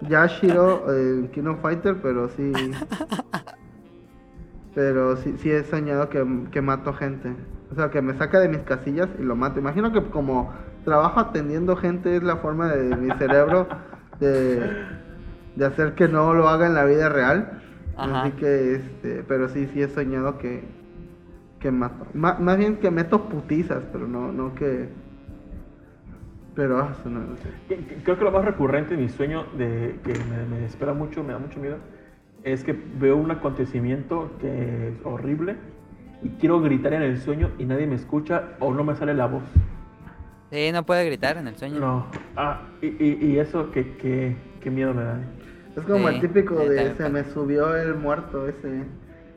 [0.00, 2.52] Yashiro, el King of Fighter, pero sí.
[4.74, 7.34] Pero sí, sí he soñado que, que mato gente.
[7.72, 9.58] O sea, que me saca de mis casillas y lo mato.
[9.58, 10.52] Imagino que como
[10.84, 13.66] trabajo atendiendo gente es la forma de mi cerebro
[14.20, 14.60] de,
[15.56, 17.60] de hacer que no lo haga en la vida real.
[17.96, 18.22] Ajá.
[18.22, 20.62] Así que, este, pero sí, sí he soñado que,
[21.60, 22.06] que mato.
[22.14, 24.88] Ma- más bien que meto putizas, pero no, no que.
[26.54, 27.50] Pero ah, eso no, no sé.
[28.04, 31.32] Creo que lo más recurrente en mi sueño, de, que me, me espera mucho, me
[31.32, 31.76] da mucho miedo,
[32.42, 35.56] es que veo un acontecimiento que es horrible
[36.22, 39.26] y quiero gritar en el sueño y nadie me escucha o no me sale la
[39.26, 39.44] voz.
[40.50, 41.78] Sí, no puede gritar en el sueño.
[41.78, 42.06] No.
[42.36, 45.20] Ah, y, y, y eso, que, que, qué miedo me da.
[45.76, 48.84] Es como Sí, el típico de también se me subió el muerto ese.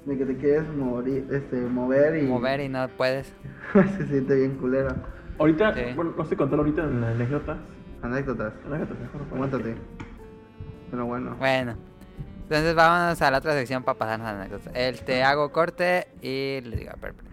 [0.06, 2.28] De que te quieres morir, este, mover y.
[2.28, 3.34] Mover y no puedes.
[3.98, 4.96] se siente bien culero.
[5.38, 5.82] Ahorita, Sí.
[5.96, 7.58] bueno, no sé contarlo ahorita en la anécdota.
[8.02, 8.54] Anécdotas.
[8.66, 9.22] Anécdotas, mejor.
[9.34, 9.76] Aguántate.
[10.90, 11.36] Pero bueno.
[11.38, 11.76] Bueno.
[12.44, 14.74] Entonces vámonos a la otra sección para pasarnos a anécdotas.
[14.76, 17.30] El te hago corte y le digo a Purple.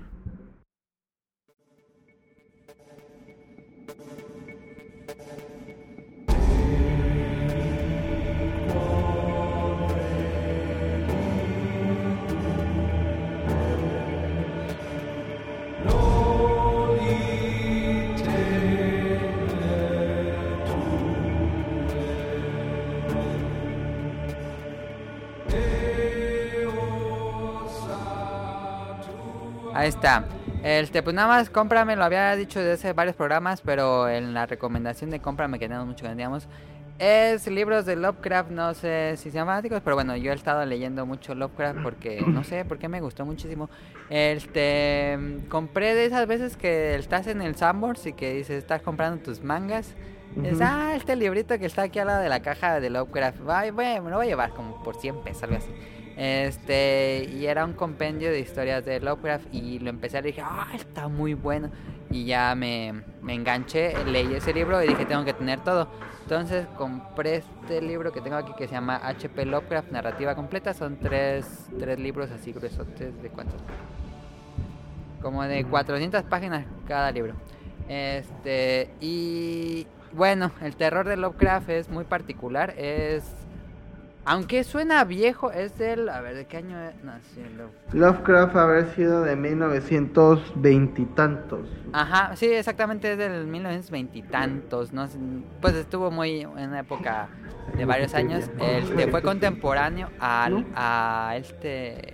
[29.78, 30.24] Ahí está.
[30.64, 34.44] Este, pues nada más cómprame, lo había dicho desde hace varios programas, pero en la
[34.44, 36.10] recomendación de cómprame que tenemos mucho que
[36.98, 41.06] es libros de Lovecraft, no sé si sean fanáticos, pero bueno, yo he estado leyendo
[41.06, 43.70] mucho Lovecraft porque no sé por qué me gustó muchísimo.
[44.10, 45.16] Este,
[45.48, 49.44] compré de esas veces que estás en el Sambors y que dices, estás comprando tus
[49.44, 49.94] mangas.
[50.42, 53.42] Es, ah, este librito que está aquí al lado de la caja de Lovecraft.
[53.48, 55.70] Ay, bueno, me lo voy a llevar como por 100 pesos, algo así.
[56.18, 60.36] Este, y era un compendio de historias de Lovecraft y lo empecé a leer y
[60.38, 61.70] dije, ah, está muy bueno.
[62.10, 65.88] Y ya me, me enganché, leí ese libro y dije, tengo que tener todo.
[66.22, 70.74] Entonces compré este libro que tengo aquí que se llama HP Lovecraft, narrativa completa.
[70.74, 73.60] Son tres, tres libros así gruesotes, ¿de cuántos?
[75.22, 77.34] Como de 400 páginas cada libro.
[77.88, 82.74] Este, y bueno, el terror de Lovecraft es muy particular.
[82.76, 83.37] Es.
[84.28, 86.08] Aunque suena viejo, es del.
[86.10, 87.94] A ver, ¿de qué año nació Lovecraft?
[87.94, 91.66] Lovecraft haber sido de 1920 y tantos.
[91.94, 94.92] Ajá, sí, exactamente es del 1920 y tantos.
[94.92, 95.08] No
[95.62, 97.28] pues estuvo muy en una época
[97.74, 98.50] de varios años.
[98.60, 102.12] Este, fue contemporáneo al, a este.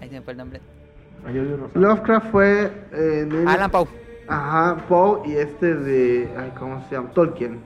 [0.00, 0.60] Ahí se me fue el nombre.
[1.74, 2.72] Lovecraft fue.
[2.92, 3.88] eh, en- Alan Poe.
[4.28, 6.28] Ajá, Poe y este de.
[6.38, 7.10] Ay, ¿Cómo se llama?
[7.10, 7.60] Tolkien.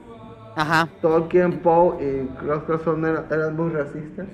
[0.57, 0.89] Ajá.
[1.01, 4.27] Tolkien, Poe y Lovecraft son, eran, muy racistas.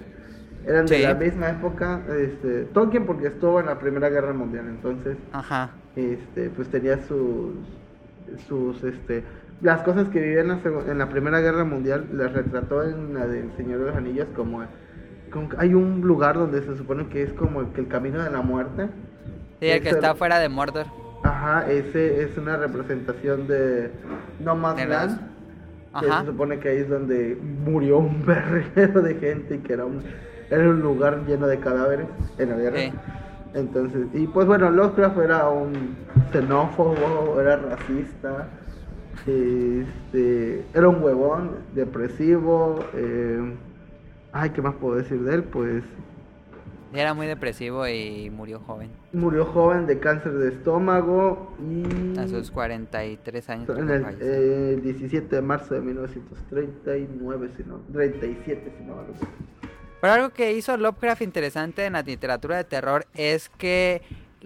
[0.66, 2.00] Eran de la misma época.
[2.18, 5.70] Este, Tolkien porque estuvo en la Primera Guerra Mundial, entonces Ajá.
[5.96, 7.54] este, pues tenía sus,
[8.48, 9.22] sus, este,
[9.62, 13.26] las cosas que vivían en la, en la Primera Guerra Mundial, las retrató en la
[13.26, 14.62] del Señor de los Anillos como,
[15.58, 18.42] hay un lugar donde se supone que es como el, que el camino de la
[18.42, 18.88] muerte.
[19.60, 20.86] Sí, el que Ese- está fuera de Mordor.
[21.24, 23.90] Ajá, ese es una representación de
[24.40, 25.20] No Man's Land.
[26.00, 29.84] Que se supone que ahí es donde murió un berrero de gente y que era
[29.84, 30.02] un,
[30.50, 32.06] era un lugar lleno de cadáveres
[32.38, 32.78] en la guerra.
[32.78, 32.92] Sí.
[33.54, 35.96] Entonces, y pues bueno, Lovecraft era un
[36.32, 38.48] xenófobo, era racista,
[39.26, 42.84] este, era un huevón, depresivo.
[42.94, 43.54] eh,
[44.32, 45.44] ay, ¿qué más puedo decir de él?
[45.44, 45.82] Pues
[46.94, 48.90] Era muy depresivo y murió joven.
[49.12, 53.68] murió joven de cáncer de estómago y A sus 43 años.
[53.78, 58.94] en el eh, 17 de marzo de 1939, si no, 37, si no.
[60.00, 64.00] Pero algo que hizo Lovecraft interesante en la literatura de terror es que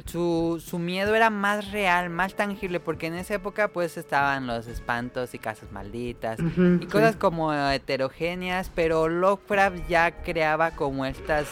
[0.06, 4.66] su, su miedo era más real, más tangible, porque en esa época pues estaban los
[4.66, 7.18] espantos y casas malditas Ujú, y cosas sí.
[7.18, 11.46] como heterogéneas, pero Lovecraft ya creaba como estas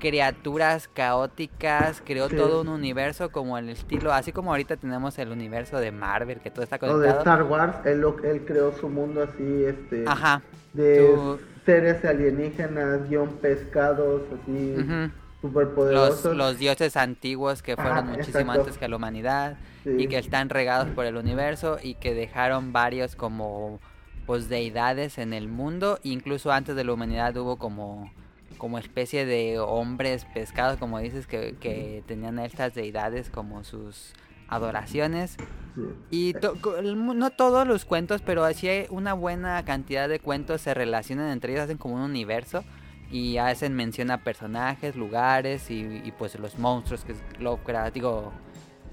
[0.00, 2.36] criaturas caóticas, creó Sí.
[2.36, 6.50] todo un universo como el estilo, así como ahorita tenemos el universo de Marvel, que
[6.50, 7.18] todo está O de conectado.
[7.20, 10.42] Star Wars, él, lo- él creó su mundo así, este, Ajá.
[10.72, 14.74] de Su- seres alienígenas, guion pescados, así.
[14.76, 15.10] Los,
[15.42, 16.36] superpoderosos.
[16.36, 18.60] los dioses antiguos que fueron muchísimo exacto.
[18.60, 19.90] antes que la humanidad Sí.
[19.98, 23.80] y que están regados por el universo y que dejaron varios como
[24.26, 28.12] pues deidades en el mundo incluso antes de la humanidad hubo como
[28.60, 34.12] como especie de hombres pescados como dices que, que tenían estas deidades como sus
[34.48, 35.36] adoraciones
[35.76, 35.82] Sí.
[36.10, 40.74] y to- no todos los cuentos, pero así hay una buena cantidad de cuentos se
[40.74, 42.64] relacionan entre ellos, hacen como un universo
[43.10, 48.32] y hacen mención a personajes, lugares y, y, pues los monstruos que es Lovecraft, digo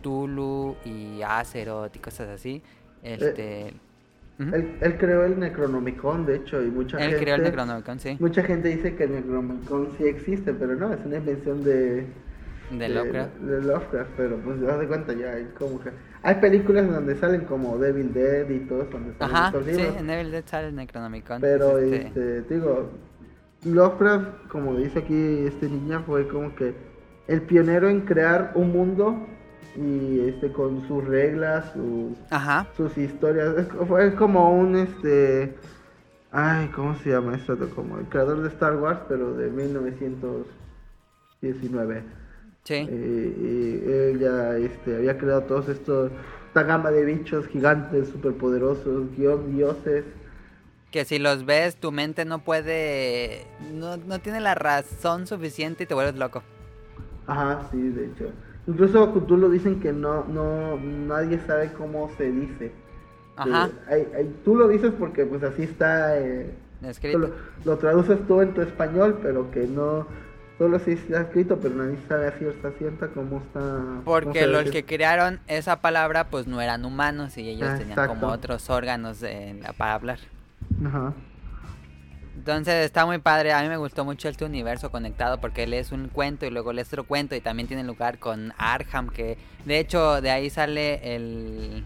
[0.02, 2.61] Tulu y Azeroth y cosas así.
[3.03, 3.73] Este,
[4.39, 7.23] Él, él creó el Necronomicon, de hecho, y mucha Él gente...
[7.23, 8.18] creó el Necronomicon, sí.
[8.19, 12.05] Mucha gente dice que el Necronomicon sí existe, pero no, es una invención de,
[12.72, 13.35] De Lovecraft.
[13.38, 15.89] De Lovecraft, pero pues das cuenta ya, hay como que...
[16.22, 19.95] Hay películas donde salen como Devil Dead y todo donde salen Ajá, estos sí, libros.
[19.97, 21.41] en Evil Dead sale el Necronomicon.
[21.41, 22.91] Pero, este, este, te digo,
[23.65, 26.76] Lovecraft, como dice aquí este niña, fue como que
[27.27, 29.26] el pionero en crear un mundo
[29.78, 33.56] y este con sus reglas, sus, Ajá, sus historias.
[33.58, 35.56] Es, fue como un este.
[36.32, 37.56] Ay, ¿cómo se llama esto?
[37.76, 42.04] Como el creador de Star Wars, pero de 1919.
[42.64, 42.88] sí.
[42.90, 46.12] Eh, y él ya este, había creado todos estos.
[46.48, 50.04] Esta gama de bichos gigantes, superpoderosos, guion dioses.
[50.91, 53.45] Que si los ves, tu mente no puede.
[53.60, 56.44] No, no tiene la razón suficiente y te vuelves loco.
[57.28, 58.32] Ajá, sí, de hecho.
[58.68, 62.72] Incluso Cthulhu dicen que no, no, nadie sabe cómo se dice.
[63.38, 63.69] Ajá.
[63.88, 66.52] Que hay- tú lo dices porque pues así está, eh,
[66.84, 67.18] Escrito.
[67.18, 67.30] Lo,
[67.65, 70.06] lo traduces tú en tu español, pero que no,
[70.57, 74.02] solo sí está escrito, pero nadie sabe a cierta cierta cómo está.
[74.03, 74.73] Porque los dice.
[74.73, 78.19] que crearon esa palabra, pues no eran humanos y ellos Ah, tenían exacto.
[78.19, 80.19] como otros órganos de- para hablar.
[80.85, 81.14] Ajá.
[82.48, 86.07] Entonces está muy padre, a mí me gustó mucho este universo conectado porque lees un
[86.07, 90.22] cuento y luego lees otro cuento y también tiene lugar con Arkham que de hecho
[90.22, 91.84] de ahí sale el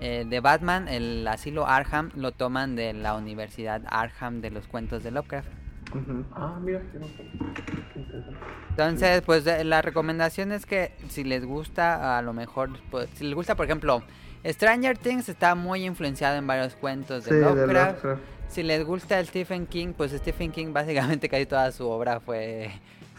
[0.00, 5.02] eh, de Batman, el asilo Arkham lo toman de la Universidad Arkham de los cuentos
[5.02, 5.48] de Lovecraft.
[6.34, 6.82] Ah, mira.
[6.92, 6.98] Qué
[7.98, 8.38] interesante.
[8.68, 13.34] Entonces, pues la recomendación es que si les gusta, a lo mejor, pues, si les
[13.34, 14.02] gusta, por ejemplo,
[14.44, 18.04] Stranger Things está muy influenciado en varios cuentos de Sí, de Lovecraft.
[18.48, 22.70] Si les gusta el Stephen King, pues Stephen King básicamente casi toda su obra fue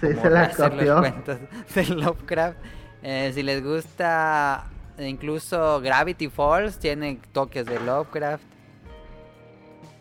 [0.01, 0.93] Sí, se la hacer copió.
[0.95, 1.39] los cuentos
[1.75, 2.57] de Lovecraft.
[3.03, 4.65] Eh, si les gusta
[4.97, 8.43] incluso Gravity Falls, tiene toques de Lovecraft.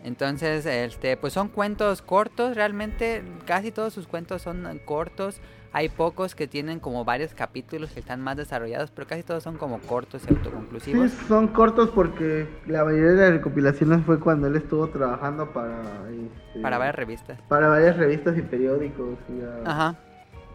[0.04, 5.40] Entonces, este, pues son cuentos cortos, realmente casi todos sus cuentos son cortos.
[5.72, 9.56] Hay pocos que tienen como varios capítulos que están más desarrollados, pero casi todos son
[9.58, 11.10] como cortos y Sí, autoconclusivos.
[11.28, 15.82] son cortos porque la mayoría de las recopilaciones fue cuando él estuvo trabajando para.
[16.10, 17.38] este, Para varias revistas.
[17.48, 19.16] para varias revistas y periódicos.
[19.28, 19.98] Y a- Ajá.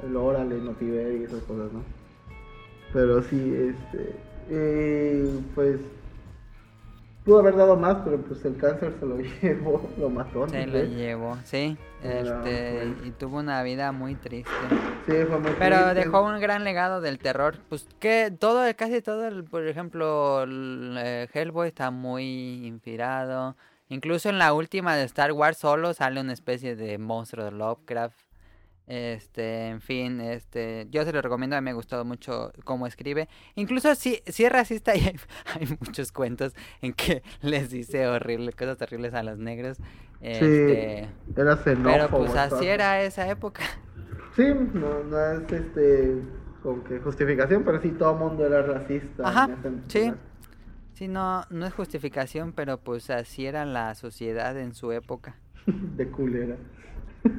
[0.03, 1.83] el Oral, el Notiver y esas cosas, ¿no?
[2.91, 4.15] Pero sí, este.
[4.49, 5.79] eh, pues.
[7.23, 10.47] Pudo haber dado más, pero pues el cáncer se lo llevó, lo mató.
[10.49, 10.73] Se ¿no?
[10.73, 11.77] lo llevó, sí.
[12.03, 14.51] Este, y tuvo una vida muy triste.
[15.05, 15.93] Sí, fue muy Pero triste.
[16.01, 17.55] dejó un gran legado del terror.
[17.69, 23.55] Pues que todo, casi todo, el- por ejemplo, el, eh, Hellboy está muy inspirado.
[23.87, 28.17] Incluso en la última de Star Wars solo sale una especie de monstruo de Lovecraft.
[28.85, 33.29] Este, en fin, este, yo se lo recomiendo, a mí me gustó mucho cómo escribe.
[33.55, 35.15] Incluso si, si es racista y hay,
[35.55, 39.77] hay muchos cuentos en que les dice horrible, cosas horribles a los negros.
[40.31, 40.99] Sí, Este,
[41.35, 43.63] era pero pues así era esa época.
[44.35, 46.23] Sí, no, no es este.
[46.63, 49.27] Como que justificación, pero sí todo el mundo era racista.
[49.27, 49.49] Ajá,
[49.87, 50.11] sí.
[50.93, 55.35] Sí, no, no es justificación, pero pues así era la sociedad en su época.
[55.65, 56.57] De culera.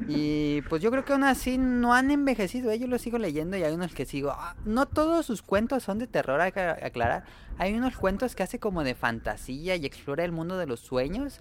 [0.07, 2.79] Y pues yo creo que aún así no han envejecido, ¿eh?
[2.79, 4.31] yo los sigo leyendo y hay unos que sigo.
[4.31, 7.23] ah, no todos sus cuentos son de terror, hay que aclarar.
[7.57, 11.39] Hay unos cuentos que hace como de fantasía y explora el mundo de los sueños,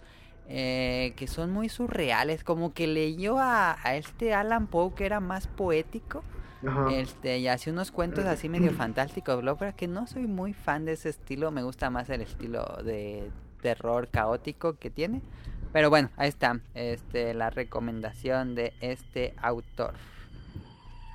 [0.48, 5.20] eh, que son muy surreales, como que leyó a, a este Alan Poe que era
[5.20, 6.22] más poético.
[6.66, 6.90] Ajá.
[6.92, 10.92] Este, y hace unos cuentos así medio fantásticos, Lovecraft, que no soy muy fan de
[10.92, 13.30] ese estilo, me gusta más el estilo de
[13.60, 15.20] terror caótico que tiene.
[15.74, 19.94] Pero bueno, ahí está, este, la recomendación de este autor.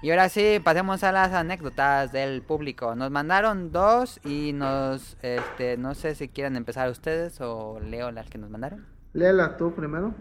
[0.01, 2.93] Y ahora sí, pasemos a las anécdotas del público.
[2.93, 8.29] Nos mandaron dos y nos, este, no sé si quieren empezar ustedes o leo las
[8.29, 8.85] que nos mandaron.
[9.13, 10.13] Léela tú primero.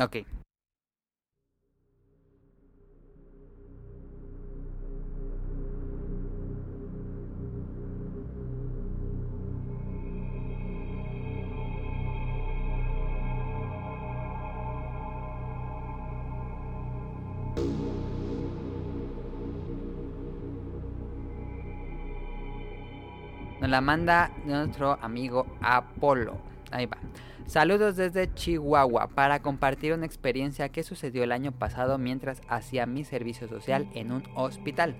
[0.00, 0.24] Ok.
[23.66, 26.38] La manda nuestro amigo Apolo.
[26.70, 26.98] Ahí va.
[27.46, 33.02] Saludos desde Chihuahua para compartir una experiencia que sucedió el año pasado mientras hacía mi
[33.02, 34.96] servicio social en un hospital.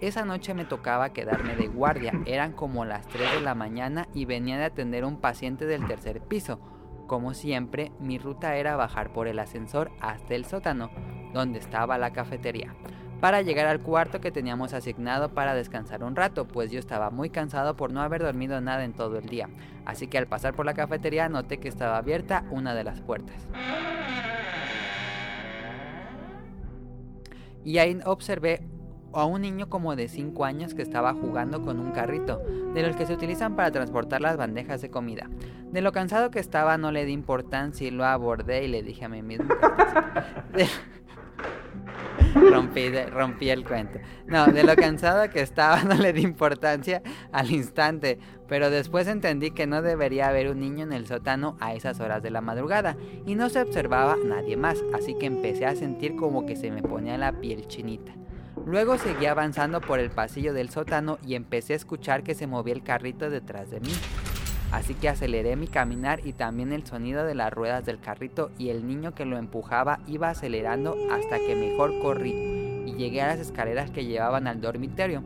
[0.00, 4.24] Esa noche me tocaba quedarme de guardia, eran como las 3 de la mañana y
[4.24, 6.60] venía de atender un paciente del tercer piso.
[7.06, 10.90] Como siempre, mi ruta era bajar por el ascensor hasta el sótano,
[11.32, 12.74] donde estaba la cafetería,
[13.20, 17.30] para llegar al cuarto que teníamos asignado para descansar un rato, pues yo estaba muy
[17.30, 19.48] cansado por no haber dormido nada en todo el día.
[19.84, 23.46] Así que al pasar por la cafetería noté que estaba abierta una de las puertas.
[27.64, 28.62] Y ahí observé
[29.12, 32.38] a un niño como de 5 años que estaba jugando con un carrito,
[32.74, 35.28] de los que se utilizan para transportar las bandejas de comida.
[35.72, 39.04] De lo cansado que estaba no le di importancia y lo abordé y le dije
[39.04, 39.48] a mí mismo...
[42.34, 43.98] rompí, rompí el cuento.
[44.26, 47.02] No, de lo cansado que estaba no le di importancia
[47.32, 48.18] al instante,
[48.48, 52.22] pero después entendí que no debería haber un niño en el sótano a esas horas
[52.22, 52.96] de la madrugada
[53.26, 56.82] y no se observaba nadie más, así que empecé a sentir como que se me
[56.82, 58.12] ponía la piel chinita.
[58.66, 62.74] Luego seguí avanzando por el pasillo del sótano y empecé a escuchar que se movía
[62.74, 63.92] el carrito detrás de mí.
[64.70, 68.68] Así que aceleré mi caminar y también el sonido de las ruedas del carrito y
[68.68, 72.32] el niño que lo empujaba iba acelerando hasta que mejor corrí
[72.86, 75.22] y llegué a las escaleras que llevaban al dormitorio.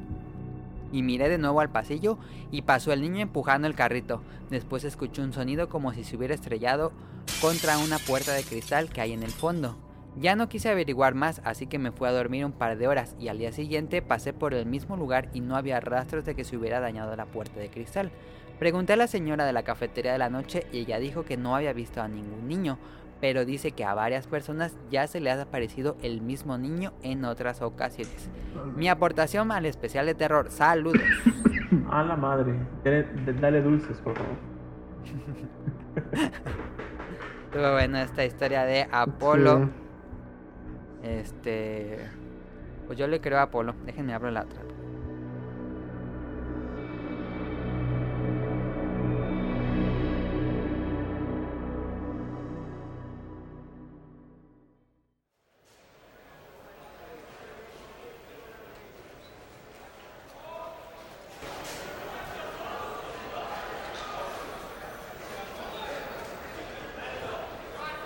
[0.93, 2.19] Y miré de nuevo al pasillo
[2.53, 4.23] y pasó el niño empujando el carrito.
[4.51, 6.93] Después escuché un sonido como si se hubiera estrellado
[7.41, 9.77] contra una puerta de cristal que hay en el fondo.
[10.21, 13.17] Ya no quise averiguar más, así que me fui a dormir un par de horas
[13.19, 16.45] y al día siguiente pasé por el mismo lugar y no había rastros de que
[16.45, 18.13] se hubiera dañado la puerta de cristal.
[18.63, 21.57] Pregunté a la señora de la cafetería de la noche y ella dijo que no
[21.57, 22.79] había visto a ningún niño,
[23.21, 27.25] pero dice que a varias personas ya se le ha aparecido el mismo niño en
[27.25, 28.31] otras ocasiones.
[28.77, 30.49] Mi aportación al especial de terror.
[30.49, 31.03] Saludos.
[31.91, 32.55] A la madre.
[33.41, 34.37] Dale, dulces, por favor.
[37.47, 39.71] Estuvo bueno esta historia de Apolo.
[41.03, 41.99] Este.
[42.87, 43.75] Pues yo le creo a Apolo.
[43.85, 44.61] Déjenme abrir la otra.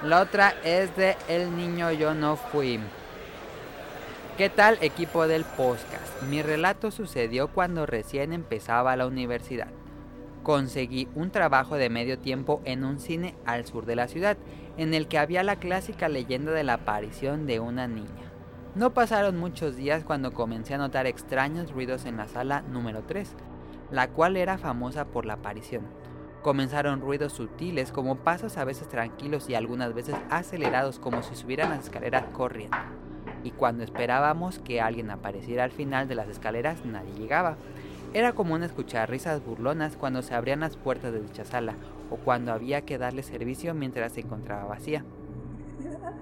[0.06, 2.78] La otra es de El niño yo no fui.
[4.38, 6.22] ¿Qué tal equipo del podcast?
[6.30, 9.66] Mi relato sucedió cuando recién empezaba la universidad.
[10.44, 14.36] Conseguí un trabajo de medio tiempo en un cine al sur de la ciudad,
[14.76, 18.30] en el que había la clásica leyenda de la aparición de una niña.
[18.76, 23.34] No pasaron muchos días cuando comencé a notar extraños ruidos en la sala número 3,
[23.90, 25.82] la cual era famosa por la aparición.
[26.46, 31.70] Comenzaron ruidos sutiles como pasos a veces tranquilos y algunas veces acelerados como si subieran
[31.70, 32.76] las escaleras corriendo.
[33.42, 37.56] Y cuando esperábamos que alguien apareciera al final de las escaleras nadie llegaba.
[38.14, 41.74] Era común escuchar risas burlonas cuando se abrían las puertas de dicha sala
[42.12, 45.04] o cuando había que darle servicio mientras se encontraba vacía.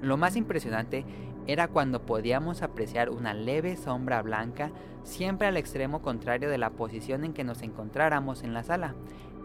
[0.00, 1.04] Lo más impresionante
[1.46, 4.70] era cuando podíamos apreciar una leve sombra blanca
[5.02, 8.94] siempre al extremo contrario de la posición en que nos encontráramos en la sala.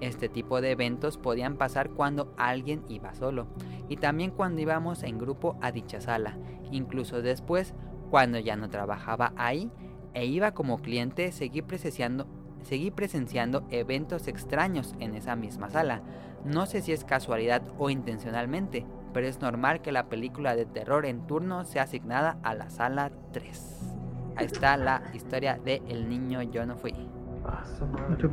[0.02, 3.48] Este tipo de eventos podían pasar cuando alguien iba solo
[3.90, 6.38] y también cuando íbamos en grupo a dicha sala,
[6.72, 7.74] incluso después
[8.10, 9.72] cuando ya no trabajaba ahí
[10.14, 12.28] e iba como cliente seguí presenciando,
[12.64, 16.02] seguí presenciando eventos extraños en esa misma sala.
[16.46, 21.06] No sé si es casualidad o intencionalmente, pero es normal que la película de terror
[21.06, 23.96] en turno sea asignada a la sala 3.
[24.36, 26.94] Ahí está la historia de El niño yo no fui.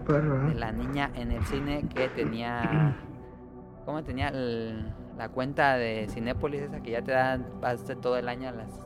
[0.05, 2.97] Perro, De la niña en el cine que tenía.
[3.85, 7.47] ¿Cómo tenía la cuenta de Cinépolis esa que ya te dan
[7.87, 8.81] de todo el año las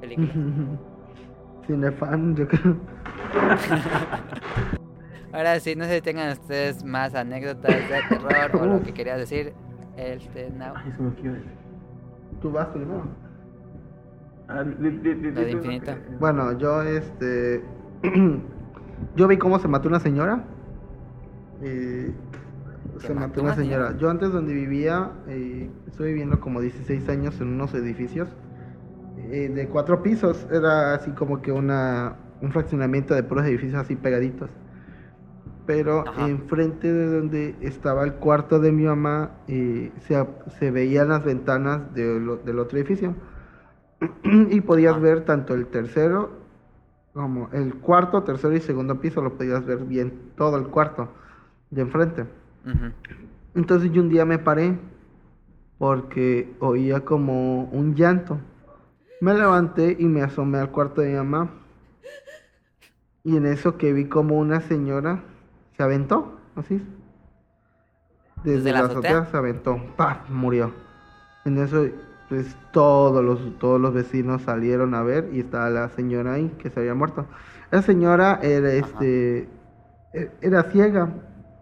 [0.00, 0.30] películas?
[1.66, 2.76] Cinefan, yo creo.
[5.32, 9.16] Ahora sí, no sé si tengan ustedes más anécdotas de terror o lo que quería
[9.16, 9.52] decir.
[9.96, 10.72] Este, no.
[10.76, 11.42] Ay, se me quiere.
[12.40, 13.06] Tú vas primero.
[14.46, 15.92] Ah, de infinito.
[16.18, 17.62] Bueno, yo este.
[19.16, 20.44] yo vi cómo se mató una señora.
[23.00, 23.96] ¿Se mató una señora?
[23.98, 28.28] Yo antes donde vivía, eh, estuve viviendo como 16 años en unos edificios
[29.30, 30.46] eh, de cuatro pisos.
[30.50, 34.50] Era así como que una, un fraccionamiento de puros edificios así pegaditos.
[35.66, 36.26] Pero Ajá.
[36.28, 40.24] enfrente de donde estaba el cuarto de mi mamá, eh, se,
[40.58, 43.14] se veían las ventanas de lo- del otro edificio.
[44.24, 46.30] y podías ver tanto el tercero
[47.18, 51.08] como el cuarto, tercero y segundo piso, lo podías ver bien, todo el cuarto
[51.68, 52.26] de enfrente.
[53.56, 54.78] Entonces yo un día me paré
[55.78, 58.38] porque oía como un llanto.
[59.20, 61.50] Me levanté y me asomé al cuarto de mi mamá.
[63.24, 65.24] Y en eso que vi como una señora
[65.76, 66.80] se aventó, así.
[68.44, 69.10] Desde, ¿Desde la la azotea?
[69.10, 70.30] azotea se aventó, ¡paf!
[70.30, 70.72] murió.
[71.44, 71.84] En eso
[72.28, 76.70] pues todos los todos los vecinos salieron a ver y estaba la señora ahí que
[76.70, 77.26] se había muerto.
[77.70, 79.48] La señora era este
[80.12, 81.10] e- era ciega.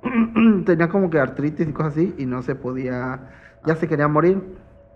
[0.66, 3.30] Tenía como que artritis y cosas así y no se podía
[3.64, 4.42] ya se quería morir.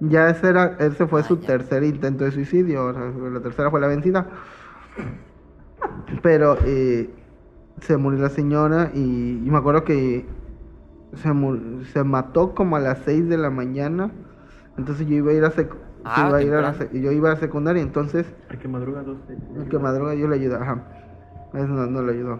[0.01, 1.47] Ya ese era ese fue Ah, su ya.
[1.47, 4.29] tercer intento de suicidio, o sea, la tercera fue la vencida.
[6.23, 7.11] Pero eh,
[7.81, 9.01] se murió la señora y,
[9.45, 10.27] y me acuerdo que
[11.15, 11.31] se,
[11.93, 14.13] se mató como a las 6 de la mañana.
[14.79, 17.13] Entonces yo iba a ir a, sec- Ah, iba a ir a la sec- yo
[17.13, 19.19] iba a secundaria, entonces Hay que madrugar dos.
[19.29, 20.83] el que madruga yo le ayuda, ajá.
[21.53, 22.39] Eso no, no le ayudó.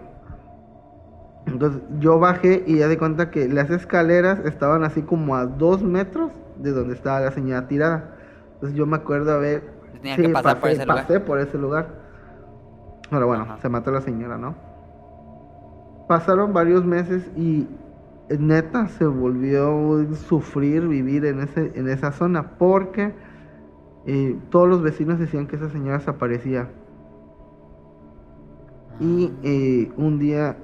[1.45, 5.83] Entonces yo bajé y ya di cuenta que las escaleras estaban así como a dos
[5.83, 8.15] metros de donde estaba la señora tirada.
[8.53, 9.63] Entonces yo me acuerdo haber...
[9.93, 11.01] Tenía que pasar por ese lugar.
[11.07, 11.87] pasé por ese lugar.
[13.09, 13.57] Pero bueno, Ajá.
[13.57, 14.55] se mató la señora, ¿no?
[16.07, 17.67] Pasaron varios meses y
[18.39, 23.13] neta se volvió a sufrir vivir en, ese, en esa zona porque
[24.05, 26.69] eh, todos los vecinos decían que esa señora se aparecía.
[28.99, 30.57] Y eh, un día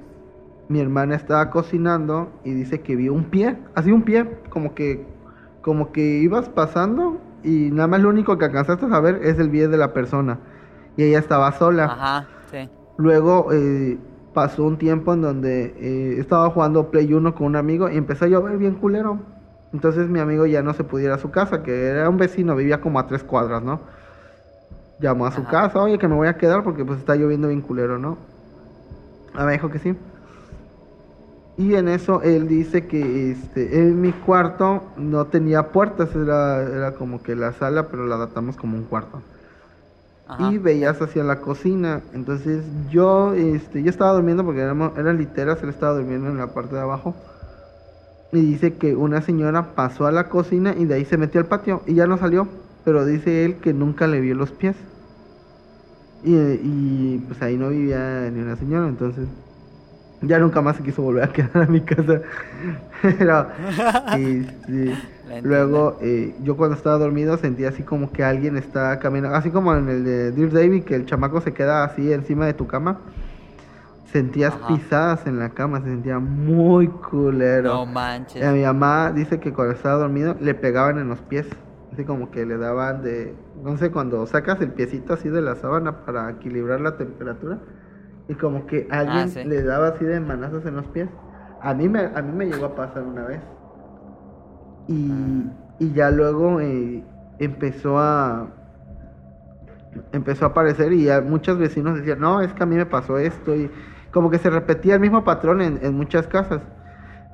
[0.68, 5.06] mi hermana estaba cocinando y dice que vio un pie, así un pie, como que,
[5.62, 9.50] como que ibas pasando y nada más lo único que alcanzaste a ver es el
[9.50, 10.38] pie de la persona.
[10.96, 11.84] Y ella estaba sola.
[11.84, 12.68] Ajá, sí.
[12.96, 13.96] Luego eh,
[14.34, 18.24] pasó un tiempo en donde eh, estaba jugando Play 1 con un amigo y empezó
[18.24, 19.18] a llover bien culero.
[19.72, 22.80] Entonces mi amigo ya no se pudiera a su casa, que era un vecino, vivía
[22.80, 23.80] como a tres cuadras, ¿no?
[25.00, 25.50] Llamó a su Ajá.
[25.50, 28.16] casa, oye, que me voy a quedar porque pues está lloviendo bien culero, ¿no?
[29.34, 29.94] Ah, me dijo que sí.
[31.56, 36.92] Y en eso él dice que este, en mi cuarto no tenía puertas, era, era
[36.94, 39.20] como que la sala, pero la adaptamos como un cuarto
[40.28, 40.52] Ajá.
[40.52, 42.02] y veías hacia la cocina.
[42.12, 46.48] Entonces yo, este, yo estaba durmiendo porque éramos, eran literas, él estaba durmiendo en la
[46.48, 47.14] parte de abajo.
[48.32, 51.46] Y dice que una señora pasó a la cocina y de ahí se metió al
[51.46, 52.46] patio y ya no salió.
[52.84, 54.76] Pero dice él que nunca le vio los pies.
[56.24, 59.28] Y, y, pues ahí no vivía ni una señora, entonces
[60.22, 62.20] ya nunca más se quiso volver a quedar a mi casa.
[63.02, 63.46] Pero,
[64.16, 64.96] este.
[65.42, 69.74] Luego eh, yo cuando estaba dormido sentía así como que alguien está caminando, así como
[69.74, 72.98] en el de Dear David, que el chamaco se queda así encima de tu cama.
[74.12, 74.68] Sentías Ajá.
[74.68, 77.74] pisadas en la cama, se sentía muy culero.
[77.74, 78.42] No manches.
[78.42, 81.46] Eh, mi mamá dice que cuando estaba dormido le pegaban en los pies.
[81.92, 83.34] Así como que le daban de.
[83.62, 87.58] No sé, cuando sacas el piecito así de la sábana para equilibrar la temperatura.
[88.28, 89.44] Y como que alguien Ah, sí.
[89.44, 91.08] le daba así de manazos en los pies.
[91.60, 93.40] A mí me, a mí me llegó a pasar una vez.
[94.88, 95.44] Y,
[95.78, 97.04] y ya luego eh,
[97.38, 98.48] empezó a.
[100.12, 103.18] Empezó a aparecer y ya muchos vecinos decían, no, es que a mí me pasó
[103.18, 103.54] esto.
[103.54, 103.70] Y
[104.10, 106.60] como que se repetía el mismo patrón en, en muchas casas.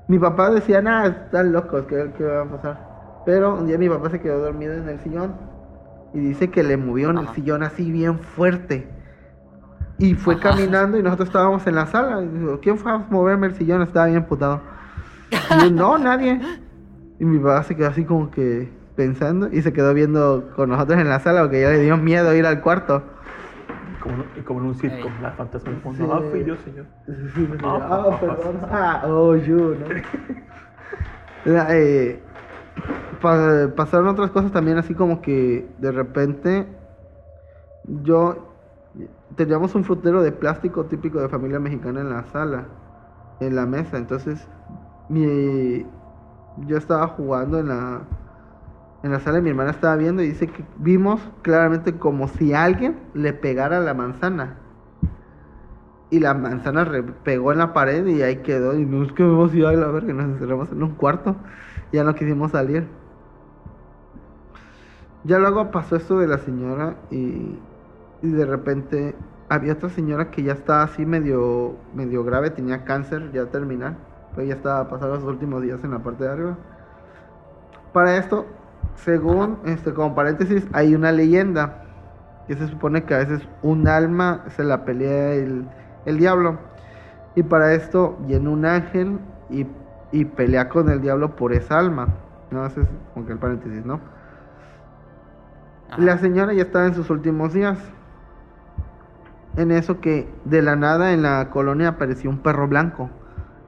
[0.08, 3.22] Mi papá decía, nada, están locos, ¿qué, ¿qué va a pasar?
[3.26, 5.34] Pero un día mi papá se quedó dormido en el sillón
[6.12, 8.88] y dice que le movió en el sillón así bien fuerte.
[9.98, 10.50] Y fue Ajá.
[10.50, 12.22] caminando y nosotros estábamos en la sala.
[12.22, 13.82] Y dijo, ¿quién fue a moverme el sillón?
[13.82, 14.60] Estaba bien putado.
[15.50, 16.40] Y yo, no, nadie.
[17.24, 20.98] Y mi papá se quedó así como que pensando y se quedó viendo con nosotros
[21.00, 23.02] en la sala porque ya le dio miedo ir al cuarto.
[24.02, 25.12] Como, en- como en un circo, Ey.
[25.22, 26.04] la fantasma del fondo.
[26.04, 26.10] Sí.
[26.12, 26.84] Ah, fui yo, señor.
[27.64, 28.60] Ah, perdón.
[28.70, 29.86] Ah, oh, you, ¿no?
[31.70, 32.20] Eh,
[33.22, 36.66] pa- pasaron otras cosas también, así como que de repente
[38.02, 38.52] yo
[39.34, 42.64] teníamos un frutero de plástico típico de familia mexicana en la sala,
[43.40, 43.96] en la mesa.
[43.96, 44.46] Entonces,
[45.08, 45.86] mi,
[46.58, 48.02] yo estaba jugando en la,
[49.02, 52.54] en la sala y mi hermana estaba viendo y dice que vimos claramente como si
[52.54, 54.56] alguien le pegara la manzana.
[56.10, 56.88] Y la manzana
[57.24, 58.78] pegó en la pared y ahí quedó.
[58.78, 61.36] Y nos quedamos y ay la verga, nos encerramos en un cuarto.
[61.92, 62.86] Ya no quisimos salir.
[65.24, 67.58] Ya luego pasó esto de la señora y,
[68.22, 69.14] y de repente
[69.48, 73.96] había otra señora que ya estaba así medio, medio grave, tenía cáncer ya terminal.
[74.34, 76.56] Pero ya estaba pasando los últimos días en la parte de arriba.
[77.92, 78.46] Para esto,
[78.96, 81.84] según, este, como paréntesis, hay una leyenda
[82.46, 85.66] que se supone que a veces un alma se la pelea el,
[86.04, 86.58] el diablo.
[87.36, 89.18] Y para esto viene un ángel
[89.50, 89.66] y,
[90.12, 92.08] y pelea con el diablo por esa alma.
[92.50, 94.00] No, ese es como que el paréntesis, ¿no?
[95.90, 96.00] Ajá.
[96.00, 97.78] La señora ya estaba en sus últimos días.
[99.56, 103.10] En eso que de la nada en la colonia apareció un perro blanco.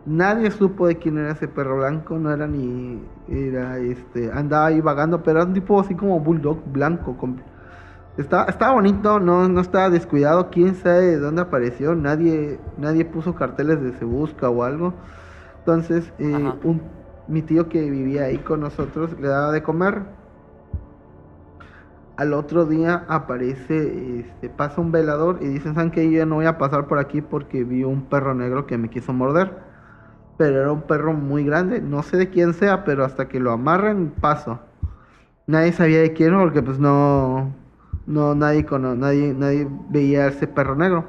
[0.07, 4.81] Nadie supo de quién era ese perro blanco, no era ni era este andaba ahí
[4.81, 7.17] vagando, pero era un tipo así como bulldog blanco.
[7.17, 7.41] con-
[8.17, 13.35] Estaba, estaba bonito, no, no estaba descuidado, quién sabe de dónde apareció, nadie, nadie puso
[13.35, 14.95] carteles de se busca o algo.
[15.61, 16.83] Entonces, eh, un,
[17.29, 20.03] mi tío que vivía ahí con nosotros le daba de comer.
[22.17, 25.93] Al otro día aparece, este, pasa un velador y dicen, ¿saben?
[26.11, 29.13] Yo no voy a pasar por aquí porque vi un perro negro que me quiso
[29.13, 29.66] morder.
[30.39, 33.53] Pero era un perro muy grande, no sé de quién sea, pero hasta que lo
[33.53, 34.61] amarren, paso.
[35.47, 37.53] Nadie sabía de quién porque pues no,
[38.07, 41.07] no, nadie, cono- nadie, nadie veía a ese perro negro.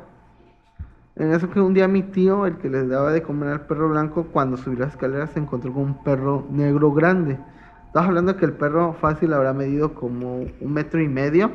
[1.16, 3.90] En eso que un día mi tío, el que les daba de comer al perro
[3.90, 7.40] blanco, cuando subió las escaleras se encontró con un perro negro grande.
[7.88, 11.52] Estamos hablando de que el perro fácil habrá medido como un metro y medio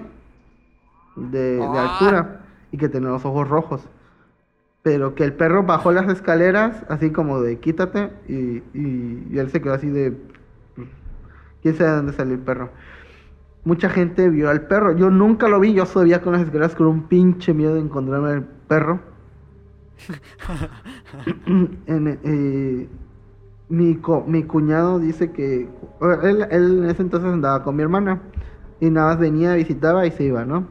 [1.15, 1.83] de, de Ah.
[1.83, 2.41] altura
[2.71, 3.89] y que tenía los ojos rojos.
[4.83, 9.51] Pero que el perro bajó las escaleras así como de quítate y, y- y él
[9.51, 10.17] se quedó así de...
[11.63, 12.71] ¿Quién sabe de dónde salió el perro?
[13.65, 14.97] Mucha gente vio al perro.
[14.97, 15.75] Yo nunca lo vi.
[15.75, 19.01] Yo subía con las escaleras con un pinche miedo de encontrarme al perro.
[21.87, 22.89] En, eh,
[23.69, 25.69] mi, co- mi cuñado dice que
[26.23, 28.21] él, él en ese entonces andaba con mi hermana
[28.81, 30.67] y nada más venía, visitaba y se iba, ¿no?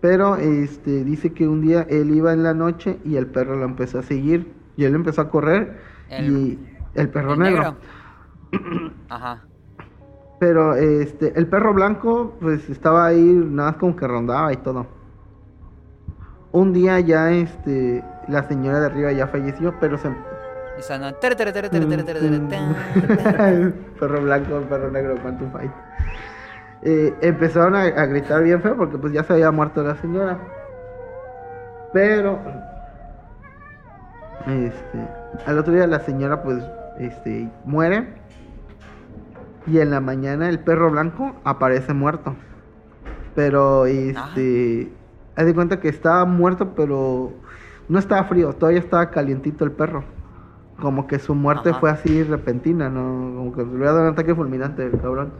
[0.00, 3.64] Pero este dice que un día él iba en la noche y el perro lo
[3.64, 5.78] empezó a seguir y él empezó a correr
[6.08, 6.58] El- y
[6.94, 7.76] el perro ¿El negro.
[9.08, 9.44] Ajá.
[10.38, 14.86] Pero este, el perro blanco, pues estaba ahí, nada más como que rondaba y todo.
[16.52, 20.08] Un día ya, este, la señora de arriba ya falleció, pero se.
[24.00, 25.70] Perro blanco, perro negro, quantum fight.
[26.82, 30.38] Eh, empezaron a, a gritar bien feo porque pues ya se había muerto la señora.
[31.92, 32.38] Pero
[34.46, 34.98] este,
[35.46, 36.64] al otro día la señora pues
[36.98, 38.08] este muere
[39.66, 42.34] y en la mañana el perro blanco aparece muerto.
[43.34, 44.90] Pero este,
[45.36, 47.32] haz de cuenta que estaba muerto, pero
[47.88, 50.04] no estaba frío, todavía estaba calientito el perro.
[50.80, 51.80] Como que su muerte Ajá.
[51.80, 53.36] fue así repentina, ¿no?
[53.36, 55.32] Como que le había dado un ataque fulminante el cabrón.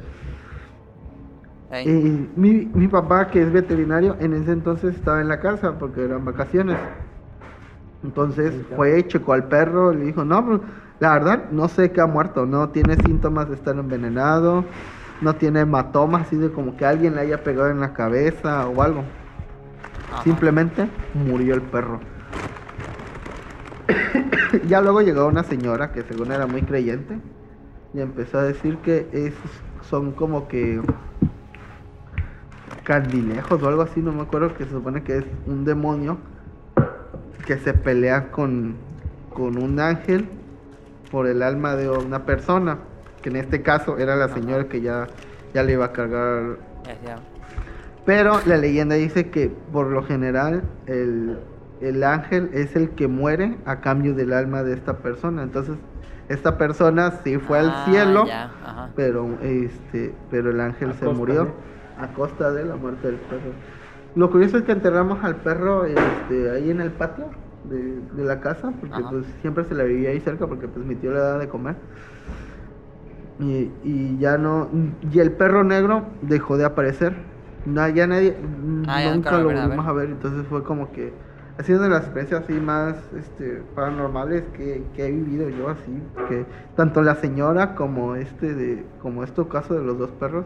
[1.71, 1.89] Ey.
[1.89, 6.05] Y mi, mi papá, que es veterinario, en ese entonces estaba en la casa porque
[6.05, 6.77] eran vacaciones.
[8.03, 10.61] Entonces fue checó al perro y le dijo, no, pues,
[11.01, 14.65] la verdad, no sé qué ha muerto, no tiene síntomas de estar envenenado,
[15.21, 18.83] no tiene hematomas así de como que alguien le haya pegado en la cabeza o
[18.83, 19.05] algo.
[20.13, 20.23] Ajá.
[20.25, 22.01] Simplemente murió el perro.
[24.67, 27.19] ya luego llegó una señora que según era muy creyente
[27.95, 29.51] y empezó a decir que esos
[29.89, 30.81] son como que
[32.91, 36.19] candilejos o algo así, no me acuerdo, que se supone que es un demonio
[37.47, 38.75] que se pelea con,
[39.33, 40.29] con un ángel
[41.12, 42.79] por el alma de una persona,
[43.23, 44.35] que en este caso era la Ajá.
[44.35, 45.07] señora que ya,
[45.55, 46.57] ya le iba a cargar
[48.05, 51.39] pero la leyenda dice que por lo general el,
[51.81, 55.45] el ángel es el que muere a cambio del alma de esta persona.
[55.45, 55.77] Entonces,
[56.29, 58.89] esta persona sí fue Ah, al cielo, ya, ajá.
[58.97, 61.51] pero este, pero el ángel se costa murió de-
[62.05, 63.52] a costa de la muerte del perro.
[64.14, 67.27] Lo curioso es que enterramos al perro este, ahí en el patio
[67.64, 69.10] de, de la casa, porque Ajá.
[69.10, 71.77] pues siempre se la vivía ahí cerca porque pues mi tío le daba de comer.
[73.39, 74.68] Y, y ya no,
[75.01, 77.14] y el perro negro dejó de aparecer.
[77.64, 78.36] No, ya nadie,
[78.86, 80.10] Ah, ya nunca nunca lo lo volvieron a volvimos a ver.
[80.10, 81.12] Entonces fue como que
[81.59, 85.68] ha sido una de las experiencias así más este, paranormales que, que he vivido yo
[85.70, 86.02] así.
[86.28, 86.47] Que
[86.77, 90.44] tanto la señora como este de, como este caso de los dos perros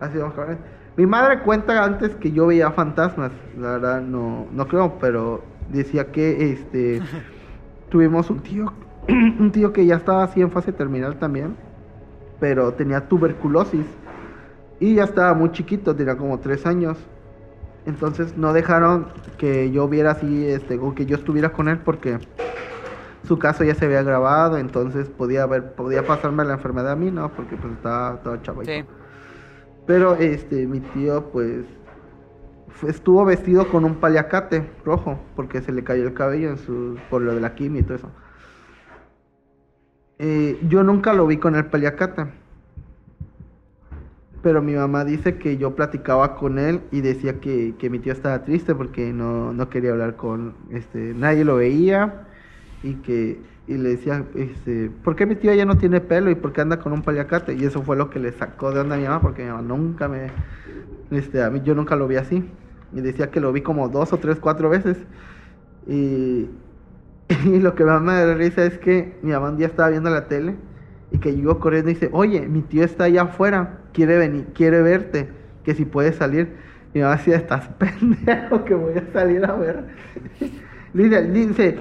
[0.00, 0.58] ha sido mejor.
[0.98, 3.30] Mi madre cuenta antes que yo veía fantasmas.
[3.56, 7.00] La verdad no, no creo, pero decía que este
[7.88, 8.72] tuvimos un tío,
[9.08, 11.54] un tío que ya estaba así en fase terminal también,
[12.40, 13.86] pero tenía tuberculosis
[14.80, 16.98] y ya estaba muy chiquito, tenía como tres años.
[17.86, 19.06] Entonces no dejaron
[19.38, 22.18] que yo viera así, este, o que yo estuviera con él porque
[23.22, 27.12] su caso ya se había grabado, entonces podía haber, podía pasarme la enfermedad a mí,
[27.12, 27.28] ¿no?
[27.28, 28.72] Porque pues estaba todo chavito.
[28.72, 28.84] Sí.
[29.88, 31.64] Pero este, mi tío, pues,
[32.86, 37.22] estuvo vestido con un paliacate rojo, porque se le cayó el cabello en su, por
[37.22, 38.10] lo de la quimio y todo eso.
[40.18, 42.26] Eh, yo nunca lo vi con el paliacate.
[44.42, 48.12] Pero mi mamá dice que yo platicaba con él y decía que, que mi tío
[48.12, 52.26] estaba triste porque no, no quería hablar con, este, nadie lo veía
[52.82, 56.34] y que y le decía, este, ¿por qué mi tío ya no tiene pelo y
[56.34, 57.54] por qué anda con un paliacate?
[57.54, 59.62] Y eso fue lo que le sacó de onda a mi mamá porque mi mamá
[59.62, 60.28] nunca me,
[61.10, 62.44] este, a mí yo nunca lo vi así
[62.92, 64.96] y decía que lo vi como dos o tres, cuatro veces
[65.86, 66.48] y,
[67.44, 70.10] y lo que más me da risa es que mi mamá un día estaba viendo
[70.10, 70.56] la tele
[71.10, 74.82] y que llegó corriendo y dice, oye, mi tío está allá afuera, quiere venir, quiere
[74.82, 75.28] verte,
[75.64, 76.54] que si puedes salir.
[76.92, 79.84] Y mi mamá decía, estás pendejo que voy a salir a ver.
[80.94, 81.78] Dice, dice,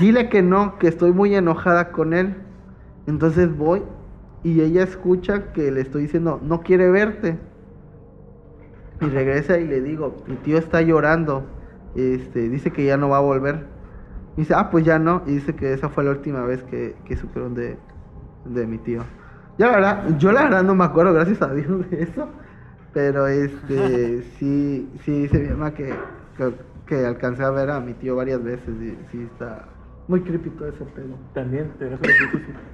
[0.00, 2.34] dile que no, que estoy muy enojada con él.
[3.06, 3.82] Entonces voy
[4.42, 7.38] y ella escucha que le estoy diciendo, no quiere verte.
[9.00, 11.44] Y regresa y le digo, mi tío está llorando.
[11.94, 13.66] Este, dice que ya no va a volver.
[14.36, 15.22] Y dice, ah, pues ya no.
[15.26, 17.76] Y dice que esa fue la última vez que, que supieron de,
[18.44, 19.02] de mi tío.
[19.58, 22.28] Ya la verdad, yo la verdad no me acuerdo, gracias a Dios, de eso.
[22.92, 25.94] Pero este, sí, sí dice mi mamá que,
[26.36, 26.52] que,
[26.90, 29.64] que alcancé a ver a mi tío varias veces y sí está
[30.08, 31.16] muy creepy todo ese pedo.
[31.34, 32.00] También te das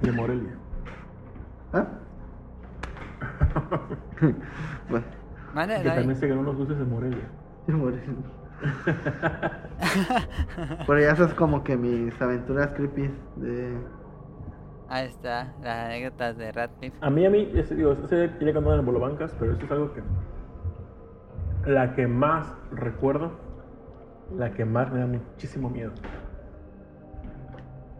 [0.01, 0.55] de Morelia.
[1.71, 1.85] ¿Ah?
[4.89, 5.05] bueno,
[5.53, 7.29] Mande, Que también se ganó los dulces de Morelia.
[7.67, 8.01] y morir.
[10.87, 13.77] Pero ya eso es como que mis aventuras creepy de...
[14.89, 16.97] Ahí está, las anécdotas de Radcliffe.
[17.01, 19.63] A mí, a mí, ese, digo, ese tiene que andar en el Bolobancas, pero eso
[19.63, 20.01] es algo que.
[21.69, 23.46] La que más recuerdo,
[24.35, 25.91] la que más me da muchísimo miedo.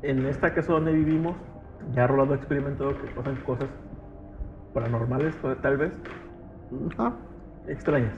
[0.02, 1.36] En esta casa donde vivimos,
[1.94, 3.70] ya Rolando ha experimentado que pasan cosas
[4.74, 5.94] paranormales, tal vez,
[6.98, 7.14] Ah,
[7.68, 8.14] extrañas.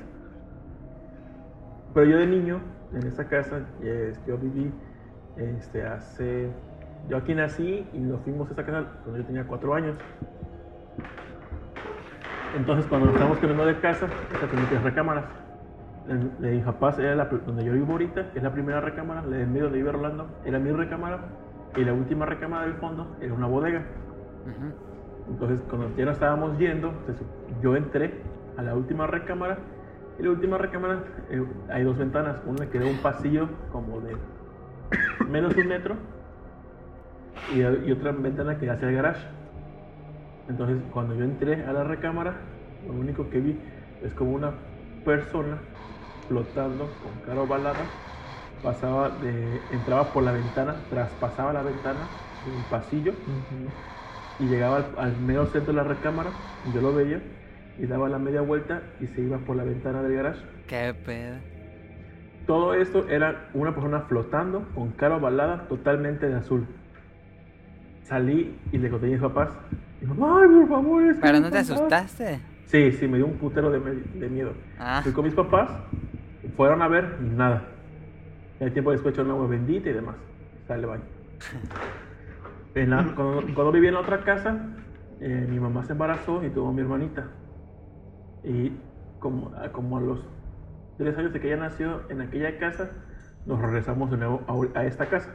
[1.94, 2.62] Pero yo de niño,
[2.94, 4.72] en esa casa, eh, yo viví
[5.38, 6.50] este, hace...
[7.08, 9.96] Yo aquí nací y nos fuimos a esa casa cuando yo tenía cuatro años.
[12.58, 15.26] Entonces cuando nos estábamos cambiando de casa, esa tenía tres recámaras.
[16.10, 19.50] En- era la, pr- donde yo vivo ahorita, es la primera recámara, la de en
[19.52, 21.20] medio donde vive Rolando era mi recámara
[21.76, 23.86] y la última recámara del fondo era una bodega.
[25.30, 26.92] Entonces, cuando ya nos estábamos yendo,
[27.62, 28.24] yo entré
[28.58, 29.60] a la última recámara.
[30.18, 32.42] Y la última recámara eh, hay dos ventanas.
[32.46, 34.18] Una que da un pasillo como de
[35.30, 35.96] menos de un metro.
[37.54, 39.26] Y, y otra ventana que hacia el garage.
[40.50, 42.34] Entonces, cuando yo entré a la recámara,
[42.86, 43.62] lo único que vi
[44.02, 44.52] es como una
[45.06, 45.60] persona
[46.30, 47.80] flotando con cara ovalada.
[48.64, 52.00] Pasaba de, entraba por la ventana, traspasaba la ventana
[52.46, 53.14] del pasillo
[54.40, 56.30] y llegaba al, al medio centro de la recámara,
[56.74, 57.22] yo lo veía,
[57.78, 60.40] y daba la media vuelta y se iba por la ventana del garage.
[60.68, 61.38] Qué pedo.
[62.48, 66.66] Todo esto era una persona flotando con cara ovalada totalmente de azul.
[68.04, 69.50] Salí y le conté a mis papás.
[70.02, 71.76] Y ay, por favor, es que Pero no te fantasma".
[71.76, 72.40] asustaste.
[72.66, 74.52] Sí, sí, me dio un putero de miedo.
[74.80, 75.70] Ah, Fui con mis papás,
[76.56, 77.64] fueron a ver y nada.
[78.60, 80.16] El tiempo después echaron agua bendita y demás.
[80.68, 81.00] Sale, bye.
[82.76, 84.76] En la- cuando, cuando viví en la otra casa,
[85.20, 87.28] eh, mi mamá se embarazó y tuvo a mi hermanita.
[88.44, 88.72] Y
[89.18, 90.20] como, a- como a los
[90.98, 92.92] tres años de que ella nació en aquella casa,
[93.46, 94.42] nos regresamos de nuevo
[94.76, 95.34] a, a esta casa.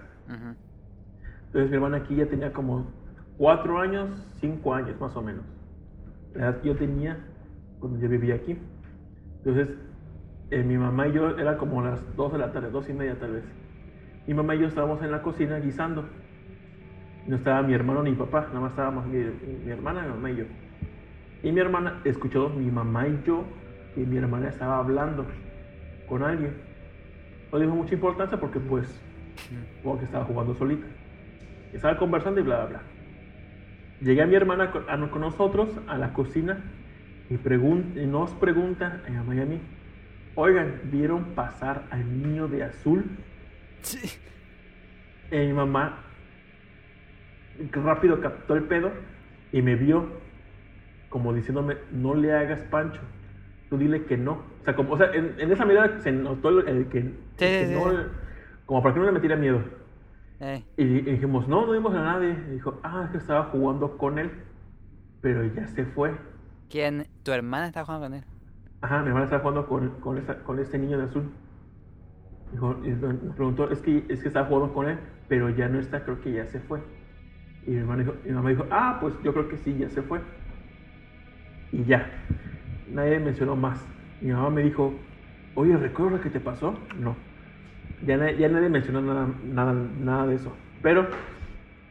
[1.47, 2.86] Entonces mi hermana aquí ya tenía como
[3.36, 4.11] cuatro años,
[4.41, 5.45] cinco años más o menos.
[6.35, 7.19] La edad que yo tenía
[7.78, 8.59] cuando yo vivía aquí.
[9.45, 9.77] Entonces
[10.55, 13.18] eh, mi mamá y yo era como las dos de la tarde, dos y media
[13.18, 13.44] tal vez.
[14.24, 16.05] Mi mamá y yo estábamos en la cocina guisando.
[17.26, 19.18] No estaba mi hermano ni mi papá, nada más estábamos mi,
[19.68, 20.44] hermana, mi mamá y yo.
[21.43, 23.43] Y mi hermana escuchó mi mamá y yo
[23.97, 25.26] que mi hermana estaba hablando
[26.09, 26.55] con alguien.
[27.51, 28.86] No dijo mucha importancia porque pues
[29.82, 30.86] como que estaba jugando solita.
[31.72, 32.82] Estaba conversando y bla, bla, bla.
[34.02, 36.62] Llegué a mi hermana con, nosotros a la cocina
[37.28, 39.40] y, y nos pregunta a mi mamá y
[40.35, 43.05] oigan, ¿vieron pasar al niño de azul?
[43.82, 44.19] Sí.
[45.31, 46.05] Y mi mamá
[47.73, 48.93] rápido captó el pedo
[49.52, 50.23] y me vio
[51.09, 53.01] como diciéndome, no le hagas pancho,
[53.70, 54.43] tú dile que no.
[54.61, 57.15] O sea, como, o sea en, en esa medida se notó el, el que, el
[57.36, 57.97] que sí, no, sí.
[58.66, 59.62] como para que no le metiera miedo.
[60.40, 62.31] Ey, Y, y dijimos, no, no vimos a nadie.
[62.48, 64.31] Y dijo, ah, es que estaba jugando con él,
[65.20, 66.12] pero ya se fue.
[66.69, 67.06] ¿Quién?
[67.23, 68.24] ¿Tu hermana está jugando con él?
[68.85, 71.31] Ajá, mi hermana estaba jugando con, con, esa- con este niño de azul.
[72.52, 72.77] Dijo,
[73.35, 76.32] preguntó, es que, es que estaba jugando con él, pero ya no está, creo que
[76.32, 76.81] ya se fue.
[77.66, 80.02] Y mi, hermana dijo, mi mamá dijo, ah, pues yo creo que sí, ya se
[80.02, 80.20] fue.
[81.73, 82.11] Y ya,
[82.86, 83.89] nadie mencionó más.
[84.20, 85.01] Mi mamá me dijo,
[85.55, 86.86] oye, ¿recuerdas lo que te pasó?
[86.98, 87.16] No.
[88.02, 90.55] Ya, na- ya nadie mencionó nada, nada, nada de eso.
[90.82, 91.06] Pero,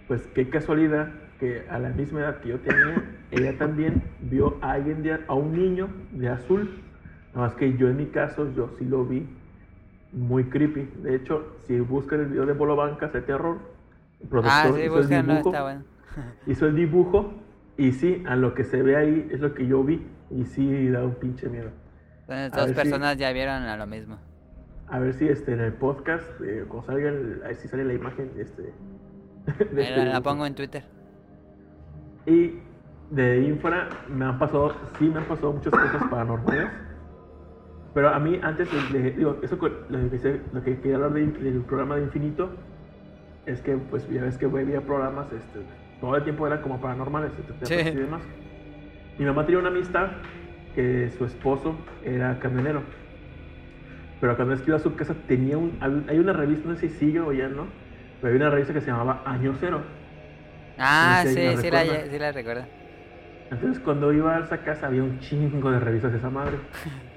[0.07, 4.74] pues qué casualidad que a la misma edad que yo tenía, ella también vio a
[4.74, 6.82] alguien, de, a un niño de azul.
[7.34, 9.27] Nada más que yo en mi caso, yo sí lo vi
[10.11, 10.88] muy creepy.
[11.01, 13.57] De hecho, si buscan el video de Bolo Bancas de terror,
[14.22, 15.84] el Ah, sí, hizo, el dibujo, está bueno.
[16.47, 17.34] hizo el dibujo
[17.77, 20.89] y sí, a lo que se ve ahí es lo que yo vi y sí
[20.89, 21.72] da un pinche miedo.
[22.22, 24.18] Entonces A dos ver si- personas ya vieron a lo mismo.
[24.88, 27.84] A ver si este en el podcast, eh, cuando salga, el- a ver si sale
[27.84, 28.61] la imagen este.
[29.73, 30.84] de este la, la pongo en Twitter.
[32.26, 32.60] Y
[33.10, 36.69] de infra me han pasado, sí me han pasado muchas cosas paranormales.
[37.94, 39.56] Pero a mí antes, de- digo, eso
[39.90, 42.49] lo que, lo que quería hablar de- del programa de Infinito
[43.45, 45.60] es que, pues, ya ves que había programas, este,
[46.02, 47.32] todo el tiempo eran como paranormales,
[47.64, 47.74] Sí.
[47.76, 48.22] y demás.
[49.20, 50.07] Mi mamá tenía una amistad
[50.74, 52.82] que su esposo era camionero.
[54.20, 55.78] Pero cuando es que iba a su casa tenía un,
[56.10, 57.68] hay una revista, no sé si sigue o ya no,
[58.22, 59.82] pero había una revista que se llamaba Año Cero.
[60.80, 62.64] Ah, No sé si sí, la sí la, sí la recuerdo.
[63.52, 66.57] Entonces cuando iba a esa casa había un chingo de revistas de esa madre.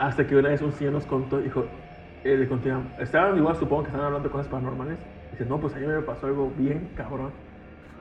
[0.00, 1.66] Hasta que una vez un señor nos contó, dijo,
[2.24, 2.82] eh, le continúa.
[2.98, 4.96] Estaban igual, supongo que estaban hablando de cosas paranormales.
[5.30, 7.32] Dice, no, pues a mí me pasó algo bien cabrón.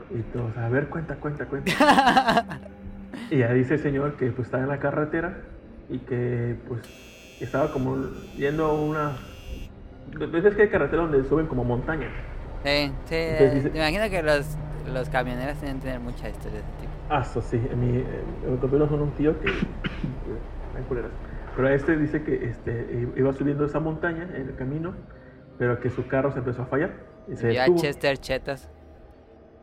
[0.10, 2.48] Y todos, a ver, cuenta, cuenta, cuenta.
[3.30, 5.42] y ya dice el señor que pues estaba en la carretera
[5.90, 6.82] y que pues
[7.42, 7.98] estaba como
[8.38, 9.12] yendo a una...
[10.18, 12.12] ¿Ves que hay carretera donde suben como montañas?
[12.64, 13.16] Sí, sí.
[13.16, 14.58] Entonces dice- Me imagino que los,
[14.94, 16.94] los camioneros tienen que tener mucha historia de ese tipo.
[17.10, 18.06] Ah, eso sí, mi, eh,
[18.46, 18.58] me
[19.04, 19.48] un tío que...
[19.48, 21.12] que- culeras.
[21.60, 24.94] Pero este dice que este, iba subiendo esa montaña en el camino,
[25.58, 26.92] pero que su carro se empezó a fallar.
[27.28, 27.82] Y se Vio a detuvo.
[27.82, 28.70] Chester Chetas.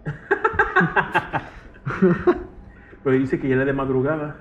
[3.02, 4.36] Pero dice que ya era de madrugada.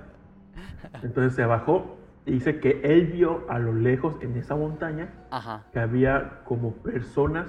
[1.01, 1.95] Entonces se bajó
[2.25, 5.63] y dice que él vio a lo lejos en esa montaña Ajá.
[5.71, 7.47] que había como personas,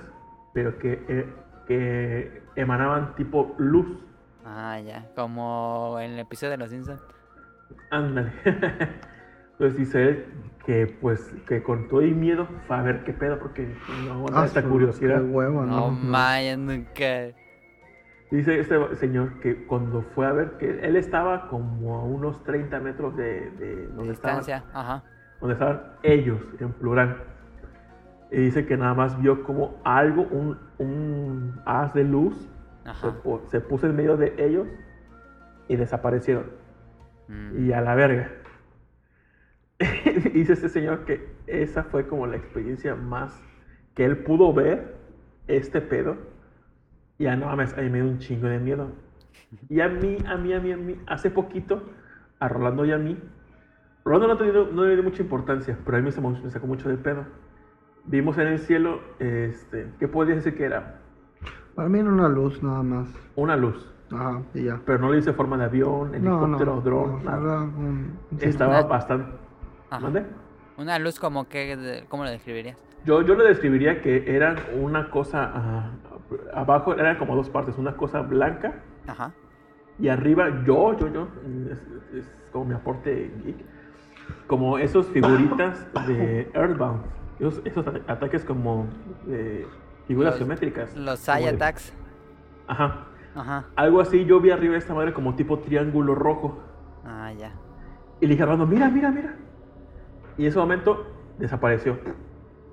[0.54, 1.28] pero que, eh,
[1.66, 3.88] que emanaban tipo luz.
[4.44, 5.08] Ah, ya.
[5.16, 7.02] Como en el episodio de Los Simpsons.
[7.90, 8.30] Ándale.
[9.58, 10.24] Entonces dice él
[10.66, 13.66] que pues que con todo y miedo fue a ver qué pedo porque
[14.04, 15.18] no aguanta esta su- curiosidad.
[15.22, 15.90] qué huevo, No, ¿no?
[15.92, 17.34] Maya, nunca.
[18.30, 22.80] Dice este señor que cuando fue a ver que él estaba como a unos 30
[22.80, 24.42] metros de, de donde estaban.
[24.74, 25.04] Ajá.
[25.40, 27.16] donde estaban ellos en plural.
[28.32, 32.48] Y dice que nada más vio como algo, un, un haz de luz,
[33.00, 34.66] se, se puso en medio de ellos
[35.68, 36.46] y desaparecieron.
[37.28, 37.64] Mm.
[37.68, 38.30] Y a la verga.
[40.32, 43.42] dice este señor que esa fue como la experiencia más
[43.94, 44.96] que él pudo ver
[45.48, 46.16] este pedo.
[47.18, 48.88] Y ya no mames, a mí me dio un chingo de miedo.
[49.68, 51.82] Y a mí, a mí, a mí, a mí, hace poquito,
[52.40, 53.18] a Rolando y a mí,
[54.04, 56.88] Rolando no, no le dio mucha importancia, pero a mí me sacó, me sacó mucho
[56.88, 57.24] de pedo.
[58.04, 61.00] Vimos en el cielo, este, ¿qué podías decir que era?
[61.74, 63.08] Para mí era una luz nada más.
[63.34, 64.80] Una luz, Ajá, y ya.
[64.84, 66.46] pero no le hice forma de avión, No, no.
[66.58, 67.62] helicóptero, dron, no, nada.
[67.62, 69.30] un- un- Estaba bastante...
[69.90, 70.24] ¿Mande?
[70.76, 72.04] Una luz como que.
[72.08, 72.76] ¿Cómo lo describirías?
[73.04, 75.90] Yo, yo le describiría que eran una cosa, ah,
[76.52, 79.32] abajo eran como dos partes, una cosa blanca Ajá.
[80.00, 81.28] y arriba yo, yo, yo,
[81.70, 81.78] es,
[82.18, 83.56] es como mi aporte geek,
[84.48, 87.02] como esos figuritas de Earthbound,
[87.38, 88.88] esos, esos ata- ataques como
[90.08, 90.96] figuras Los- geométricas.
[90.96, 91.92] Los como Sai de- Attacks.
[92.66, 93.04] Ajá.
[93.36, 93.66] Ajá.
[93.76, 96.58] Algo así, yo vi arriba de esta madre como tipo triángulo rojo.
[97.04, 97.52] Ah, ya.
[98.20, 99.36] Y le dije a mira, mira, mira.
[100.38, 101.06] Y en ese momento
[101.38, 101.98] desapareció.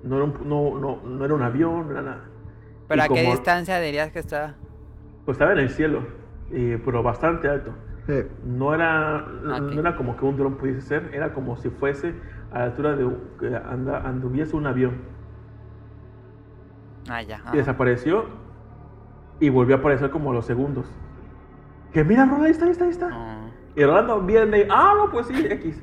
[0.02, 2.24] No era un, no, no, no era un avión, no era nada.
[2.88, 4.54] ¿Pero Y a qué como- distancia dirías que estaba?
[5.24, 6.00] Pues estaba en el cielo,
[6.50, 7.72] y- pero bastante alto.
[8.06, 8.20] Sí.
[8.44, 12.14] No era, no, era como que un dron pudiese ser, era como si fuese
[12.52, 14.96] a la altura de un- que anda, anduviese un avión.
[17.08, 17.40] Ah, ya.
[17.52, 18.26] Y desapareció
[19.40, 20.86] y volvió a aparecer como a los segundos.
[21.92, 23.08] Que mira, Rolando, ahí está, ahí está, ahí está.
[23.12, 23.46] Ah.
[23.76, 25.82] Y Rolando viene y, ah, no, pues sí, X.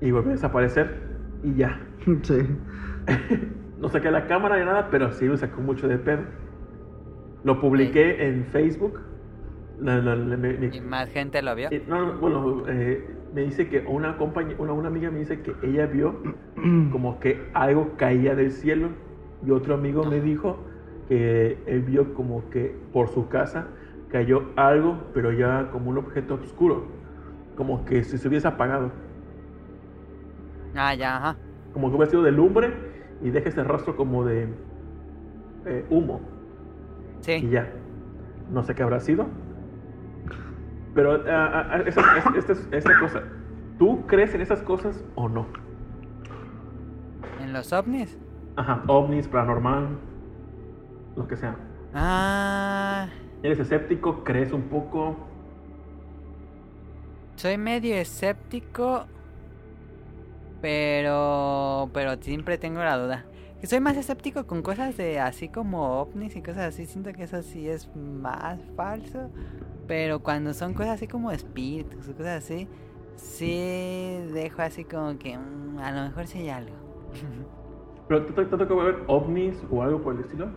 [0.00, 1.11] Y volvió a desaparecer
[1.42, 1.80] y ya.
[2.22, 2.38] Sí.
[3.78, 6.22] No saqué la cámara ni nada, pero sí me sacó mucho de pedo.
[7.42, 9.00] Lo publiqué en Facebook.
[9.80, 11.68] La- la- la- me- me- ¿Y más gente lo vio?
[11.72, 13.04] Eh, no, no, bueno, eh,
[13.34, 16.14] me dice que una compañía, una, una amiga me dice que ella vio
[16.92, 18.90] como que algo caía del cielo
[19.44, 20.58] y otro amigo me dijo
[21.08, 23.66] que él vio como que por su casa
[24.10, 26.86] cayó algo, pero ya como un objeto oscuro,
[27.56, 28.92] como que si se hubiese apagado,
[30.74, 31.36] Ah, ya, ajá.
[31.72, 32.72] como que hubiera sido de lumbre
[33.22, 34.48] y deja ese rastro como de
[35.66, 36.20] eh, humo
[37.20, 37.48] y Sí.
[37.50, 37.70] ya.
[38.50, 39.26] No sé qué habrá sido.
[40.94, 43.22] Pero esa, esa- esta, esta cosa,
[43.78, 45.46] ¿tú crees en esas cosas o no?
[47.40, 48.18] ¿En los ovnis?
[48.56, 49.88] Ajá, ovnis, paranormal,
[51.16, 51.56] lo que sea.
[51.94, 53.06] Ah.
[53.42, 54.22] ¿Eres escéptico?
[54.24, 55.16] ¿Crees un poco?
[57.36, 59.06] Soy medio escéptico.
[60.62, 61.90] Pero.
[61.92, 63.26] Pero siempre tengo la duda.
[63.60, 66.86] Que soy más escéptico con cosas de así como ovnis y cosas así.
[66.86, 69.30] Siento que eso sí es más falso.
[69.88, 72.68] Pero cuando son cosas así como espíritus o cosas así.
[73.16, 75.36] Sí dejo así como que.
[75.38, 76.76] mm, a lo mejor sí hay algo.
[78.08, 80.48] ¿Pero te, te, te tocó ver ovnis o algo por el estilo?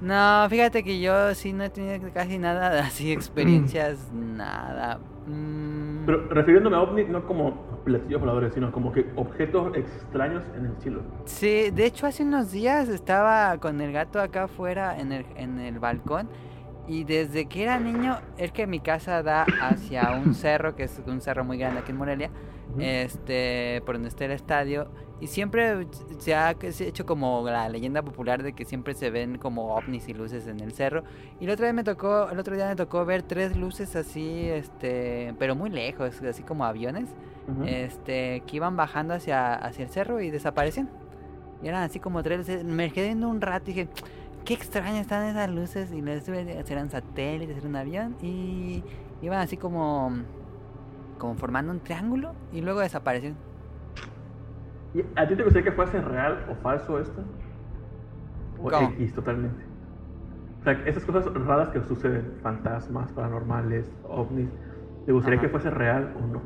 [0.00, 4.98] No, fíjate que yo sí no he tenido casi nada de así experiencias, nada.
[5.26, 10.66] Mm, Pero refiriéndome a ovnis no como platillos voladores, sino como que objetos extraños en
[10.66, 11.02] el cielo.
[11.26, 15.60] Sí, de hecho hace unos días estaba con el gato acá afuera en el, en
[15.60, 16.28] el balcón
[16.86, 21.00] y desde que era niño, es que mi casa da hacia un cerro, que es
[21.06, 22.30] un cerro muy grande aquí en Morelia,
[22.78, 24.88] este, por donde está el estadio,
[25.24, 25.86] y siempre
[26.18, 30.12] se ha hecho como la leyenda popular de que siempre se ven como ovnis y
[30.12, 31.02] luces en el cerro.
[31.40, 34.50] Y el otro día me tocó, el otro día me tocó ver tres luces así,
[34.50, 37.08] este, pero muy lejos, así como aviones
[37.64, 40.90] este, que iban bajando hacia, hacia el cerro y desaparecían.
[41.62, 42.62] Y eran así como tres luces.
[42.62, 43.88] Me quedé viendo un rato y dije,
[44.44, 45.90] qué extrañas están esas luces.
[45.90, 48.14] Y les eran satélites, era un avión.
[48.20, 48.84] Y
[49.22, 50.12] iban así como,
[51.16, 52.34] como formando un triángulo.
[52.52, 53.53] Y luego desaparecieron.
[54.94, 57.24] ¿Y ¿A ti te gustaría que fuese real o falso esto?
[58.58, 58.88] O ¿Cómo?
[58.90, 59.64] X totalmente.
[60.60, 64.48] O sea, esas cosas raras que suceden, fantasmas, paranormales, ovnis,
[65.04, 65.46] ¿te gustaría Ajá.
[65.46, 66.42] que fuese real o no?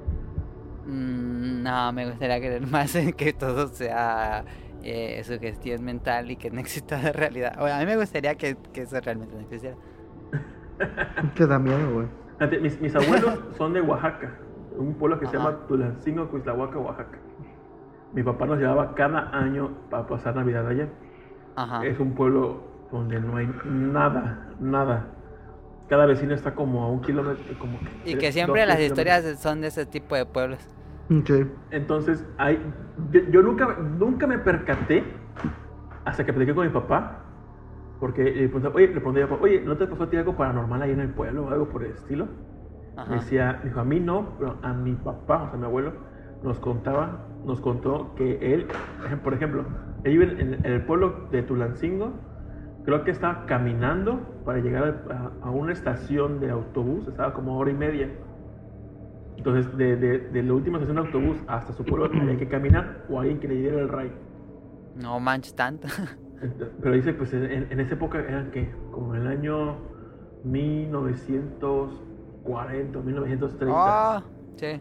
[0.87, 4.45] Mm, no, me gustaría creer más en que todo sea
[4.83, 7.55] eh, sugestión mental y que no exista de realidad.
[7.59, 9.77] Bueno, a mí me gustaría que, que eso realmente no existiera.
[11.35, 12.61] Que da miedo, güey.
[12.63, 14.39] Mis, mis abuelos son de Oaxaca,
[14.77, 17.19] un pueblo que se llama Tulancingo, Cuislahuaca, Oaxaca.
[18.13, 20.89] Mi papá nos llevaba cada año para pasar Navidad allá.
[21.57, 21.85] Ajá.
[21.85, 25.07] Es un pueblo donde no hay nada, nada.
[25.89, 27.43] Cada vecino está como a un kilómetro.
[27.59, 30.59] Como Y tres, que siempre las historias son de ese tipo de pueblos.
[31.09, 31.47] Sí.
[31.71, 32.61] Entonces, hay,
[33.11, 35.03] yo, yo nunca, nunca me percaté
[36.05, 37.25] hasta que platiqué con mi papá.
[38.01, 40.17] Porque le pregunté, oye, le pregunté a mi papá, oye, ¿no te pasó a ti
[40.17, 42.29] algo paranormal ahí en el pueblo o algo por el estilo?
[42.97, 43.11] Ajá.
[43.11, 45.93] Me decía, dijo, a mí no, pero a mi papá, o sea, mi abuelo,
[46.43, 48.69] nos contaba, nos contó que él,
[49.25, 49.65] por ejemplo,
[50.05, 52.13] él vive en, el pueblo de Tulancingo,
[52.85, 57.73] creo que estaba caminando para llegar a, a una estación de autobús, estaba como hora
[57.73, 58.09] y media.
[59.37, 63.05] Entonces, de, de, de la última estación de autobús hasta su pueblo había que caminar
[63.09, 64.13] o alguien que le diera el ray.
[64.95, 65.89] No manches tanto.
[66.83, 69.77] Pero dice, pues en, en esa época eran que, como en el año
[70.45, 73.75] 1940, 1930.
[73.75, 74.23] oh,
[74.57, 74.79] sí.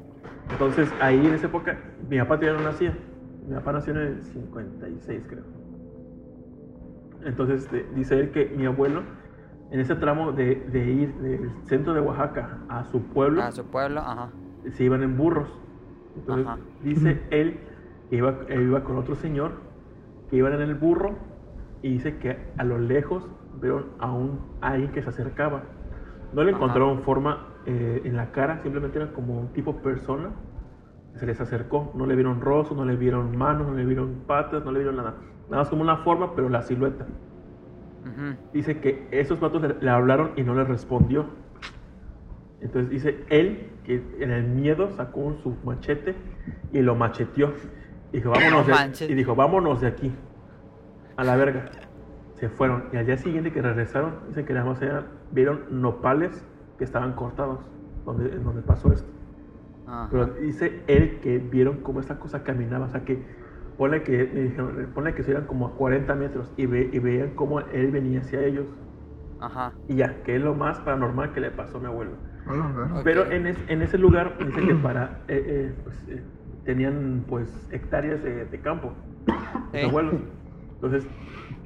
[0.51, 1.77] Entonces ahí en esa época
[2.09, 2.93] mi papá todavía no nacía.
[3.47, 5.43] Mi papá nació en el 56 creo.
[7.25, 9.01] Entonces este, dice él que mi abuelo
[9.71, 13.65] en ese tramo de, de ir del centro de Oaxaca a su pueblo A su
[13.65, 14.29] pueblo, ajá.
[14.71, 15.49] se iban en burros.
[16.15, 16.57] Entonces Ajá.
[16.83, 17.59] dice él
[18.09, 19.51] que iba, él iba con otro señor
[20.29, 21.15] que iban en el burro
[21.81, 23.27] y dice que a lo lejos
[23.61, 25.63] vieron a un alguien que se acercaba.
[26.33, 26.57] No le Ajá.
[26.57, 30.29] encontraron forma eh, en la cara, simplemente era como un tipo persona
[31.13, 31.91] que se les acercó.
[31.95, 34.95] No le vieron rostro, no le vieron manos, no le vieron patas, no le vieron
[34.95, 35.15] nada.
[35.49, 37.05] Nada más como una forma, pero la silueta.
[38.03, 38.37] Ujú.
[38.53, 41.25] Dice que esos vatos le, le hablaron y no le respondió.
[42.61, 46.15] Entonces dice él que en el miedo sacó su machete
[46.73, 47.53] y lo macheteó.
[48.11, 50.11] Dijo, vámonos No de, y dijo, vámonos de aquí.
[51.17, 51.65] A la verga.
[52.35, 52.85] Se fueron.
[52.93, 56.45] Y al día siguiente que regresaron, dicen que nada más eran- vieron nopales
[56.77, 57.59] que estaban cortados
[58.05, 59.09] donde, en donde pasó esto.
[59.87, 60.07] Ajá.
[60.11, 63.19] Pero dice él que vieron cómo esta cosa caminaba, o sea que
[63.77, 67.31] ponle que, me dijeron, ponle que serían como a 40 metros y, ve, y veían
[67.35, 68.65] cómo él venía hacia ellos.
[69.39, 69.73] Ajá.
[69.87, 72.11] Y ya, que es lo más paranormal que le pasó a mi abuelo.
[72.49, 72.91] Hola, güey.
[72.91, 73.01] Ok.
[73.03, 76.23] Pero en, es- en ese lugar dice que para, eh, eh, pues, eh,
[76.65, 78.93] tenían pues hectáreas de, de campo,
[79.73, 80.15] mis abuelos.
[80.75, 81.07] Entonces,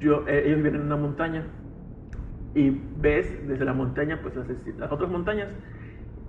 [0.00, 1.44] yo, eh, ellos viven en una montaña
[2.54, 4.46] y ves desde la montaña pues las,
[4.78, 5.48] las otras montañas.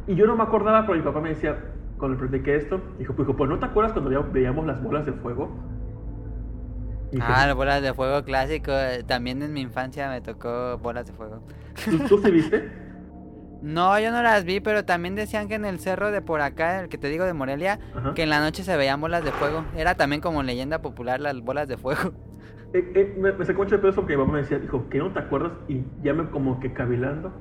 [0.07, 1.57] Y yo no me acordaba, pero mi papá me decía,
[1.97, 4.81] cuando le platiqué esto, dijo, pues, dijo, pues ¿no te acuerdas cuando veía- veíamos las
[4.83, 5.49] bolas de fuego?
[7.11, 8.71] Dije, Ah, las bolas de fuego clásico.
[8.71, 11.43] eh, También en mi infancia me tocó bolas de fuego.
[11.89, 12.69] ¿tú, tú sí viste?
[13.63, 16.81] No, yo no las vi, pero también decían que en el cerro de por acá,
[16.81, 18.13] el que te digo de Morelia, Ajá.
[18.13, 19.63] que en la noche se veían bolas de fuego.
[19.73, 22.11] Era también como leyenda popular las bolas de fuego.
[22.73, 24.97] Eh, eh, me, me sacó mucho de peso porque mi papá me decía, dijo, que
[24.99, 25.51] no te acuerdas?
[25.67, 27.31] Y ya me como que cavilando.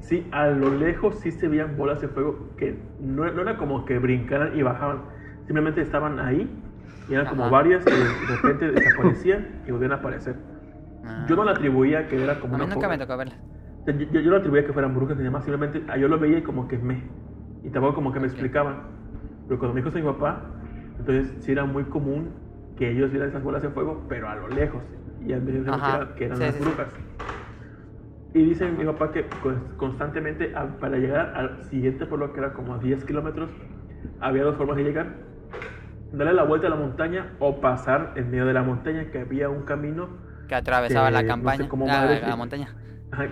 [0.00, 3.84] Sí, a lo lejos sí se veían bolas de fuego que no, no era como
[3.84, 5.02] que brincaran y bajaban.
[5.46, 6.48] Simplemente estaban ahí
[7.08, 7.50] y eran como Ajá.
[7.50, 10.36] varias que de repente desaparecían y volvían a aparecer.
[11.04, 11.26] Ah.
[11.28, 13.16] Yo no la atribuía que era como A mí una nunca me tocó
[13.84, 16.18] sea, yo, yo, yo no atribuía que fueran brujas ni demás, simplemente ah, yo lo
[16.18, 17.02] veía y como que me.
[17.62, 18.32] Y tampoco como que me Ok.
[18.32, 18.76] explicaban.
[19.48, 20.40] Pero cuando me dijo eso mi papá,
[20.98, 22.30] entonces sí era muy común
[22.80, 24.82] que ellos vieran esas bolas de fuego, pero a lo lejos.
[25.24, 25.96] Y él me dijo que, Ajá.
[25.98, 26.88] era- que eran Sí, las sí, brujas.
[28.32, 29.26] Y dice mi papá que
[29.76, 33.50] constantemente a- para llegar al siguiente pueblo, que era como a 10 kilómetros,
[34.18, 35.08] había dos formas de llegar.
[36.12, 39.48] Darle la vuelta a la montaña o pasar en medio de la montaña, que había
[39.50, 40.08] un camino
[40.48, 41.68] Que atravesaba Que la no sé campaña.
[41.68, 42.68] cómo la, madres la que- montaña.
[43.12, 43.26] Ajá.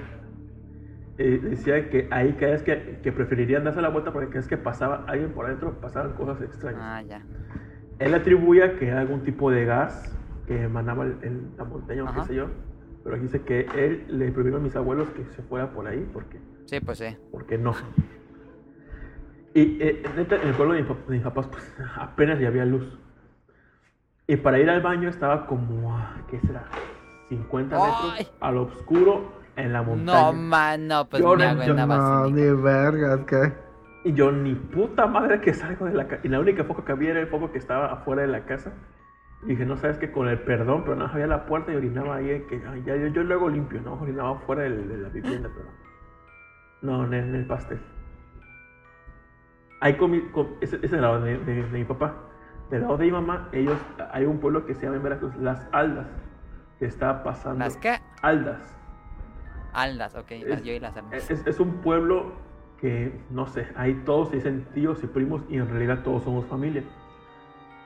[1.17, 4.47] Eh, decía que ahí cada vez que, que preferirían darse la vuelta porque cada vez
[4.49, 6.81] que pasaba alguien por adentro pasaban cosas extrañas.
[6.85, 7.23] Ah, ya.
[7.99, 10.15] Él atribuía que era algún tipo de gas
[10.47, 12.47] que emanaba el- la montaña o qué sé yo.
[13.05, 16.39] Pero dice que él le prohibieron a mis abuelos que se fuera por ahí porque,
[16.67, 17.17] Sí, pues sí.
[17.31, 17.75] porque no.
[19.55, 21.65] Y eh, neta, en el pueblo de mis, pap- de mis papás pues,
[21.97, 22.99] apenas ya había luz.
[24.27, 25.99] Y para ir al baño estaba como,
[26.31, 26.65] ¿qué será?
[27.29, 28.29] 50 metros ¡Ay!
[28.41, 30.33] al oscuro en la montaña.
[30.33, 33.53] No, man, no, pues Yo agua yo en la No, ni vergas, ¿qué?
[34.05, 36.21] Y yo ni puta madre que salgo de la casa.
[36.25, 38.73] Y la única foco que había era el foco que estaba afuera de la casa.
[39.45, 42.17] Y dije, no sabes que con el perdón, pero no había la puerta y orinaba
[42.17, 43.95] ahí, que ay, ya, yo, yo luego limpio, ¿no?
[43.95, 45.69] Orinaba fuera del- de, la vivienda, pero.
[46.83, 47.79] No, en el, en el pastel.
[49.81, 52.15] Ahí comí, com- ese, ese es el lado de, de- de mi papá.
[52.71, 53.79] Del lado de mi mamá, ellos,
[54.13, 56.07] hay un pueblo que se llama en Veracruz Las Aldas,
[56.79, 57.61] que está pasando.
[57.61, 57.97] ¿Las qué?
[58.23, 58.77] Aldas.
[59.73, 60.31] Aldas, ok.
[60.47, 61.31] las- Es- yo y las almas.
[61.31, 62.33] Es, es un pueblo
[62.81, 66.47] que, no sé, ahí todos se dicen tíos y primos y en realidad todos somos
[66.47, 66.83] familia.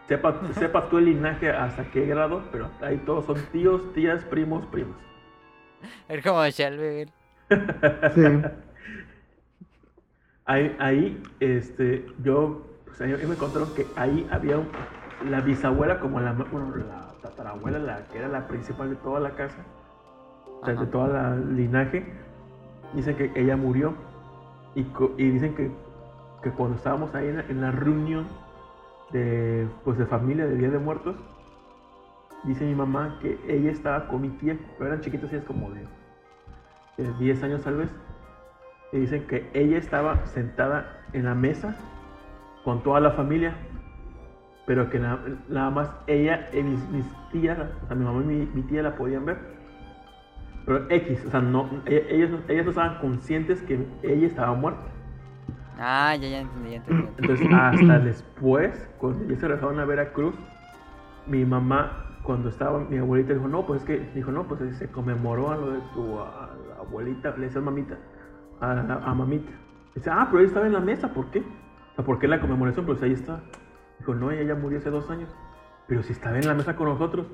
[0.08, 4.66] Sepa, sepa tú el linaje hasta qué grado, pero ahí todos son tíos, tías, primos,
[4.66, 4.96] primos.
[6.08, 7.10] Es como Shelby.
[8.14, 8.42] Sí.
[10.44, 14.68] Ahí, ahí este, yo, pues ahí me contaron que ahí había un-
[15.30, 19.30] la bisabuela como la, bueno, la tatarabuela, la que era la principal de toda la
[19.30, 19.64] casa,
[20.60, 22.04] o sea, de toda la linaje.
[22.92, 23.94] Dicen que ella murió
[24.74, 24.84] y,
[25.30, 25.70] dicen que,
[26.42, 28.26] que cuando estábamos ahí en la, reunión
[29.10, 31.16] de, pues, de familia de Día de Muertos,
[32.44, 35.86] dice mi mamá que ella estaba con mi tía, pero eran chiquitas, ellas como de,
[36.96, 37.90] de 10 años tal vez,
[38.92, 41.76] y dicen que ella estaba sentada en la mesa
[42.64, 43.54] con toda la familia,
[44.66, 47.58] pero que nada, nada más ella y mis, mis tías,
[47.90, 49.61] mi mamá y mi tía la podían ver.
[50.64, 54.54] Pero X, o sea, no, e- ellos, no- ellas no estaban conscientes que ella estaba
[54.54, 54.82] muerta.
[55.78, 57.08] Ah, ya, ya entendí, ya entendí.
[57.18, 60.34] Entonces, hasta después, cuando ya se regresaron a Veracruz,
[61.26, 64.88] mi mamá, cuando estaba mi abuelita, dijo, no, pues es que, dijo, no, pues se
[64.90, 67.96] conmemoró a lo de tu a abuelita, le decías mamita,
[68.60, 69.50] a, a- a mamita.
[69.94, 71.40] Dice, ah, pero ella estaba en la mesa, ¿por qué?
[71.40, 72.86] O sea, ¿por qué la conmemoración?
[72.86, 73.40] Pues ahí está.
[73.98, 75.28] Dijo, no, ella ya murió hace dos años.
[75.88, 77.26] Pero si estaba en la mesa con nosotros.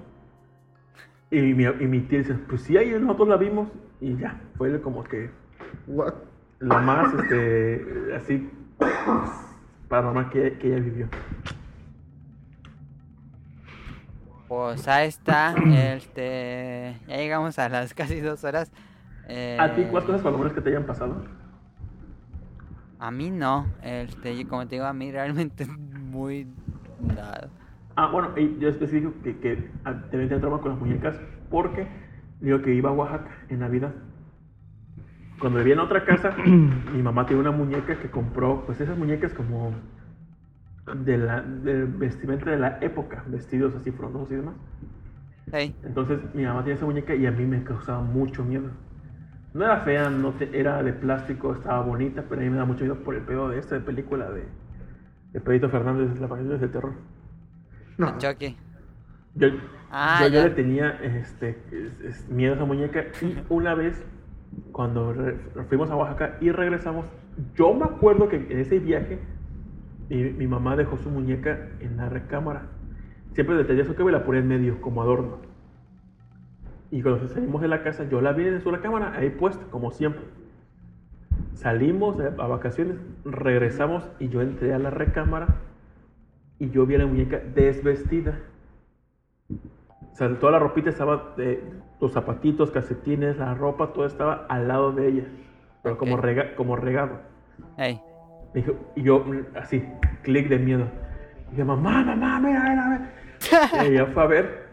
[1.31, 3.69] Y mi, y mi tía dice, pues sí, ahí nosotros la vimos.
[4.01, 5.31] Y ya, fue como que
[5.87, 6.15] What?
[6.61, 8.51] la más, este, así,
[9.89, 11.09] paranormal que, que ella vivió.
[14.49, 15.55] Pues ahí está.
[15.67, 16.97] Este.
[17.07, 18.73] Ya llegamos a las casi dos horas.
[19.29, 21.23] Eh, ¿A ti cuántas cosas paranormales que te hayan pasado?
[22.99, 23.67] A mí no.
[23.83, 26.49] Este, como te digo, a mí realmente muy
[27.01, 27.51] nada.
[27.99, 28.29] Ah, bueno,
[28.61, 31.17] yo especifico que, que ah, también tenía trauma con las muñecas
[31.51, 31.89] porque
[32.41, 33.93] digo que iba a Oaxaca en Navidad.
[35.41, 36.35] Cuando vivía en otra casa,
[36.95, 39.73] mi mamá tiene una muñeca que compró, pues esas muñecas como
[41.05, 44.55] de la, del vestimenta de la época, vestidos así frondosos y demás.
[45.53, 48.69] Hey, Entonces mi mamá tenía esa muñeca y a mí me causaba mucho miedo.
[49.55, 52.67] No era fea, no te- era de plástico, estaba bonita, pero a mí me da
[52.67, 54.45] mucho miedo por el pedo de esta de película de,
[55.33, 56.95] de Pedrito Fernández, La Familia del Terror.
[57.99, 58.17] No.
[58.19, 58.57] Chucky.
[59.35, 59.49] Yo,
[59.91, 60.45] Ah, yo, yo ya.
[60.45, 64.03] le tenía este, es- es- miedo a esa muñeca y una vez
[64.73, 65.37] cuando re-
[65.69, 67.07] fuimos a Oaxaca y regresamos,
[67.55, 69.19] yo me acuerdo que en ese viaje
[70.09, 72.67] mi, mi mamá dejó su muñeca en la recámara.
[73.35, 75.39] Siempre detallé su y la ponía en medio como adorno.
[76.91, 79.91] Y cuando salimos de la casa, yo la vi en su recámara ahí puesta, como
[79.91, 80.23] siempre.
[81.55, 85.57] Salimos a a vacaciones, regresamos y yo entré a la recámara
[86.59, 88.39] y yo vi a la muñeca desvestida.
[89.51, 91.63] O sea, toda la ropita estaba, de,
[92.01, 95.25] los zapatitos, calcetines, la ropa, todo estaba al lado de ella,
[95.83, 96.23] pero como, Ok.
[96.25, 97.21] rega- como regado.
[97.77, 98.01] Hey.
[98.97, 99.85] Y yo, mm, así,
[100.23, 100.87] clic de miedo.
[101.51, 103.85] dije, mamá, mamá, mira, mira, mira.
[103.85, 104.69] y ella fue a ver.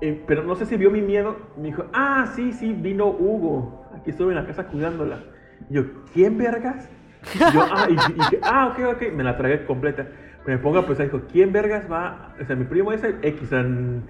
[0.00, 1.36] Eh, pero no sé si vio mi miedo.
[1.56, 3.86] Me dijo, ah, sí, sí, vino Hugo.
[3.94, 5.20] Aquí estuve en la casa cuidándola.
[5.68, 5.82] Y yo,
[6.12, 6.88] ¿quién vergas?
[7.34, 9.12] Y yo, ah, y, y ah, ok, ok.
[9.12, 10.06] Me la tragué completa.
[10.46, 12.34] Me pongo a pensar, dijo, ¿quién vergas va?
[12.40, 14.02] O sea, mi primo ese X, en,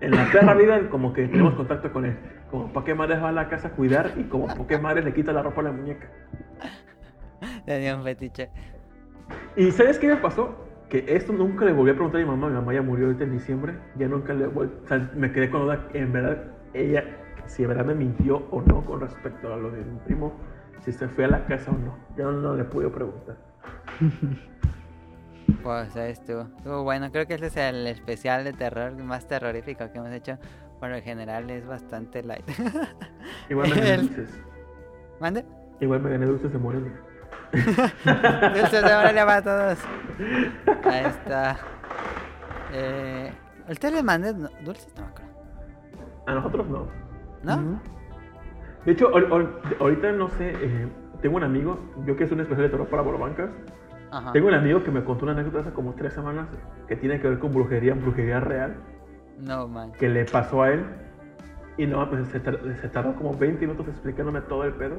[0.00, 2.16] en la perra vida, como que tenemos contacto con él.
[2.50, 4.12] Como, ¿para qué madres va a la casa a cuidar?
[4.16, 6.06] Y como, ¿para qué madres le quita la ropa a la muñeca?
[7.64, 8.50] Tenía un fetiche.
[9.56, 10.66] ¿Y sabes qué me pasó?
[10.88, 12.48] Que esto nunca le volví a preguntar a mi mamá.
[12.48, 13.74] Mi mamá ya murió ahorita en diciembre.
[13.96, 14.72] Ya nunca le volví.
[14.84, 15.88] O sea, me quedé con duda.
[15.92, 16.44] En verdad,
[16.74, 17.04] ella,
[17.46, 20.32] si en verdad me mintió o no con respecto a lo de mi primo.
[20.80, 21.96] Si se fue a la casa o no.
[22.16, 23.36] Ya no, no le pude preguntar.
[25.62, 26.42] Pues ahí estuvo.
[26.56, 27.10] Estuvo bueno.
[27.10, 30.38] Creo que este es el especial de terror más terrorífico que hemos hecho.
[30.80, 32.48] Por lo general es bastante light.
[33.50, 34.40] Igual me gané El- dulces.
[35.20, 35.44] ¿Mande?
[35.80, 36.92] Igual me gané dulces de Morelia.
[37.52, 39.78] Dulces de Morelia para todos.
[40.84, 41.56] Ahí está.
[42.72, 43.32] Eh,
[43.68, 44.32] ¿Usted le mandé
[44.64, 44.92] dulces?
[44.96, 45.30] No me acuerdo.
[46.26, 46.86] A nosotros no.
[47.42, 47.80] ¿No?
[48.84, 50.52] De hecho, ahor- ahor- ahorita no sé.
[50.54, 50.88] eh,
[51.22, 51.78] tengo un amigo.
[52.06, 53.50] Yo que es un especial de terror para Borobancas.
[54.10, 54.32] Ajá.
[54.32, 56.48] Tengo un amigo que me contó una anécdota hace como tres semanas.
[56.86, 58.76] Que tiene que ver con brujería, brujería real.
[59.38, 59.92] No, man.
[59.92, 60.84] que le pasó a él.
[61.76, 64.96] Y no, pues se, tar- se tardó como 20 minutos explicándome todo el pedo.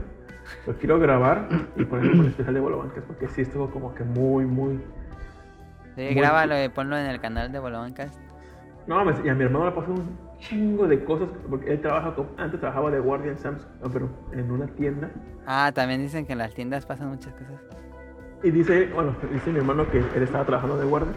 [0.65, 4.03] Lo quiero grabar y ponerlo por el especial de Bolobancas porque sí estuvo como que
[4.05, 4.79] muy, muy.
[5.95, 8.17] Sí, Muy- grábalo y ponlo en el canal de Bolobancas.
[8.87, 12.15] No, me- y a mi hermano le pasó un chingo de cosas, porque él trabaja,
[12.15, 15.11] con- antes trabajaba de guardia en Sam's, no, pero en una tienda.
[15.45, 17.61] Ah, también dicen que en las tiendas pasan muchas cosas.
[18.41, 21.13] Y dice, bueno, dice mi hermano que él estaba trabajando de guardia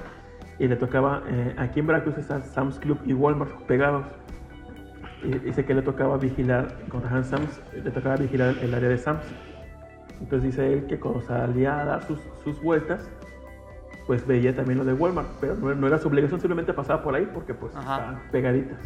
[0.59, 4.07] y le tocaba, eh, aquí en Veracruz está Sam's Club y Walmart pegados.
[5.23, 8.89] Y dice que le tocaba vigilar, cuando trabajaba en Sam's, le tocaba vigilar el área
[8.89, 9.25] de Sam's.
[10.21, 13.09] Entonces dice él que cuando salía a dar sus, sus vueltas,
[14.07, 17.15] pues veía también lo de Walmart, pero no, no era su obligación, simplemente pasaba por
[17.15, 17.97] ahí porque pues Ajá.
[17.97, 18.79] estaban pegaditas.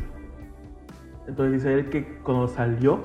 [1.27, 3.01] Entonces dice él que cuando salió,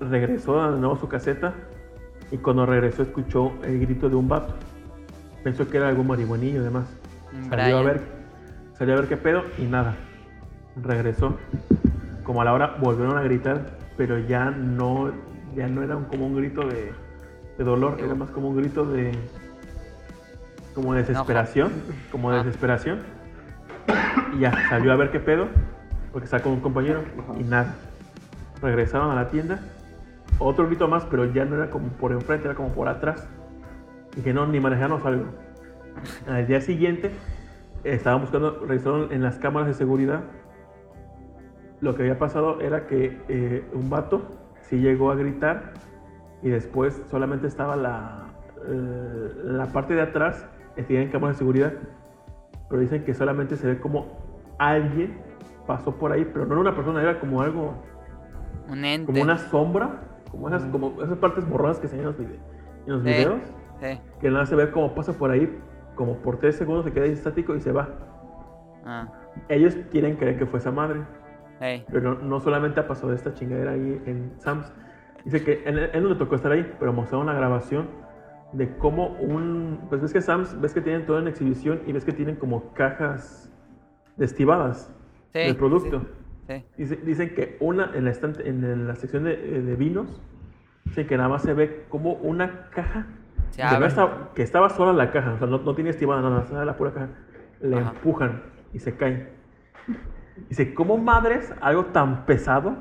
[0.00, 1.54] regresó de nuevo a su caseta
[2.30, 4.54] y cuando regresó escuchó el grito de un vato.
[5.42, 6.86] Pensó que era algún marihuanillo y demás.
[7.34, 7.84] Un Salió a Brian.
[7.96, 8.02] ver,
[8.78, 9.96] salió a ver qué pedo y nada.
[10.82, 11.36] Regresó.
[12.24, 15.10] Como a la hora volvieron a gritar, pero ya no,
[15.56, 16.92] ya no era como un grito de,
[17.58, 19.12] de dolor, era más como un grito de
[20.74, 21.72] como de desesperación,
[22.12, 22.36] como Ah.
[22.44, 23.00] desesperación.
[24.36, 25.48] Y ya salió a ver qué pedo,
[26.12, 27.02] porque con un compañero
[27.38, 27.74] y nada.
[28.62, 29.58] Regresaron a la tienda.
[30.40, 33.28] Otro grito más, pero ya no era como por enfrente, era como por atrás.
[34.16, 35.26] Y que no, ni manejarnos algo.
[36.26, 37.12] Al día siguiente,
[37.84, 40.22] estaban buscando, revisaron en las cámaras de seguridad.
[41.80, 44.22] Lo que había pasado era que eh, un vato
[44.62, 45.74] sí llegó a gritar
[46.42, 48.28] y después solamente estaba la,
[48.66, 50.46] eh, la parte de atrás,
[50.76, 51.72] en cámaras de seguridad.
[52.68, 54.06] Pero dicen que solamente se ve como
[54.58, 55.18] alguien
[55.66, 57.74] pasó por ahí, pero no era una persona, era como algo,
[58.68, 59.06] Un ente.
[59.06, 60.00] como una sombra,
[60.30, 62.38] como esas, como esas partes borradas que se ven en los, vide-
[62.86, 63.08] en los Sí.
[63.08, 63.40] videos
[63.80, 64.00] Sí.
[64.20, 65.58] que nada se ve como pasa por ahí,
[65.94, 67.88] como por tres segundos se queda ahí estático y se va.
[68.84, 69.08] Ah.
[69.48, 71.00] Ellos quieren creer que fue esa madre,
[71.90, 74.72] pero no, no solamente ha pasado esta chingadera ahí en Sam's.
[75.24, 77.88] Dice que él, él no le tocó estar ahí, pero mostraron una grabación
[78.52, 79.80] de cómo un.
[79.90, 82.72] Pues ves que Sam's, ves que tienen todo en exhibición y ves que tienen como
[82.72, 83.52] cajas
[84.16, 84.92] destivadas
[85.32, 86.00] Sí, del producto.
[86.00, 86.06] Sí.
[86.76, 90.20] Dice- dicen que una en la, estante- en la sección de, eh, de vinos,
[90.84, 93.06] dicen que nada más se ve como una caja
[93.50, 93.86] Se abre.
[93.88, 96.76] estaba- que estaba sola la caja, o sea, no, no tiene estimada nada, estaba la
[96.76, 97.08] pura caja.
[97.60, 97.90] Le Ajá.
[97.90, 99.28] empujan y se cae.
[100.48, 102.76] Dice, ¿cómo madres algo tan pesado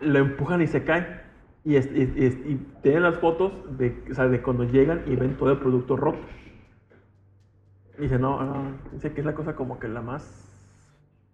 [0.00, 1.20] lo empujan y se cae?
[1.64, 5.16] Y, es- y- y- y tienen las fotos de, o sea, de cuando llegan y
[5.16, 6.18] ven todo el producto roto.
[7.98, 10.49] Dice, no, no, dice que es la cosa como que la más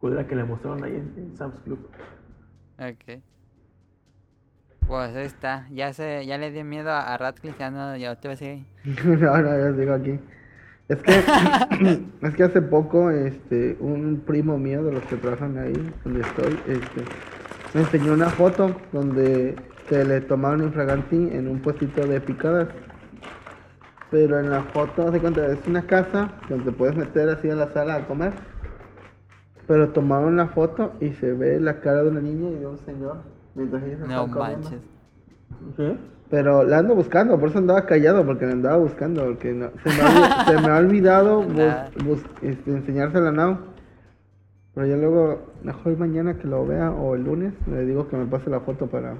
[0.07, 1.79] culera que le mostraron ahí en, en Sam's Club.
[2.79, 3.21] Ok.
[4.87, 5.67] Pues ahí está.
[5.71, 8.65] Ya se, ya le dio miedo a, Radcliffe, ya no, ya te voy a decir.
[9.05, 10.19] no, no, yo digo aquí.
[10.89, 11.13] Es que,
[12.27, 16.57] es que hace poco, este, un primo mío de los que trabajan ahí, donde estoy,
[16.69, 17.03] este,
[17.75, 19.57] me enseñó una foto donde
[19.89, 22.69] se le tomaron infraganti en un puestito de picadas.
[24.13, 27.73] Pero en la foto, se cuenta, es una casa donde puedes meter así en la
[27.73, 28.33] sala a comer.
[29.67, 32.79] Pero tomaron la foto y se ve la cara de una niña y de un
[32.79, 33.17] señor.
[33.55, 34.31] Mientras ellos No están
[34.63, 34.81] manches.
[35.77, 35.99] ¿Sí?
[36.29, 39.89] Pero la ando buscando, por eso andaba callado, porque la andaba buscando, porque no- se,
[39.91, 43.59] me ha, olvi- se me ha olvidado bus- bus- este, enseñársela a Now.
[44.75, 48.27] Pero ya luego, mejor mañana que lo vea o el lunes, le digo que me
[48.27, 49.15] pase la foto para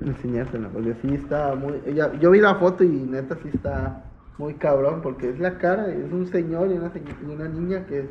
[0.00, 1.80] enseñársela, porque sí está muy...
[1.86, 4.04] ella- yo vi la foto y neta sí está
[4.38, 8.08] muy cabrón, porque es la cara, es un señor y una, y una niña que,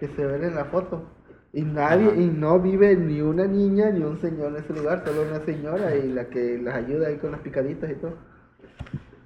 [0.00, 1.04] que se ven en la foto.
[1.52, 2.20] Y nadie, Ajá.
[2.20, 5.94] y no vive ni una niña ni un señor en ese lugar, solo una señora
[5.94, 8.14] y la que las ayuda ahí con las picaditas y todo.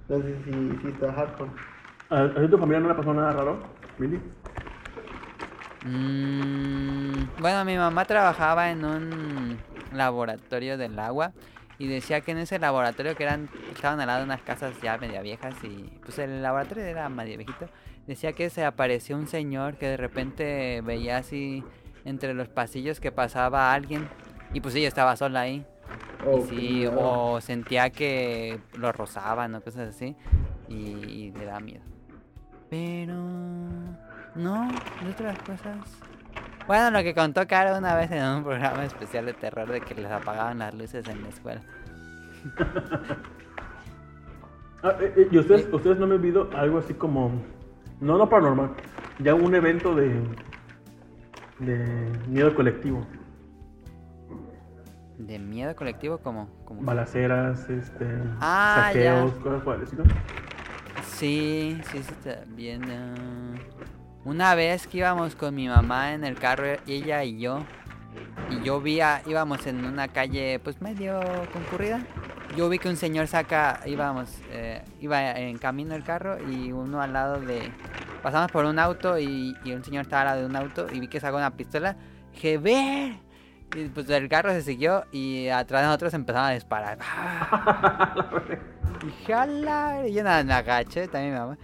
[0.07, 1.51] Entonces sí, sí está hardcore.
[2.09, 3.59] ¿A, tu familia no le pasó nada raro,
[3.97, 4.19] Billy?
[5.85, 9.57] Mm, bueno, mi mamá trabajaba en un
[9.93, 11.31] laboratorio del agua
[11.77, 14.97] y decía que en ese laboratorio que eran estaban al lado de unas casas ya
[14.97, 17.67] media viejas y pues el laboratorio era medio viejito.
[18.07, 21.63] Decía que se apareció un señor que de repente veía así
[22.03, 24.07] entre los pasillos que pasaba alguien
[24.53, 25.65] y pues ella estaba sola ahí.
[26.25, 30.15] Oh, Y sí, o sentía que lo rozaban o cosas así
[30.67, 31.83] y, y le da miedo.
[32.69, 33.15] Pero
[34.35, 34.67] no,
[35.03, 35.77] de otras cosas.
[36.67, 39.93] Bueno, lo que contó Caro una vez en un programa especial de terror de que
[39.95, 41.61] les apagaban las luces en la escuela.
[44.83, 47.31] Ah, eh, eh, ¿Y ustedes, ustedes no me han visto algo así como,
[47.99, 48.71] no, no paranormal,
[49.19, 50.11] ya un evento de,
[51.59, 53.05] de miedo colectivo?
[55.17, 56.49] ¿De miedo colectivo como?
[56.69, 58.05] Balaceras, este,
[58.41, 59.41] Ah, saqueos, ya.
[59.41, 60.03] cosas por el estilo.
[61.03, 62.83] Sí, sí, sí, también.
[62.91, 63.55] ah,
[64.25, 67.59] Una vez que íbamos con mi mamá en el carro, ella y yo,
[68.49, 71.19] y yo vi, a- íbamos en una calle pues medio
[71.53, 72.01] concurrida.
[72.55, 77.01] Yo vi que un señor saca, íbamos, eh, iba en camino el carro y uno
[77.01, 77.69] al lado de,
[78.23, 80.99] pasamos por un auto y, y un señor estaba al lado de un auto y
[81.01, 81.97] vi que sacó una pistola.
[82.33, 83.19] Dije, ve.
[83.75, 86.97] Y pues el carro se siguió y atrás de nosotros empezaron a disparar.
[89.05, 90.07] y jala.
[90.07, 91.57] Y yo nada, me agaché, también mi mamá.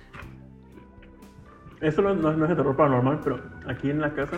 [1.80, 4.38] Eso no, no- no es de terror paranormal, pero aquí en la casa,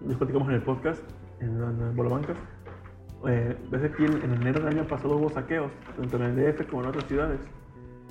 [0.00, 1.02] nos platicamos en el podcast,
[1.40, 2.36] en, en Bolobancas,
[3.26, 6.66] eh, ves aquí en, en enero del año pasado hubo saqueos, tanto en el DF
[6.68, 7.40] como en otras ciudades.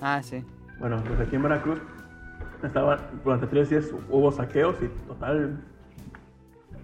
[0.01, 0.43] Ah, sí.
[0.79, 1.79] Bueno, pues aquí en Veracruz,
[2.63, 5.59] estaba, durante tres días hubo saqueos y total,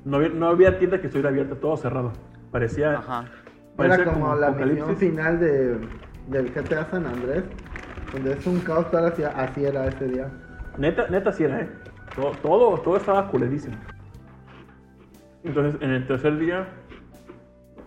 [0.05, 2.11] no había, no había tienda que estuviera abierta, todo cerrado.
[2.51, 3.25] Parecía, Ajá.
[3.75, 4.97] parecía Era como la misión apocalipsis.
[5.09, 5.77] final de,
[6.29, 7.43] del GTA San Andrés,
[8.13, 9.33] donde es un caos toda la ciudad.
[9.35, 10.31] Así era ese día.
[10.77, 11.69] Neta, neta sí era, ¿eh?
[12.15, 13.75] Todo, todo, todo estaba culerísimo.
[15.43, 16.67] Entonces, en el tercer día,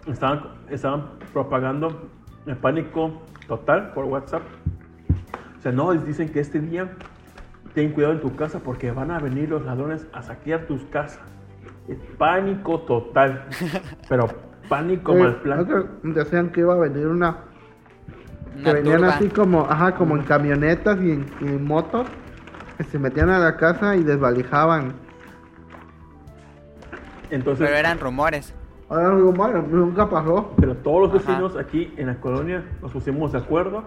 [0.06, 2.08] estaban, estaban propagando
[2.46, 4.42] el pánico total por WhatsApp.
[5.58, 6.90] O sea, no, dicen que este día
[7.74, 11.20] ten cuidado en tu casa porque van a venir los ladrones a saquear tus casas.
[11.88, 13.44] Es pánico total.
[14.08, 14.26] Pero
[14.68, 15.66] pánico Eh, mal plan.
[16.02, 17.38] ¿no que decían que iba a venir una.
[18.56, 19.14] Que Una venían turba.
[19.14, 22.06] así como, ajá, como en camionetas y en, y en motos.
[22.78, 24.94] Que se metían a la casa y desvalijaban.
[27.30, 28.54] Entonces, Pero eran rumores.
[28.88, 30.52] Ahora digo, bueno, nunca pasó.
[30.58, 31.32] Pero todos los Ajá.
[31.32, 33.84] vecinos aquí en la colonia nos pusimos de acuerdo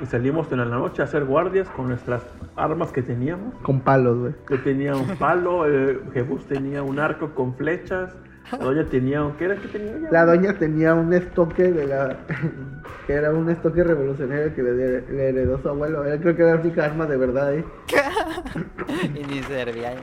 [0.00, 2.22] y salimos en la noche a hacer guardias con nuestras
[2.54, 3.54] armas que teníamos.
[3.62, 4.34] Con palos, güey.
[4.50, 8.14] Yo tenía un palo, eh, Jebus tenía un arco con flechas,
[8.52, 9.32] la doña tenía un...
[9.32, 10.08] ¿Qué era que tenía ella?
[10.10, 12.16] La doña tenía un estoque de la.
[13.06, 16.04] que era un estoque revolucionario que le, le heredó su abuelo.
[16.04, 17.64] Él creo que era la única arma de verdad ahí.
[19.14, 19.94] y ni servía.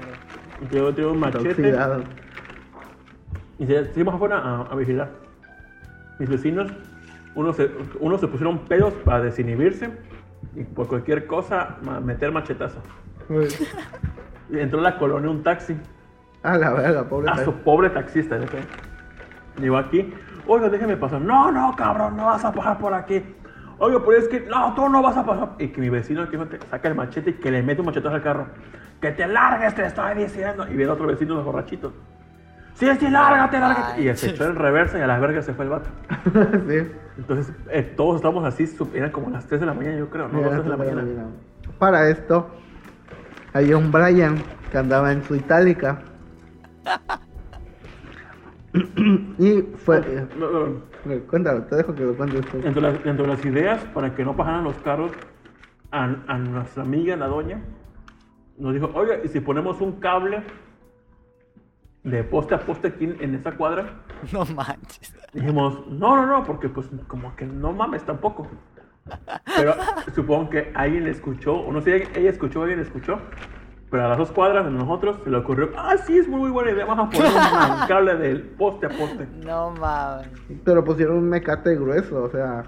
[0.72, 2.04] yo tenía un machete Oxidado.
[3.60, 5.12] Y seguimos afuera a, a vigilar.
[6.20, 6.72] Mis vecinos,
[7.36, 9.90] unos se, unos se pusieron pedos para desinhibirse
[10.56, 12.82] y por cualquier cosa meter machetazo.
[13.30, 13.48] Güey.
[14.52, 15.76] Y entró a la colonia un taxi.
[16.44, 17.32] A la verga, pobre.
[17.32, 18.38] A su pobre taxista.
[19.60, 20.14] Llegó aquí.
[20.46, 21.22] Oiga, déjeme pasar.
[21.22, 23.24] No, no, cabrón, no vas a pasar por aquí.
[23.80, 25.54] Oiga, pero es que, no, tú no vas a pasar.
[25.58, 26.38] Y que mi vecino aquí
[26.70, 28.48] saca el machete y que le mete un machetazo al carro.
[29.02, 30.68] Que te largues, te estoy diciendo.
[30.68, 31.94] Y viene otro vecino, los borrachitos.
[32.76, 34.02] Sí, sí, lárgate, lárgate.
[34.02, 35.90] Y se echó en reversa y a la verga se fue el vato.
[36.68, 36.92] sí.
[37.18, 40.40] Entonces, eh, todos estábamos así, eran como las 3 de la mañana, yo creo, ¿no?
[40.40, 41.02] Mira, 2 de la mañana.
[41.04, 41.26] mira.
[41.78, 42.50] Para esto,
[43.54, 44.38] había un Brian
[44.72, 46.00] que andaba en su itálica.
[49.38, 50.02] y fue.
[50.38, 50.66] No, no,
[51.06, 51.12] no.
[51.14, 52.60] eh, Cuéntalo, te dejo que lo cuentes tú.
[52.60, 55.12] Dentro de, las, dentro de las ideas, para que no pasaran los carros,
[55.92, 57.62] a, a nuestra amiga, la doña,
[58.58, 60.42] nos dijo, oye, ¿y si ponemos un cable
[62.04, 64.02] de poste a poste aquí en, en esta cuadra?
[64.32, 65.14] No manches.
[65.34, 68.48] Dijimos, no, no, no, porque pues como que no mames tampoco.
[69.58, 69.76] Pero
[70.14, 73.20] supongo que alguien escuchó, o no sé, ella escuchó, alguien escuchó,
[73.92, 76.52] pero a las dos cuadras de nosotros se le ocurrió, ah, sí, es muy, muy
[76.52, 79.28] buena idea, vamos a poner un cable del poste a poste.
[79.44, 80.30] No mames.
[80.64, 82.64] Pero pusieron un mecate grueso, o sea.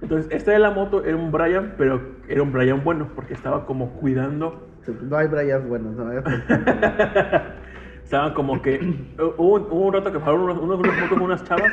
[0.00, 3.66] Entonces, esta de la moto era un Brian, pero era un Brian bueno, porque estaba
[3.66, 4.68] como cuidando.
[5.02, 6.04] No hay Brian buenos, ¿no?
[8.08, 8.80] Estaban como que.
[9.36, 11.70] Hubo un, hubo un rato que fueron unos, unos, unos unas chavas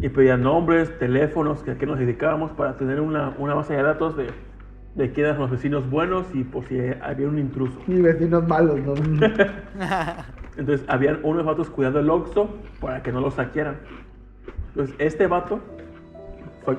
[0.00, 3.82] y pedían nombres, teléfonos, que a qué nos dedicábamos para tener una, una base de
[3.82, 4.28] datos de,
[4.94, 7.78] de quiénes eran los vecinos buenos y por si había un intruso.
[7.86, 8.94] Y vecinos malos, ¿no?
[10.56, 12.48] Entonces, habían unos vatos cuidando el Oxxo
[12.80, 13.76] para que no lo saquearan.
[14.68, 15.60] Entonces, este vato
[16.64, 16.78] fue,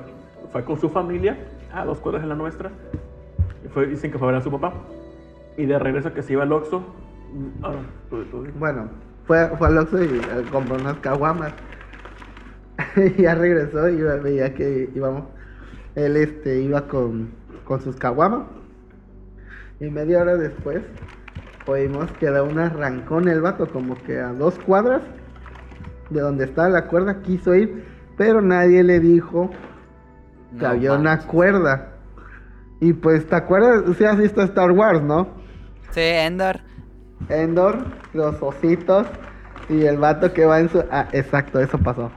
[0.50, 1.36] fue con su familia
[1.72, 2.72] a dos cuadras de la nuestra.
[3.64, 4.72] y Fue, dicen que fue a ver a su papá.
[5.56, 6.82] Y de regreso que se iba al Oxxo.
[8.10, 8.46] Tú- tú.
[8.58, 8.88] Bueno,
[9.26, 11.52] fue, fue al Oxxo y eh, compró unas caguamas.
[12.96, 15.24] y ya regresó y ve- veía que íbamos.
[15.94, 17.30] Él este, iba con,
[17.64, 18.42] con sus caguamas.
[19.80, 20.82] Y media hora después
[21.66, 25.02] oímos que da un arrancón el vato, como que a dos cuadras
[26.10, 27.84] de donde estaba la cuerda quiso ir,
[28.16, 29.50] pero nadie le dijo
[30.58, 31.92] que No había una cuerda.
[32.80, 33.96] Y pues, ¿te acuerdas?
[33.96, 35.28] Sea, has visto Star Wars, ¿no?
[35.90, 36.60] Sí, Endor.
[37.28, 37.78] Endor,
[38.12, 39.06] los ositos
[39.68, 40.82] y el vato que va en su...
[40.90, 42.10] Ah, exacto, eso pasó.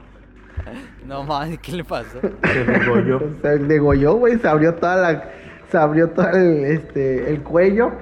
[1.06, 2.20] No mames, ¿qué le pasó?
[2.20, 3.20] Se degolló.
[3.42, 5.24] Se degolló, güey, se abrió toda la...
[5.70, 7.92] Se abrió todo el, este, el cuello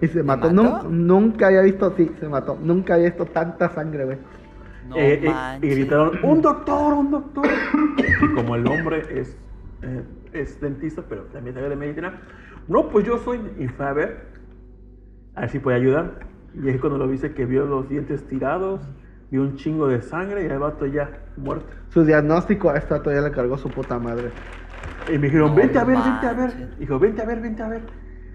[0.00, 0.50] y se mató.
[0.50, 0.88] mató?
[0.88, 2.58] Nun- nunca había visto, sí, se mató.
[2.60, 4.18] Nunca había visto tanta sangre, güey.
[4.88, 5.74] No Eh, eh, y manches.
[5.76, 7.46] gritaron: ¡Un doctor, un doctor!
[8.22, 9.36] y como el hombre es,
[9.82, 10.02] eh,
[10.32, 12.18] es dentista, pero también sabe de medicina,
[12.66, 13.40] no, pues yo soy.
[13.58, 14.26] Y fue a ver,
[15.34, 16.20] a ver si puede ayudar.
[16.62, 18.80] Y es cuando lo dice que vio los dientes tirados,
[19.30, 21.66] vio un chingo de sangre y el vato ya muerto.
[21.88, 24.30] Su diagnóstico a esta todavía le cargó su puta madre.
[25.08, 26.78] Y me dijeron, No vente a ver, vente a ver.
[26.78, 27.82] Dijo, vente a ver, vente a ver.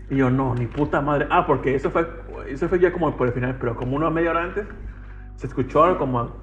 [0.10, 1.28] Y yo, no, ni puta madre.
[1.30, 2.08] Ah, porque eso fue,
[2.48, 4.66] eso fue ya como por el final, pero como una media hora antes,
[5.36, 6.34] se escuchó como a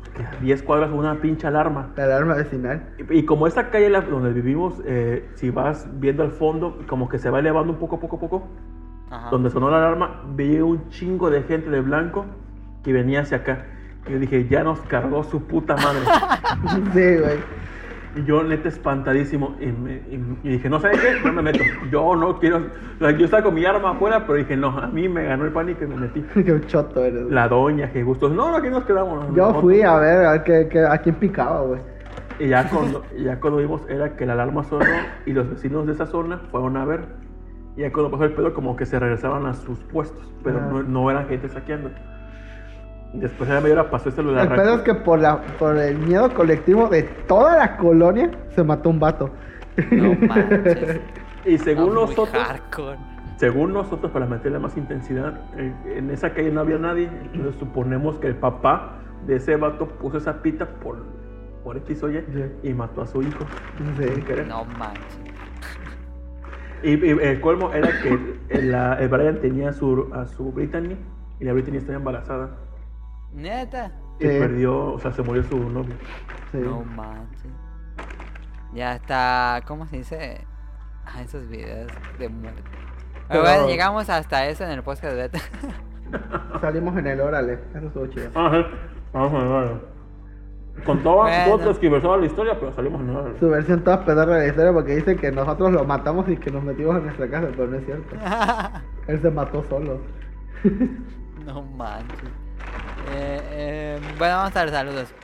[0.43, 1.93] 10 cuadras una pinche alarma.
[1.97, 2.95] La alarma vecinal.
[2.99, 7.19] Y, y como esta calle donde vivimos, eh, si vas viendo al fondo, como que
[7.19, 8.49] se va elevando un poco, poco, poco,
[9.11, 9.29] Ajá.
[9.31, 12.27] donde sonó la alarma, veía un chingo de gente de blanco
[12.85, 13.67] que venía hacia acá.
[14.07, 16.01] Y yo dije, ya nos cargó su puta madre.
[16.95, 17.39] Sí, güey.
[18.17, 19.57] y yo, neta, espantadísimo.
[19.61, 21.17] Y, me- y- y dije, no, ¿sabes qué?
[21.27, 21.63] No me meto.
[21.93, 22.59] Yo no quiero.
[22.59, 25.45] o sea, yo estaba con mi arma afuera, pero dije, no, a mí me ganó
[25.45, 26.23] el pánico y me metí.
[26.45, 27.23] Qué choto eres.
[27.23, 27.35] güey.
[27.35, 28.29] La doña, que gusto.
[28.29, 29.35] No, aquí nos quedamos.
[29.35, 31.81] Yo fui a ver a, qué- qué- a quién picaba, güey.
[32.39, 34.85] Y ya cuando, y ya cuando vimos era que la alarma sonó
[35.27, 37.01] y los vecinos de esa zona fueron a ver.
[37.81, 40.69] Y ya cuando pasó el pedo como que se regresaban a sus puestos, pero Ah.
[40.71, 41.91] no, no eran gente saqueando.
[43.15, 45.41] Después de la media hora pasó este lo de El pedo es que por, la,
[45.59, 49.31] por el miedo colectivo de toda la colonia se mató un vato.
[49.93, 51.01] No manches.
[51.47, 52.99] Y según No, nosotros, hardcore.
[53.37, 57.09] según nosotros, para meterle más intensidad, eh, en esa calle no había nadie.
[57.33, 60.99] Entonces suponemos que el papá de ese vato puso esa pita por,
[61.65, 62.23] por X o Y
[62.63, 63.45] y mató a su hijo.
[63.99, 64.23] Sí.
[64.47, 65.19] No manches.
[66.83, 70.53] Y, y el colmo era que el, la- el Brian tenía a su, a su
[70.53, 70.97] Brittany
[71.39, 72.51] y la Brittany estaba embarazada.
[73.33, 73.93] Neta.
[74.19, 74.39] Y Sí.
[74.39, 75.95] perdió, o sea, se murió su novio.
[76.53, 76.59] Sí.
[76.59, 77.51] No manches.
[78.75, 79.63] Ya está.
[79.67, 80.45] ¿Cómo se dice?
[81.07, 82.63] Ah, esos videos de muerte.
[83.29, 85.39] Pero bueno, llegamos hasta eso en el podcast beta.
[86.61, 87.59] Salimos en el órale.
[87.75, 88.29] Eso estuvo chido.
[88.35, 88.67] Ajá,
[89.15, 89.81] ajá,
[90.81, 90.85] ajá.
[90.87, 91.55] Contaba Bueno.
[91.55, 94.73] otras que versaba la historia, pero salimos el Su versión toda pedorra de la historia
[94.73, 97.77] porque dice que nosotros lo matamos y que nos metimos en nuestra casa, pero no
[97.77, 98.17] es cierto.
[99.07, 100.01] Él se mató solo.
[101.47, 102.29] no manches.
[103.13, 105.15] Eh, eh, bueno, vamos a los saludos.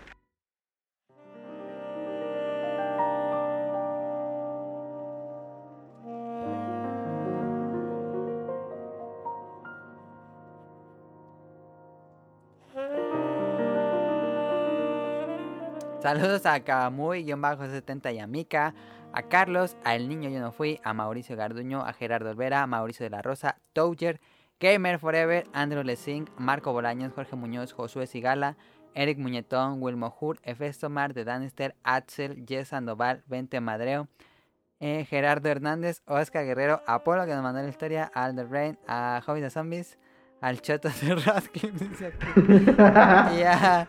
[16.07, 18.75] Saludos a Kamuy-70 y a Mika,
[19.13, 22.69] a Carlos, a El Niño Yo No Fui, a Mauricio Garduño, a Gerardo Olvera, a
[22.69, 24.21] Mauricio de la Rosa, Touger,
[24.61, 28.57] Gamer Forever, Andrew Lessing, Marco Bolaños, Jorge Muñoz, Josué Sigala,
[28.95, 34.07] Eric Muñetón, Wilmo Hur, Efesto Mar de Danister, Axel, Jess Sandoval, Vente Madreo,
[34.79, 39.41] eh, Gerardo Hernández, Oscar Guerrero, Apolo que nos mandó la historia, Alder Rain, a Hobby
[39.41, 39.99] de Zombies,
[40.41, 41.69] al Choto de aquí,
[43.37, 43.89] y a,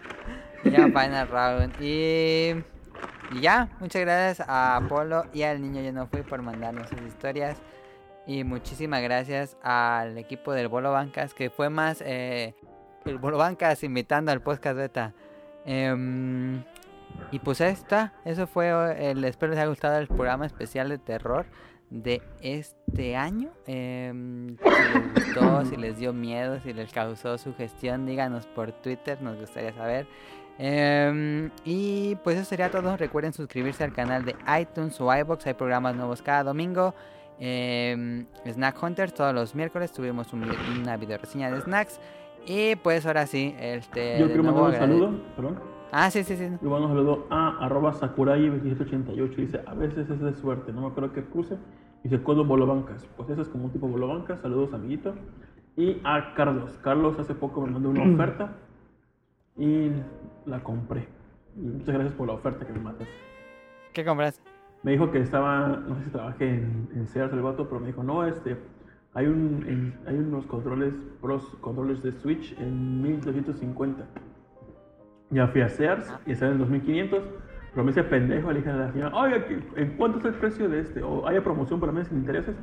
[0.72, 1.74] y a Final Round.
[1.82, 2.56] Y,
[3.42, 7.58] ya, muchas gracias a Apolo y al niño Yo No Fui por mandarnos sus historias.
[8.26, 12.56] Y muchísimas gracias al equipo del Bolo Bancas, que fue más eh,
[13.06, 15.14] el Bolo Bancas invitando al podcast beta.
[15.66, 16.62] Em,
[17.32, 17.76] y pues ahí
[18.26, 18.70] eso fue
[19.12, 21.46] el, espero les haya gustado el programa especial de terror
[21.90, 23.50] de este año.
[23.66, 29.22] Em, si les gustó, si les dio miedo, si les causó sugestión, díganos por Twitter,
[29.22, 30.08] nos gustaría saber.
[30.60, 32.98] Em, y pues eso sería todo.
[32.98, 35.48] Recuerden suscribirse al canal de iTunes o iBox.
[35.48, 36.94] Hay programas nuevos cada domingo.
[37.40, 40.46] Em, Snack Hunters todos los miércoles tuvimos un
[40.80, 42.00] una video reseña de snacks.
[42.48, 44.20] Y pues ahora sí, este.
[44.20, 45.60] Yo quiero mandar un saludo, perdón.
[45.92, 46.50] Ah, sí, sí, sí.
[46.62, 49.36] Yo mando un saludo a arroba sakurai2788.
[49.36, 51.58] Dice, a veces es de suerte, no me acuerdo qué puse.
[52.04, 53.06] Dice, codo bolobancas.
[53.16, 54.42] Pues eso es como un tipo bolobancas.
[54.42, 55.14] Saludos, amiguito.
[55.76, 56.78] Y a Carlos.
[56.82, 58.54] Carlos hace poco me mandó una oferta
[59.58, 59.92] y
[60.46, 61.08] la compré.
[61.56, 63.14] Y muchas gracias por la oferta que me mandaste.
[63.94, 64.42] ¿Qué compras?
[64.84, 67.88] Me dijo que estaba, no sé si trabajé en, en Sears el vato, pero me
[67.88, 68.58] dijo, no, este,
[69.14, 74.06] hay, un, en- hay unos controles, pros controles de Switch en 1250.
[75.32, 77.24] Ya fui a Sears y estaba en 2500,
[77.72, 80.70] pero me hice pendejo, le dije a la señora, ¿qué- ¿en cuánto es el precio
[80.70, 81.02] de este?
[81.02, 82.56] ¿O hay promoción para meses sin intereses?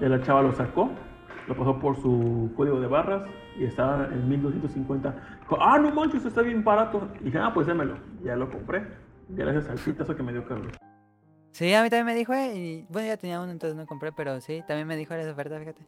[0.00, 0.90] Y la chava lo sacó,
[1.50, 3.22] lo pasó por su código de barras
[3.58, 5.14] y estaba en 1250.
[5.40, 7.08] Dijo, ah, no manches, está bien barato.
[7.20, 7.96] Y dije, ah, pues démelo.
[8.22, 8.86] Ya lo compré,
[9.28, 10.72] gracias al pitazo que me dio Carlos.
[11.50, 14.12] Sí, a mí también me dijo, eh, y bueno, ya tenía uno, entonces no compré,
[14.12, 15.82] pero sí, también me dijo esa oferta, fíjate.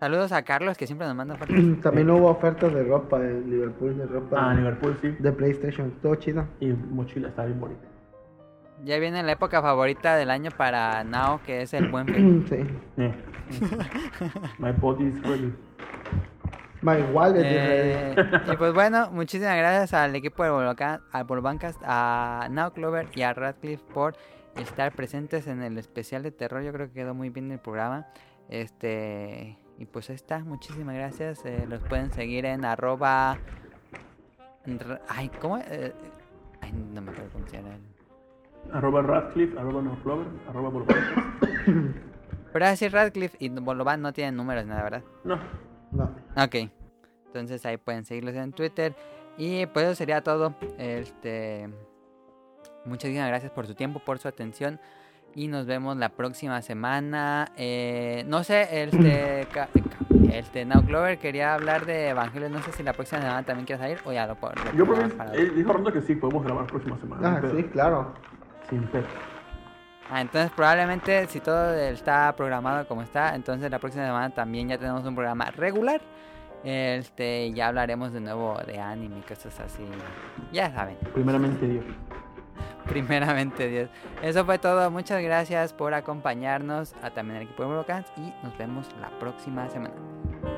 [0.00, 1.56] Saludos a Carlos, que siempre nos manda ofertas.
[1.82, 5.08] También hubo ofertas de ropa en Liverpool, de ropa Ah, Liverpool sí.
[5.18, 5.90] de PlayStation.
[6.02, 6.44] Todo chido.
[6.60, 7.86] Y mochila está bien bonita.
[8.84, 12.46] Ya viene la época favorita del año para Nao, que es el buen fin.
[12.48, 12.56] Sí.
[12.98, 13.14] Eh.
[14.58, 15.52] My body is ready.
[16.82, 18.52] My wallet is Eh, ready.
[18.52, 23.22] y pues bueno, muchísimas gracias al equipo de Boloca- a Bolobancast, a Now Clover y
[23.22, 24.14] a Radcliffe por
[24.56, 26.62] estar presentes en el especial de terror.
[26.62, 28.06] Yo creo que quedó muy bien el programa.
[28.48, 31.44] Este y pues ahí está, muchísimas gracias.
[31.44, 33.38] Eh, los pueden seguir en arroba
[35.08, 35.58] ay, ¿cómo?
[35.58, 35.92] Eh,
[36.60, 37.70] ay, no me acuerdo cómo se llama.
[38.72, 40.84] Arroba Radcliffe, arroba No Clover, arroba.
[42.52, 45.02] Pero así Radcliffe y Bolovan no tienen números, nada, ¿verdad?
[45.24, 45.38] No.
[45.92, 46.04] No.
[46.36, 46.70] Ok.
[47.26, 48.94] Entonces ahí pueden seguirlos en Twitter.
[49.36, 50.54] Y pues eso sería todo.
[50.78, 51.68] Este.
[52.86, 54.80] Muchísimas gracias por su tiempo, por su atención.
[55.34, 57.52] Y nos vemos la próxima semana.
[57.56, 59.46] Eh, no sé, este.
[60.32, 62.48] este Now Clover quería hablar de Evangelio.
[62.48, 64.86] No sé si la próxima semana también quieres salir o ya lo, lo Yo
[65.16, 67.40] para- eh, dijo Rondo que sí, podemos grabar la próxima semana.
[67.42, 68.14] Ah, sí, claro.
[68.68, 69.06] Sin pedo.
[70.10, 74.78] Ah, entonces probablemente si todo está programado como está, entonces la próxima semana también ya
[74.78, 76.00] tenemos un programa regular.
[76.64, 79.84] Este, ya hablaremos de nuevo de anime y cosas así.
[80.52, 80.96] Ya saben.
[81.14, 81.84] Primeramente, Dios.
[82.88, 83.90] Primeramente Dios.
[84.22, 84.90] Eso fue todo.
[84.90, 86.94] Muchas gracias por acompañarnos.
[87.02, 88.06] A también al equipo de Brocans.
[88.16, 89.94] Y nos vemos la próxima semana.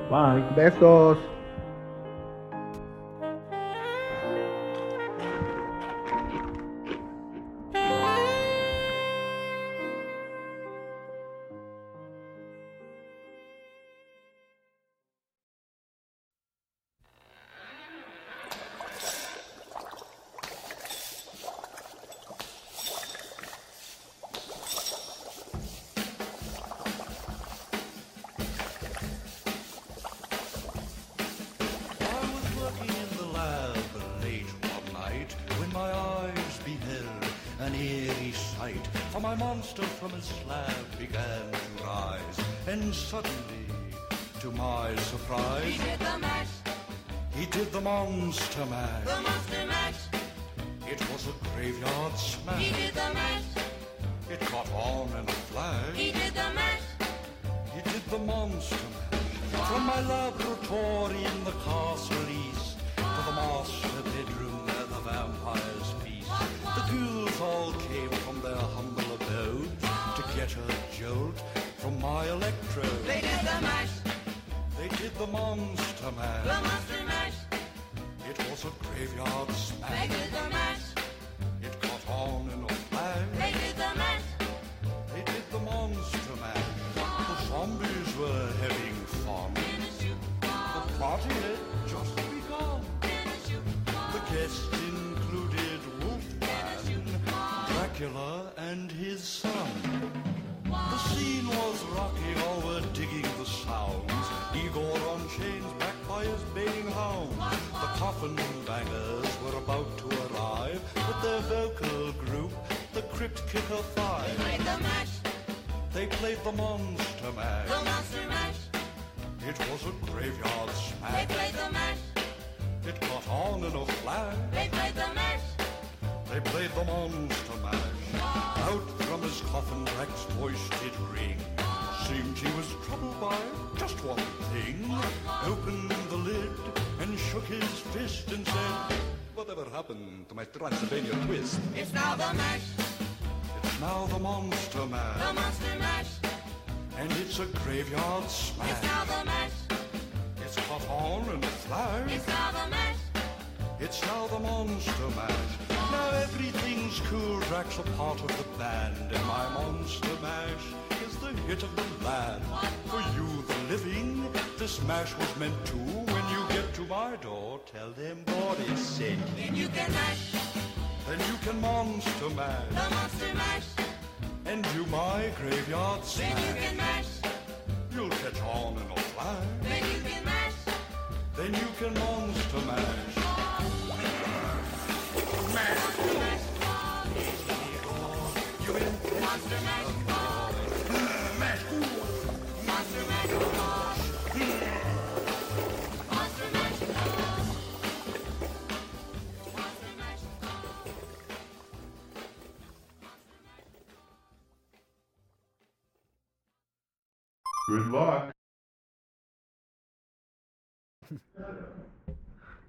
[0.09, 0.43] Bye.
[0.55, 1.17] Besos.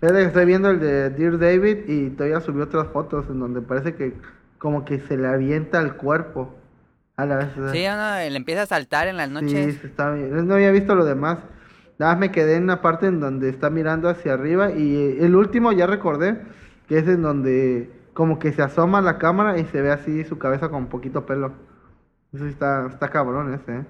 [0.01, 3.61] Fíjate que estoy viendo el de Dear David y todavía subió otras fotos en donde
[3.61, 4.15] parece que
[4.59, 6.55] como que se le avienta el cuerpo
[7.17, 7.49] a la vez.
[7.73, 9.77] Sí, uno le empieza a saltar en las Sí, noches.
[9.77, 10.47] se está bien.
[10.47, 11.39] No había visto lo demás.
[11.99, 15.25] Nada más me quedé en una parte en donde está mirando hacia arriba y eh,
[15.25, 16.41] el último ya recordé
[16.89, 20.39] que es en donde como que se asoma la cámara y se ve así su
[20.39, 21.53] cabeza con poquito pelo.
[22.33, 23.85] Eso sí está, está cabrón ese, ¿eh?